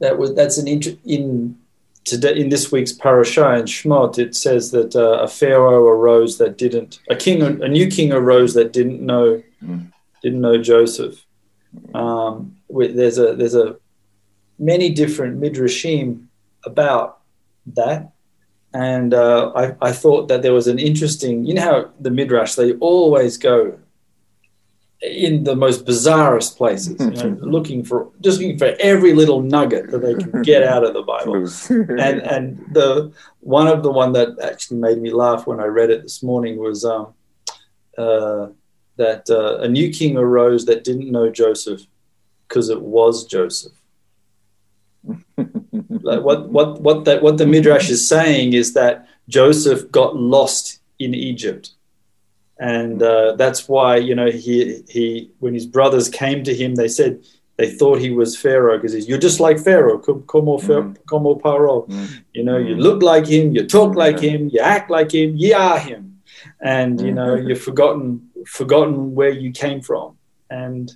that 0.00 0.18
was 0.18 0.34
that's 0.34 0.58
an 0.58 0.68
int- 0.68 1.00
in 1.04 1.58
today 2.04 2.38
in 2.38 2.50
this 2.50 2.70
week's 2.70 2.92
parasha 2.92 3.54
in 3.54 3.64
Shmot. 3.64 4.18
It 4.18 4.36
says 4.36 4.70
that 4.72 4.94
uh, 4.94 5.22
a 5.22 5.28
pharaoh 5.28 5.86
arose 5.88 6.36
that 6.38 6.58
didn't 6.58 7.00
a 7.08 7.16
king 7.16 7.42
a 7.42 7.68
new 7.68 7.88
king 7.88 8.12
arose 8.12 8.54
that 8.54 8.72
didn't 8.72 9.00
know 9.00 9.42
Mm. 9.64 9.90
didn't 10.22 10.42
know 10.42 10.60
Joseph. 10.60 11.24
Um, 11.94 12.56
there's 12.68 13.16
a 13.16 13.34
there's 13.34 13.54
a 13.54 13.76
many 14.58 14.90
different 14.90 15.40
midrashim 15.40 16.26
about 16.66 17.20
that. 17.66 18.12
And 18.72 19.14
uh, 19.14 19.52
I, 19.54 19.76
I 19.80 19.92
thought 19.92 20.28
that 20.28 20.42
there 20.42 20.52
was 20.52 20.66
an 20.66 20.78
interesting, 20.78 21.44
you 21.44 21.54
know 21.54 21.62
how 21.62 21.90
the 22.00 22.10
midrash 22.10 22.54
they 22.54 22.72
always 22.74 23.36
go 23.36 23.78
in 25.00 25.44
the 25.44 25.54
most 25.54 25.84
bizarrest 25.84 26.56
places, 26.56 26.96
you 26.98 27.10
know, 27.10 27.36
looking 27.40 27.84
for 27.84 28.10
just 28.20 28.40
looking 28.40 28.58
for 28.58 28.74
every 28.80 29.12
little 29.12 29.42
nugget 29.42 29.90
that 29.90 29.98
they 29.98 30.14
can 30.14 30.42
get 30.42 30.62
out 30.62 30.84
of 30.84 30.94
the 30.94 31.02
Bible. 31.02 31.46
And 32.00 32.20
and 32.22 32.64
the 32.72 33.12
one 33.40 33.68
of 33.68 33.82
the 33.82 33.90
one 33.90 34.12
that 34.12 34.38
actually 34.42 34.78
made 34.78 35.00
me 35.00 35.12
laugh 35.12 35.46
when 35.46 35.60
I 35.60 35.66
read 35.66 35.90
it 35.90 36.02
this 36.02 36.22
morning 36.22 36.58
was 36.58 36.84
um, 36.84 37.14
uh, 37.98 38.48
that 38.96 39.28
uh, 39.28 39.58
a 39.58 39.68
new 39.68 39.90
king 39.90 40.16
arose 40.16 40.64
that 40.66 40.84
didn't 40.84 41.10
know 41.10 41.30
Joseph 41.30 41.82
because 42.48 42.68
it 42.70 42.80
was 42.80 43.24
Joseph. 43.24 43.72
Like 45.36 46.22
what 46.22 46.48
what 46.50 46.80
what 46.80 47.04
that 47.04 47.22
what 47.22 47.38
the 47.38 47.46
midrash 47.46 47.90
is 47.90 48.06
saying 48.06 48.52
is 48.52 48.74
that 48.74 49.08
Joseph 49.28 49.90
got 49.90 50.16
lost 50.16 50.80
in 50.98 51.14
Egypt, 51.14 51.70
and 52.58 53.02
uh, 53.02 53.34
that's 53.36 53.68
why 53.68 53.96
you 53.96 54.14
know 54.14 54.30
he 54.30 54.82
he 54.88 55.30
when 55.38 55.54
his 55.54 55.66
brothers 55.66 56.08
came 56.08 56.44
to 56.44 56.54
him, 56.54 56.74
they 56.74 56.88
said 56.88 57.24
they 57.56 57.70
thought 57.70 58.00
he 58.00 58.10
was 58.10 58.36
Pharaoh 58.36 58.76
because 58.78 58.92
he's 58.92 59.08
you're 59.08 59.18
just 59.18 59.40
like 59.40 59.58
Pharaoh, 59.58 59.98
como, 59.98 60.58
mm. 60.58 60.96
como 61.06 61.36
Paro. 61.36 61.88
Mm. 61.88 62.22
You 62.32 62.44
know, 62.44 62.58
you 62.58 62.74
look 62.74 63.02
like 63.02 63.26
him, 63.26 63.54
you 63.54 63.66
talk 63.66 63.94
like 63.94 64.18
him, 64.18 64.50
you 64.52 64.60
act 64.60 64.90
like 64.90 65.14
him, 65.14 65.36
you 65.36 65.54
are 65.54 65.78
him, 65.78 66.20
and 66.60 67.00
you 67.00 67.12
know 67.12 67.36
mm-hmm. 67.36 67.48
you've 67.48 67.62
forgotten 67.62 68.30
forgotten 68.46 69.14
where 69.14 69.30
you 69.30 69.52
came 69.52 69.80
from, 69.80 70.16
and 70.50 70.92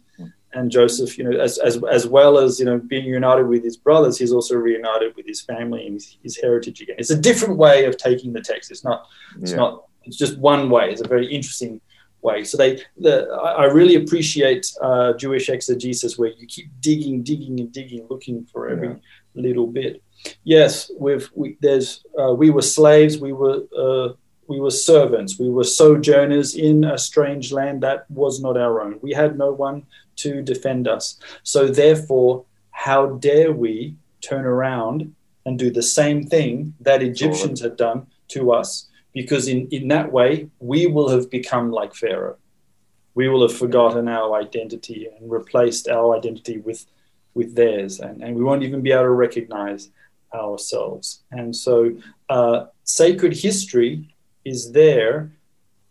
and 0.53 0.71
Joseph, 0.71 1.19
you 1.19 1.25
know, 1.25 1.39
as, 1.39 1.59
as, 1.59 1.83
as 1.91 2.07
well 2.07 2.39
as, 2.39 2.59
you 2.59 2.65
know, 2.65 2.79
being 2.79 3.05
united 3.05 3.47
with 3.47 3.63
his 3.63 3.77
brothers, 3.77 4.19
he's 4.19 4.33
also 4.33 4.55
reunited 4.57 5.15
with 5.17 5.27
his 5.27 5.43
family 5.43 5.87
and 5.87 5.95
his, 5.95 6.17
his 6.23 6.37
heritage 6.39 6.81
again. 6.81 6.97
It's 6.99 7.11
a 7.11 7.21
different 7.21 7.57
way 7.59 7.85
of 7.85 7.97
taking 7.99 8.33
the 8.33 8.41
text. 8.41 8.71
It's 8.71 8.85
not, 8.85 9.07
it's 9.41 9.51
yeah. 9.51 9.59
not, 9.59 9.85
it's 10.05 10.17
just 10.17 10.39
one 10.39 10.71
way. 10.71 10.91
It's 10.91 11.03
a 11.03 11.09
very 11.09 11.27
interesting 11.27 11.81
way. 12.23 12.45
So 12.45 12.57
they, 12.57 12.83
the, 12.97 13.29
I 13.31 13.65
really 13.65 13.97
appreciate 13.97 14.67
uh, 14.81 15.13
Jewish 15.15 15.51
exegesis 15.51 16.19
where 16.19 16.31
you 16.31 16.47
keep 16.47 16.71
digging, 16.81 17.23
digging 17.23 17.61
and 17.61 17.71
digging, 17.71 18.07
looking 18.09 18.47
for 18.47 18.69
every 18.71 18.89
yeah. 18.89 18.95
little 19.35 19.67
bit. 19.67 20.03
Yes, 20.45 20.91
we've, 20.99 21.31
we, 21.35 21.59
there's, 21.61 22.03
uh, 22.19 22.33
we 22.33 22.51
were 22.51 22.63
slaves. 22.63 23.19
We 23.19 23.33
were, 23.33 23.65
uh, 23.77 24.15
we 24.49 24.61
were 24.61 24.71
servants. 24.71 25.39
We 25.39 25.51
were 25.51 25.63
sojourners 25.65 26.55
in 26.55 26.85
a 26.85 26.97
strange 26.97 27.53
land 27.53 27.83
that 27.83 28.11
was 28.11 28.41
not 28.41 28.57
our 28.57 28.81
own. 28.81 28.99
We 29.03 29.13
had 29.13 29.37
no 29.37 29.53
one 29.53 29.85
to 30.19 30.43
defend 30.43 30.87
us. 30.87 31.19
So, 31.43 31.69
therefore, 31.69 32.45
how 32.71 33.07
dare 33.07 33.53
we 33.53 33.97
turn 34.21 34.45
around 34.45 35.15
and 35.45 35.59
do 35.59 35.71
the 35.71 35.83
same 35.83 36.27
thing 36.27 36.75
that 36.81 37.03
Egyptians 37.03 37.61
had 37.61 37.77
done 37.77 38.07
to 38.29 38.53
us? 38.53 38.89
Because 39.13 39.49
in, 39.49 39.69
in 39.69 39.89
that 39.89 40.13
way, 40.13 40.49
we 40.61 40.87
will 40.87 41.09
have 41.09 41.31
become 41.31 41.71
like 41.71 41.95
Pharaoh. 41.95 42.37
We 43.15 43.29
will 43.29 43.43
have 43.43 43.57
forgotten 43.57 44.07
our 44.07 44.35
identity 44.37 45.09
and 45.09 45.31
replaced 45.31 45.89
our 45.89 46.17
identity 46.17 46.59
with, 46.59 46.87
with 47.35 47.57
theirs, 47.57 47.99
and, 47.99 48.23
and 48.23 48.37
we 48.37 48.45
won't 48.45 48.63
even 48.63 48.83
be 48.83 48.93
able 48.93 49.05
to 49.05 49.11
recognize 49.11 49.91
ourselves. 50.33 51.23
And 51.33 51.57
so, 51.57 51.97
uh, 52.29 52.67
sacred 52.85 53.35
history 53.37 54.15
is 54.45 54.73
there 54.73 55.33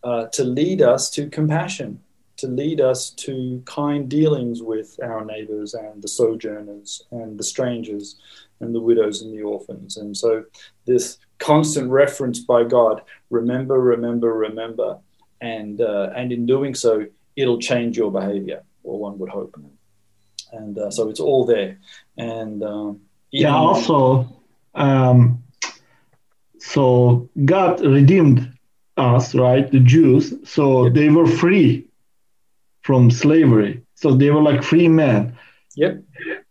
uh, 0.02 0.26
to 0.26 0.44
lead 0.44 0.80
us 0.80 1.10
to 1.10 1.28
compassion 1.28 2.00
to 2.38 2.46
lead 2.46 2.80
us 2.80 3.10
to 3.10 3.62
kind 3.66 4.08
dealings 4.08 4.62
with 4.62 4.98
our 5.02 5.24
neighbors 5.24 5.74
and 5.74 6.00
the 6.02 6.08
sojourners 6.08 7.02
and 7.10 7.38
the 7.38 7.42
strangers 7.42 8.16
and 8.60 8.74
the 8.74 8.80
widows 8.80 9.22
and 9.22 9.36
the 9.36 9.42
orphans. 9.42 9.96
And 9.96 10.16
so, 10.16 10.44
this 10.86 11.18
constant 11.38 11.90
reference 11.90 12.40
by 12.40 12.64
God 12.64 13.02
remember, 13.30 13.80
remember, 13.80 14.32
remember. 14.32 14.98
And, 15.40 15.80
uh, 15.80 16.10
and 16.16 16.32
in 16.32 16.46
doing 16.46 16.74
so, 16.74 17.06
it'll 17.36 17.60
change 17.60 17.96
your 17.96 18.10
behavior, 18.10 18.62
or 18.82 18.98
one 18.98 19.18
would 19.18 19.30
hope. 19.30 19.56
And 20.52 20.78
uh, 20.78 20.90
so, 20.90 21.08
it's 21.08 21.20
all 21.20 21.44
there. 21.44 21.78
And 22.16 22.62
um, 22.62 23.00
yeah, 23.30 23.54
also, 23.54 24.42
um, 24.74 25.42
so 26.58 27.28
God 27.44 27.80
redeemed 27.80 28.52
us, 28.96 29.34
right? 29.34 29.70
The 29.70 29.80
Jews. 29.80 30.34
So 30.44 30.88
they 30.88 31.08
were 31.08 31.26
free 31.26 31.87
from 32.88 33.10
slavery. 33.10 33.82
So 33.96 34.14
they 34.14 34.30
were 34.30 34.40
like 34.40 34.62
free 34.62 34.88
men. 34.88 35.36
Yep. 35.76 36.02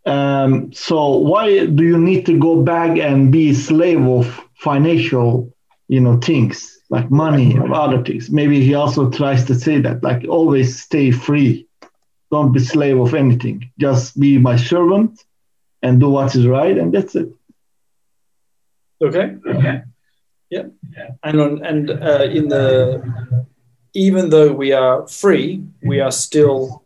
Um, 0.05 0.71
so 0.71 1.17
why 1.31 1.65
do 1.65 1.83
you 1.83 1.97
need 1.97 2.27
to 2.27 2.37
go 2.37 2.61
back 2.61 2.99
and 2.99 3.31
be 3.31 3.55
slave 3.55 4.05
of 4.05 4.25
financial, 4.53 5.51
you 5.87 5.99
know, 5.99 6.17
things 6.19 6.77
like 6.91 7.09
money 7.09 7.57
or 7.57 7.73
other 7.73 8.03
things? 8.03 8.29
Maybe 8.29 8.63
he 8.63 8.75
also 8.75 9.09
tries 9.09 9.45
to 9.45 9.55
say 9.55 9.81
that, 9.81 10.03
like, 10.03 10.27
always 10.29 10.79
stay 10.79 11.09
free. 11.09 11.65
Don't 12.29 12.51
be 12.51 12.59
slave 12.59 12.99
of 12.99 13.15
anything. 13.15 13.71
Just 13.79 14.19
be 14.19 14.37
my 14.37 14.57
servant 14.57 15.13
and 15.81 15.99
do 15.99 16.07
what 16.11 16.35
is 16.35 16.45
right, 16.45 16.77
and 16.77 16.93
that's 16.93 17.15
it. 17.15 17.29
Okay. 19.01 19.37
Okay. 19.55 19.81
Yeah. 20.51 20.67
And 21.23 21.41
on, 21.41 21.65
and 21.65 21.89
uh, 21.89 22.27
in 22.29 22.47
the 22.47 22.67
even 23.97 24.29
though 24.29 24.53
we 24.53 24.73
are 24.73 25.07
free, 25.07 25.63
we 25.81 25.99
are 25.99 26.11
still 26.11 26.85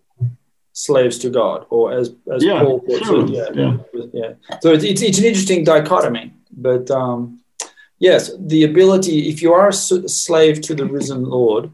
slaves 0.71 1.19
to 1.19 1.29
God, 1.29 1.65
or 1.69 1.91
as 1.91 2.15
as 2.33 2.41
yeah, 2.41 2.63
Paul 2.63 2.79
puts 2.79 3.05
sure. 3.05 3.25
it, 3.25 3.29
yeah, 3.31 3.49
yeah, 3.53 4.05
yeah. 4.13 4.33
So 4.61 4.71
it's, 4.71 4.85
it's, 4.85 5.01
it's 5.01 5.19
an 5.19 5.25
interesting 5.25 5.65
dichotomy, 5.65 6.33
but 6.51 6.89
um, 6.89 7.41
yes, 7.99 8.31
the 8.39 8.63
ability. 8.63 9.27
If 9.27 9.41
you 9.41 9.51
are 9.51 9.67
a 9.67 9.73
slave 9.73 10.61
to 10.61 10.73
the 10.73 10.85
risen 10.85 11.25
Lord, 11.25 11.69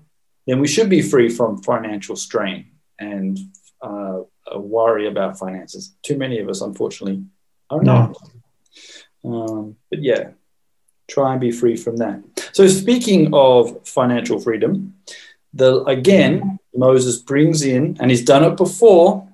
then 0.48 0.60
we 0.60 0.68
should 0.68 0.90
be 0.90 1.04
free 1.04 1.30
from 1.30 1.62
financial 1.62 2.16
strain 2.16 2.72
and 2.98 3.38
uh, 3.80 4.22
worry 4.56 5.08
about 5.08 5.38
finances. 5.38 5.94
Too 6.02 6.18
many 6.18 6.40
of 6.40 6.50
us, 6.50 6.62
unfortunately, 6.62 7.24
are 7.70 7.84
not. 7.84 8.18
Um, 9.24 9.76
but 9.92 10.02
yeah, 10.02 10.30
try 11.08 11.32
and 11.32 11.42
be 11.42 11.52
free 11.52 11.76
from 11.76 11.98
that. 11.98 12.24
So, 12.54 12.68
speaking 12.68 13.34
of 13.34 13.88
financial 13.88 14.40
freedom, 14.40 14.96
the 15.58 15.84
again 15.86 16.60
Moses 16.76 17.18
brings 17.18 17.64
in, 17.64 17.98
and 18.00 18.12
he's 18.12 18.24
done 18.24 18.44
it 18.44 18.56
before, 18.56 19.28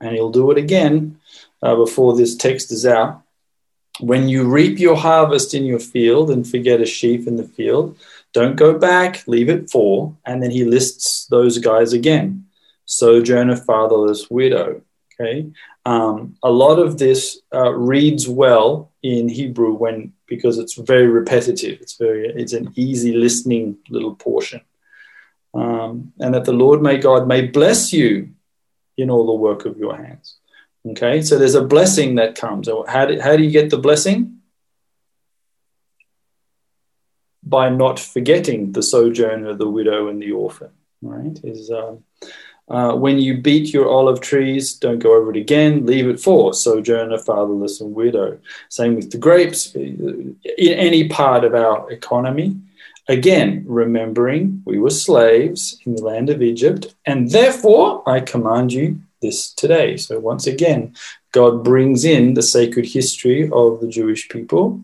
and 0.00 0.14
he'll 0.14 0.30
do 0.30 0.50
it 0.50 0.58
again 0.58 1.18
uh, 1.62 1.74
before 1.74 2.16
this 2.16 2.36
text 2.36 2.70
is 2.70 2.86
out. 2.86 3.22
When 4.00 4.28
you 4.28 4.48
reap 4.48 4.78
your 4.78 4.96
harvest 4.96 5.54
in 5.54 5.64
your 5.64 5.78
field 5.80 6.30
and 6.30 6.48
forget 6.48 6.80
a 6.80 6.86
sheaf 6.86 7.26
in 7.26 7.36
the 7.36 7.44
field, 7.44 7.98
don't 8.32 8.56
go 8.56 8.78
back, 8.78 9.26
leave 9.26 9.48
it 9.48 9.70
for, 9.70 10.16
and 10.24 10.42
then 10.42 10.50
he 10.50 10.64
lists 10.64 11.26
those 11.26 11.58
guys 11.58 11.92
again: 11.92 12.46
sojourner, 12.86 13.56
fatherless, 13.56 14.30
widow. 14.30 14.82
Okay, 15.20 15.50
um, 15.84 16.36
a 16.42 16.50
lot 16.50 16.78
of 16.78 16.98
this 16.98 17.40
uh, 17.54 17.70
reads 17.72 18.28
well 18.28 18.90
in 19.02 19.28
Hebrew 19.28 19.74
when 19.74 20.12
because 20.26 20.58
it's 20.58 20.74
very 20.74 21.06
repetitive. 21.06 21.80
It's 21.80 21.96
very 21.96 22.28
it's 22.28 22.52
an 22.52 22.72
easy 22.76 23.12
listening 23.12 23.78
little 23.90 24.14
portion 24.14 24.60
um, 25.54 26.12
and 26.18 26.34
that 26.34 26.44
the 26.44 26.52
Lord 26.52 26.82
may 26.82 26.98
God 26.98 27.28
may 27.28 27.46
bless 27.46 27.92
you 27.92 28.30
in 28.96 29.10
all 29.10 29.26
the 29.26 29.34
work 29.34 29.64
of 29.64 29.78
your 29.78 29.96
hands. 29.96 30.36
Okay, 30.86 31.22
so 31.22 31.38
there's 31.38 31.54
a 31.54 31.64
blessing 31.64 32.16
that 32.16 32.34
comes. 32.34 32.68
How 32.88 33.06
do, 33.06 33.20
how 33.20 33.36
do 33.36 33.42
you 33.42 33.50
get 33.50 33.70
the 33.70 33.78
blessing? 33.78 34.38
By 37.42 37.70
not 37.70 37.98
forgetting 37.98 38.72
the 38.72 38.82
sojourner, 38.82 39.54
the 39.54 39.68
widow, 39.68 40.08
and 40.08 40.20
the 40.20 40.32
orphan. 40.32 40.70
Right? 41.00 41.38
Is 41.42 41.70
uh, 41.70 41.96
uh, 42.68 42.96
when 42.96 43.18
you 43.18 43.38
beat 43.40 43.72
your 43.72 43.88
olive 43.88 44.20
trees, 44.20 44.74
don't 44.74 44.98
go 44.98 45.14
over 45.14 45.30
it 45.30 45.36
again. 45.36 45.86
Leave 45.86 46.08
it 46.08 46.20
for 46.20 46.52
sojourner, 46.52 47.18
fatherless, 47.18 47.80
and 47.80 47.94
widow. 47.94 48.38
Same 48.68 48.96
with 48.96 49.10
the 49.10 49.18
grapes. 49.18 49.74
In 49.74 50.36
any 50.58 51.08
part 51.08 51.44
of 51.44 51.54
our 51.54 51.90
economy, 51.90 52.56
Again, 53.08 53.64
remembering 53.66 54.62
we 54.64 54.78
were 54.78 54.90
slaves 54.90 55.78
in 55.84 55.94
the 55.94 56.02
land 56.02 56.30
of 56.30 56.40
Egypt, 56.40 56.94
and 57.04 57.30
therefore 57.30 58.02
I 58.08 58.20
command 58.20 58.72
you 58.72 58.98
this 59.20 59.52
today. 59.52 59.98
So, 59.98 60.18
once 60.18 60.46
again, 60.46 60.94
God 61.32 61.62
brings 61.62 62.04
in 62.04 62.32
the 62.32 62.42
sacred 62.42 62.86
history 62.86 63.50
of 63.52 63.80
the 63.80 63.88
Jewish 63.88 64.28
people, 64.30 64.80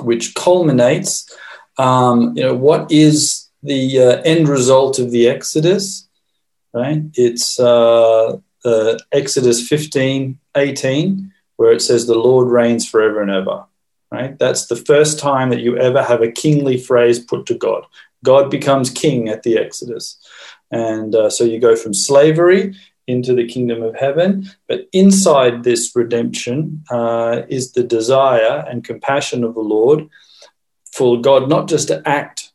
which 0.00 0.34
culminates, 0.34 1.34
um, 1.78 2.36
you 2.36 2.42
know, 2.42 2.54
what 2.54 2.92
is 2.92 3.48
the 3.62 3.98
uh, 3.98 4.22
end 4.22 4.48
result 4.48 4.98
of 4.98 5.10
the 5.10 5.26
Exodus, 5.26 6.08
right? 6.74 7.02
It's 7.14 7.58
uh, 7.58 8.36
uh, 8.66 8.98
Exodus 9.12 9.66
15 9.66 10.38
18, 10.56 11.32
where 11.56 11.72
it 11.72 11.80
says, 11.80 12.06
The 12.06 12.18
Lord 12.18 12.48
reigns 12.48 12.86
forever 12.86 13.22
and 13.22 13.30
ever 13.30 13.64
right? 14.10 14.38
That's 14.38 14.66
the 14.66 14.76
first 14.76 15.18
time 15.18 15.50
that 15.50 15.60
you 15.60 15.76
ever 15.76 16.02
have 16.02 16.22
a 16.22 16.32
kingly 16.32 16.76
phrase 16.76 17.18
put 17.18 17.46
to 17.46 17.54
God. 17.54 17.86
God 18.24 18.50
becomes 18.50 18.90
king 18.90 19.28
at 19.28 19.42
the 19.42 19.56
Exodus. 19.56 20.18
And 20.70 21.14
uh, 21.14 21.30
so 21.30 21.44
you 21.44 21.58
go 21.58 21.76
from 21.76 21.94
slavery 21.94 22.74
into 23.06 23.34
the 23.34 23.46
kingdom 23.46 23.82
of 23.82 23.96
heaven. 23.96 24.50
But 24.68 24.88
inside 24.92 25.64
this 25.64 25.94
redemption 25.94 26.84
uh, 26.90 27.42
is 27.48 27.72
the 27.72 27.82
desire 27.82 28.64
and 28.68 28.84
compassion 28.84 29.44
of 29.44 29.54
the 29.54 29.60
Lord 29.60 30.08
for 30.92 31.20
God 31.20 31.48
not 31.48 31.68
just 31.68 31.88
to 31.88 32.02
act 32.06 32.52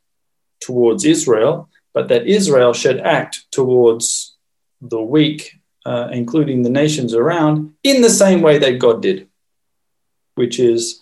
towards 0.62 1.06
Israel, 1.06 1.70
but 1.94 2.08
that 2.10 2.28
Israel 2.28 2.74
should 2.74 3.00
act 3.00 3.46
towards 3.52 4.36
the 4.82 5.02
weak, 5.02 5.60
uh, 5.86 6.10
including 6.12 6.62
the 6.62 6.70
nations 6.70 7.14
around, 7.14 7.74
in 7.84 8.02
the 8.02 8.10
same 8.10 8.42
way 8.42 8.58
that 8.58 8.80
God 8.80 9.02
did, 9.02 9.28
which 10.36 10.60
is 10.60 11.02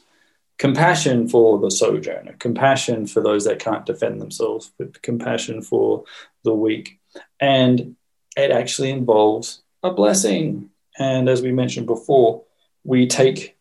compassion 0.57 1.27
for 1.27 1.59
the 1.59 1.71
sojourner, 1.71 2.33
compassion 2.39 3.07
for 3.07 3.21
those 3.21 3.45
that 3.45 3.59
can't 3.59 3.85
defend 3.85 4.21
themselves, 4.21 4.71
compassion 5.01 5.61
for 5.61 6.03
the 6.43 6.53
weak. 6.53 6.99
and 7.39 7.95
it 8.35 8.51
actually 8.51 8.89
involves 8.89 9.61
a 9.83 9.91
blessing. 9.91 10.69
And 10.97 11.29
as 11.29 11.41
we 11.41 11.51
mentioned 11.51 11.87
before, 11.87 12.43
we 12.83 13.07
take 13.07 13.55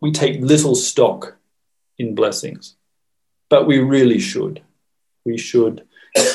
we 0.00 0.12
take 0.12 0.40
little 0.40 0.74
stock 0.74 1.36
in 1.98 2.14
blessings, 2.14 2.76
but 3.48 3.66
we 3.66 3.78
really 3.78 4.20
should. 4.20 4.62
We 5.24 5.36
should 5.36 5.84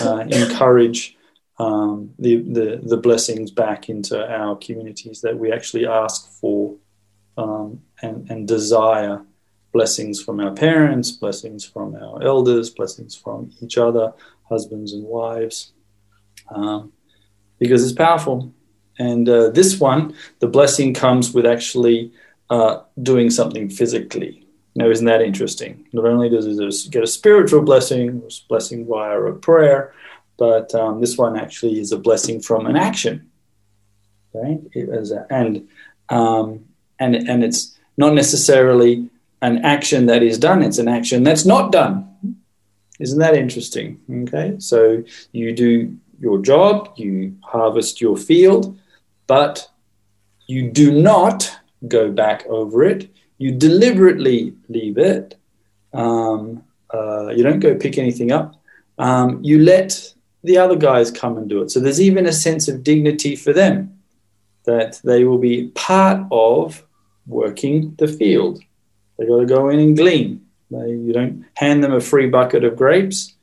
uh, 0.02 0.26
encourage 0.30 1.18
um, 1.58 2.14
the, 2.20 2.38
the 2.38 2.82
the 2.84 2.98
blessings 2.98 3.52
back 3.52 3.90
into 3.90 4.16
our 4.24 4.56
communities 4.58 5.22
that 5.22 5.38
we 5.38 5.52
actually 5.52 5.88
ask 5.88 6.30
for 6.40 6.76
um, 7.38 7.82
and, 8.02 8.30
and 8.30 8.48
desire 8.48 9.26
blessings 9.74 10.22
from 10.24 10.40
our 10.40 10.52
parents, 10.52 11.12
blessings 11.12 11.66
from 11.66 11.96
our 11.96 12.24
elders, 12.24 12.70
blessings 12.70 13.16
from 13.16 13.52
each 13.60 13.78
other, 13.78 14.14
husbands 14.48 14.94
and 14.94 15.04
wives, 15.04 15.74
um, 16.50 16.94
because 17.60 17.84
it's 17.84 17.98
powerful. 17.98 18.54
And 19.00 19.28
uh, 19.28 19.50
this 19.50 19.80
one, 19.80 20.16
the 20.40 20.48
blessing 20.48 20.94
comes 20.94 21.34
with 21.34 21.46
actually 21.46 22.14
uh, 22.50 22.82
doing 23.02 23.32
something 23.32 23.70
physically. 23.70 24.46
Now, 24.76 24.90
isn't 24.90 25.06
that 25.06 25.22
interesting? 25.22 25.88
Not 25.92 26.06
only 26.06 26.30
does 26.30 26.46
it 26.48 26.92
get 26.92 27.04
a 27.04 27.08
spiritual 27.08 27.62
blessing, 27.62 28.22
blessing 28.48 28.88
via 28.88 29.20
a 29.22 29.34
prayer, 29.34 29.94
but 30.38 30.74
um, 30.74 31.00
this 31.02 31.18
one 31.18 31.38
actually 31.38 31.80
is 31.80 31.92
a 31.92 31.98
blessing 31.98 32.40
from 32.40 32.66
an 32.66 32.76
action. 32.76 33.30
Right? 34.34 34.60
A, 34.76 35.26
and 35.30 35.68
um, 36.10 36.66
and 37.00 37.16
and 37.16 37.44
it's 37.44 37.78
not 37.98 38.14
necessarily 38.14 39.10
an 39.44 39.64
action 39.64 40.08
that 40.08 40.24
is 40.24 40.40
done; 40.40 40.64
it's 40.64 40.80
an 40.80 40.88
action 40.88 41.24
that's 41.24 41.46
not 41.46 41.72
done. 41.72 42.10
Isn't 43.00 43.20
that 43.20 43.36
interesting? 43.36 44.00
Okay, 44.24 44.56
so 44.60 45.04
you 45.32 45.54
do 45.54 45.98
your 46.20 46.40
job, 46.42 46.94
you 46.96 47.36
harvest 47.44 48.00
your 48.00 48.18
field, 48.18 48.80
but 49.28 49.70
you 50.48 50.72
do 50.72 50.92
not 50.92 51.52
go 51.88 52.12
back 52.12 52.46
over 52.48 52.84
it. 52.84 53.10
You 53.38 53.52
deliberately 53.52 54.54
leave 54.70 54.98
it. 54.98 55.36
Um, 55.94 56.64
uh, 56.94 57.30
you 57.30 57.44
don't 57.44 57.60
go 57.60 57.76
pick 57.76 57.98
anything 57.98 58.32
up. 58.32 58.56
Um, 58.98 59.44
you 59.44 59.60
let 59.60 60.14
the 60.44 60.58
other 60.58 60.76
guys 60.76 61.12
come 61.12 61.38
and 61.38 61.50
do 61.50 61.62
it. 61.62 61.72
So 61.72 61.80
there's 61.80 62.02
even 62.02 62.26
a 62.26 62.32
sense 62.32 62.68
of 62.68 62.84
dignity 62.84 63.36
for 63.36 63.54
them 63.54 64.00
that 64.66 65.02
they 65.04 65.24
will 65.24 65.40
be 65.40 65.68
part 65.70 66.26
of 66.32 66.86
working 67.28 67.96
the 67.98 68.08
field. 68.08 68.62
They 69.24 69.30
got 69.30 69.40
to 69.40 69.46
go 69.46 69.70
in 69.70 69.80
and 69.80 69.96
glean. 69.96 70.46
They, 70.70 70.90
you 70.90 71.14
don't 71.14 71.46
hand 71.56 71.82
them 71.82 71.94
a 71.94 72.02
free 72.02 72.28
bucket 72.28 72.66
of 72.66 72.76
grapes. 72.76 73.34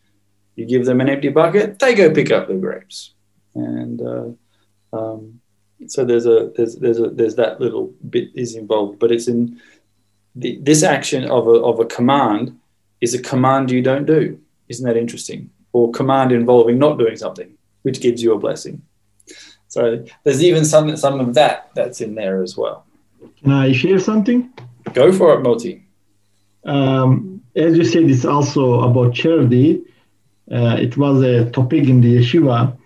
You 0.57 0.67
give 0.67 0.85
them 0.85 1.01
an 1.01 1.09
empty 1.09 1.31
bucket. 1.31 1.79
They 1.79 1.95
go 1.95 2.13
pick 2.13 2.31
up 2.31 2.49
the 2.49 2.55
grapes, 2.55 3.15
and 3.55 4.03
uh, 4.03 4.27
um, 4.93 5.41
so 5.87 6.05
there's 6.05 6.27
a 6.27 6.53
there's 6.55 6.77
there's 6.77 6.99
a 6.99 7.09
there's 7.09 7.37
that 7.37 7.63
little 7.63 7.95
bit 8.11 8.29
is 8.35 8.57
involved, 8.57 8.99
but 8.99 9.11
it's 9.11 9.27
in 9.27 9.59
the, 10.35 10.59
this 10.61 10.83
action 10.83 11.25
of 11.25 11.47
a 11.47 11.53
of 11.53 11.81
a 11.81 11.87
command 11.87 12.59
is 13.01 13.15
a 13.15 13.23
command 13.23 13.71
you 13.71 13.81
don't 13.81 14.05
do. 14.05 14.39
Isn't 14.69 14.87
that 14.87 14.99
interesting? 14.99 15.49
Or 15.73 15.91
command 15.93 16.33
involving 16.33 16.79
not 16.79 16.99
doing 16.99 17.17
something, 17.17 17.57
which 17.83 18.03
gives 18.03 18.23
you 18.23 18.35
a 18.35 18.39
blessing. 18.39 18.83
So 19.69 20.05
there's 20.25 20.43
even 20.45 20.67
some 20.67 20.95
some 20.99 21.21
of 21.21 21.33
that 21.35 21.71
that's 21.75 22.03
in 22.03 22.17
there 22.17 22.43
as 22.43 22.55
well. 22.55 22.85
Can 23.41 23.53
I 23.53 23.73
share 23.73 23.99
something? 23.99 24.53
Go 24.93 25.13
for 25.13 25.35
it, 25.35 25.43
Moti. 25.43 25.85
Um, 26.65 27.43
as 27.57 27.77
you 27.77 27.85
said, 27.85 28.05
it's 28.05 28.25
also 28.25 28.81
about 28.81 29.15
charity. 29.15 29.83
Uh, 30.51 30.77
it 30.79 30.97
was 30.97 31.23
a 31.23 31.51
topic 31.51 31.89
in 31.89 32.01
the 32.01 32.19
yeshiva. 32.19 32.77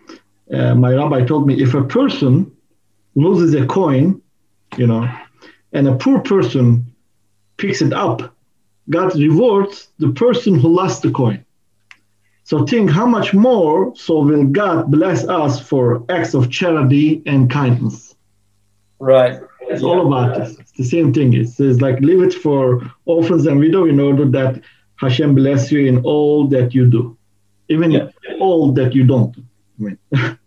Uh, 0.53 0.75
my 0.75 0.93
rabbi 0.93 1.25
told 1.25 1.47
me 1.47 1.63
if 1.63 1.75
a 1.75 1.83
person 1.83 2.51
loses 3.15 3.55
a 3.55 3.67
coin, 3.67 4.21
you 4.77 4.87
know, 4.87 5.09
and 5.73 5.89
a 5.89 5.97
poor 5.97 6.21
person 6.21 6.87
picks 7.57 7.81
it 7.81 7.93
up, 7.93 8.35
God 8.91 9.17
rewards 9.17 9.89
the 9.99 10.13
person 10.13 10.59
who 10.59 10.69
lost 10.69 11.03
the 11.03 11.11
coin. 11.11 11.45
So 12.45 12.67
think 12.67 12.91
how 12.91 13.07
much 13.07 13.33
more 13.33 13.97
so 13.97 14.21
will 14.21 14.45
God 14.45 14.91
bless 14.91 15.27
us 15.27 15.59
for 15.59 16.05
acts 16.11 16.35
of 16.35 16.51
charity 16.51 17.23
and 17.25 17.51
kindness. 17.51 18.15
Right. 18.99 19.41
It's 19.69 19.83
yeah. 19.83 19.89
all 19.89 20.07
about 20.07 20.39
this. 20.39 20.59
It's 20.59 20.73
the 20.73 20.85
same 20.85 21.13
thing. 21.13 21.33
It 21.35 21.49
says 21.49 21.81
like 21.81 22.01
leave 22.01 22.23
it 22.23 22.35
for 22.35 22.83
orphans 23.05 23.47
and 23.47 23.59
widow 23.59 23.85
in 23.87 24.01
order 24.01 24.27
that 24.31 24.63
Hashem 24.97 25.35
bless 25.35 25.73
you 25.73 25.87
in 25.87 26.05
all 26.05 26.47
that 26.49 26.75
you 26.75 26.87
do, 26.87 27.17
even 27.69 27.91
yeah. 27.91 28.09
all 28.41 28.73
that 28.73 28.95
you 28.95 29.05
don't. 29.05 29.37
I 29.37 29.83
mean. 29.83 29.99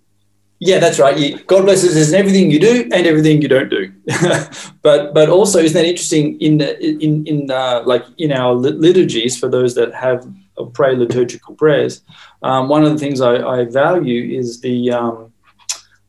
yeah, 0.60 0.80
that's 0.80 1.00
right. 1.00 1.46
God 1.48 1.66
blesses 1.66 1.96
us 1.96 2.10
in 2.10 2.16
everything 2.16 2.50
you 2.50 2.60
do 2.60 2.90
and 2.94 3.06
everything 3.06 3.42
you 3.42 3.48
don't 3.48 3.70
do. 3.70 3.92
but 4.82 5.14
but 5.14 5.30
also, 5.30 5.60
isn't 5.60 5.76
that 5.76 5.86
interesting? 5.86 6.40
In 6.40 6.62
in 6.62 7.26
in 7.28 7.52
uh, 7.52 7.84
like 7.86 8.06
in 8.18 8.32
our 8.32 8.54
liturgies 8.56 9.38
for 9.38 9.50
those 9.50 9.76
that 9.76 9.94
have 9.94 10.28
pray 10.74 10.96
liturgical 10.96 11.56
prayers, 11.56 12.02
um, 12.42 12.70
one 12.70 12.84
of 12.84 12.92
the 12.92 12.98
things 12.98 13.22
I, 13.22 13.36
I 13.36 13.66
value 13.66 14.38
is 14.40 14.62
the 14.62 14.92
um, 14.92 15.34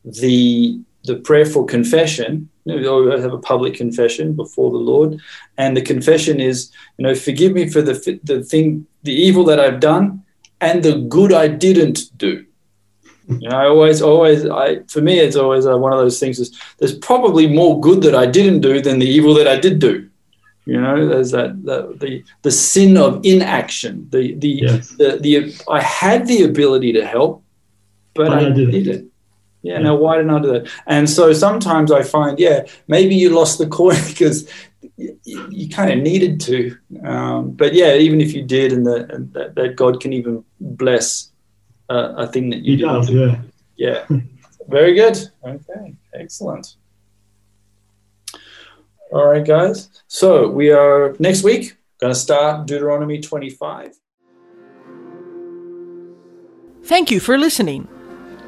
the 0.05 0.81
the 1.05 1.17
prayer 1.17 1.47
for 1.47 1.65
confession 1.67 2.49
you 2.69 2.81
know, 2.83 3.21
have 3.21 3.33
a 3.33 3.39
public 3.39 3.75
confession 3.75 4.35
before 4.35 4.71
the 4.71 4.79
Lord, 4.79 5.21
and 5.57 5.77
the 5.77 5.83
confession 5.83 6.41
is, 6.41 6.71
you 6.97 7.05
know, 7.05 7.15
forgive 7.15 7.53
me 7.53 7.69
for 7.69 7.83
the 7.83 8.21
the 8.25 8.43
thing, 8.43 8.87
the 9.03 9.13
evil 9.13 9.45
that 9.45 9.61
I've 9.61 9.81
done, 9.81 10.23
and 10.61 10.83
the 10.83 10.99
good 10.99 11.33
I 11.33 11.49
didn't 11.49 12.17
do. 12.17 12.45
You 13.29 13.49
know, 13.51 13.57
I 13.57 13.67
always, 13.67 14.01
always, 14.01 14.47
I 14.47 14.81
for 14.85 15.03
me, 15.03 15.19
it's 15.19 15.37
always 15.37 15.67
uh, 15.67 15.77
one 15.77 15.93
of 15.93 15.99
those 15.99 16.19
things. 16.19 16.39
Is 16.39 16.59
there's 16.79 16.97
probably 16.97 17.47
more 17.47 17.79
good 17.81 18.03
that 18.03 18.15
I 18.15 18.25
didn't 18.25 18.61
do 18.61 18.81
than 18.81 18.99
the 18.99 19.07
evil 19.07 19.35
that 19.35 19.47
I 19.47 19.59
did 19.59 19.79
do. 19.79 20.09
You 20.65 20.81
know, 20.81 21.07
there's 21.07 21.31
that, 21.33 21.63
that 21.65 22.01
the 22.01 22.25
the 22.43 22.51
sin 22.51 22.97
of 22.97 23.21
inaction. 23.25 24.09
The 24.11 24.35
the, 24.35 24.49
yes. 24.49 24.89
the 24.91 25.19
the 25.21 25.55
I 25.71 25.81
had 25.83 26.27
the 26.27 26.45
ability 26.45 26.93
to 26.95 27.07
help, 27.07 27.43
but, 28.15 28.29
but 28.29 28.39
I, 28.39 28.47
I 28.47 28.51
didn't. 28.51 28.71
didn't. 28.71 29.13
Yeah, 29.63 29.79
now 29.79 29.97
why 29.97 30.17
didn't 30.17 30.31
I 30.31 30.41
do 30.41 30.53
that? 30.53 30.71
And 30.87 31.11
so 31.11 31.33
sometimes 31.33 31.91
I 31.91 32.03
find, 32.03 32.39
yeah, 32.39 32.65
maybe 32.87 33.15
you 33.15 33.31
lost 33.31 33.59
the 33.59 33.67
coin 33.81 33.97
because 34.07 34.49
you, 34.97 35.19
you 35.51 35.69
kind 35.69 35.91
of 35.91 35.99
needed 35.99 36.41
to. 36.43 36.77
Um, 37.05 37.51
but 37.51 37.75
yeah, 37.75 37.95
even 37.95 38.21
if 38.21 38.33
you 38.33 38.43
did, 38.43 38.73
and, 38.73 38.87
the, 38.87 39.13
and 39.13 39.33
that, 39.33 39.55
that, 39.57 39.77
God 39.77 40.01
can 40.01 40.13
even 40.13 40.45
bless 40.61 41.31
uh, 41.91 42.15
a 42.17 42.27
thing 42.27 42.51
that 42.51 42.59
you 42.59 42.77
he 42.77 42.83
does, 42.83 43.11
yeah, 43.11 43.41
yeah. 43.77 44.07
Very 44.69 44.95
good. 44.95 45.19
Okay, 45.45 45.95
excellent. 46.15 46.77
All 49.11 49.27
right, 49.27 49.45
guys. 49.45 49.89
So 50.07 50.49
we 50.49 50.71
are 50.71 51.17
next 51.19 51.43
week 51.43 51.77
going 51.99 52.13
to 52.13 52.19
start 52.19 52.67
Deuteronomy 52.67 53.21
25. 53.21 53.99
Thank 56.85 57.11
you 57.11 57.19
for 57.19 57.39
listening. 57.39 57.89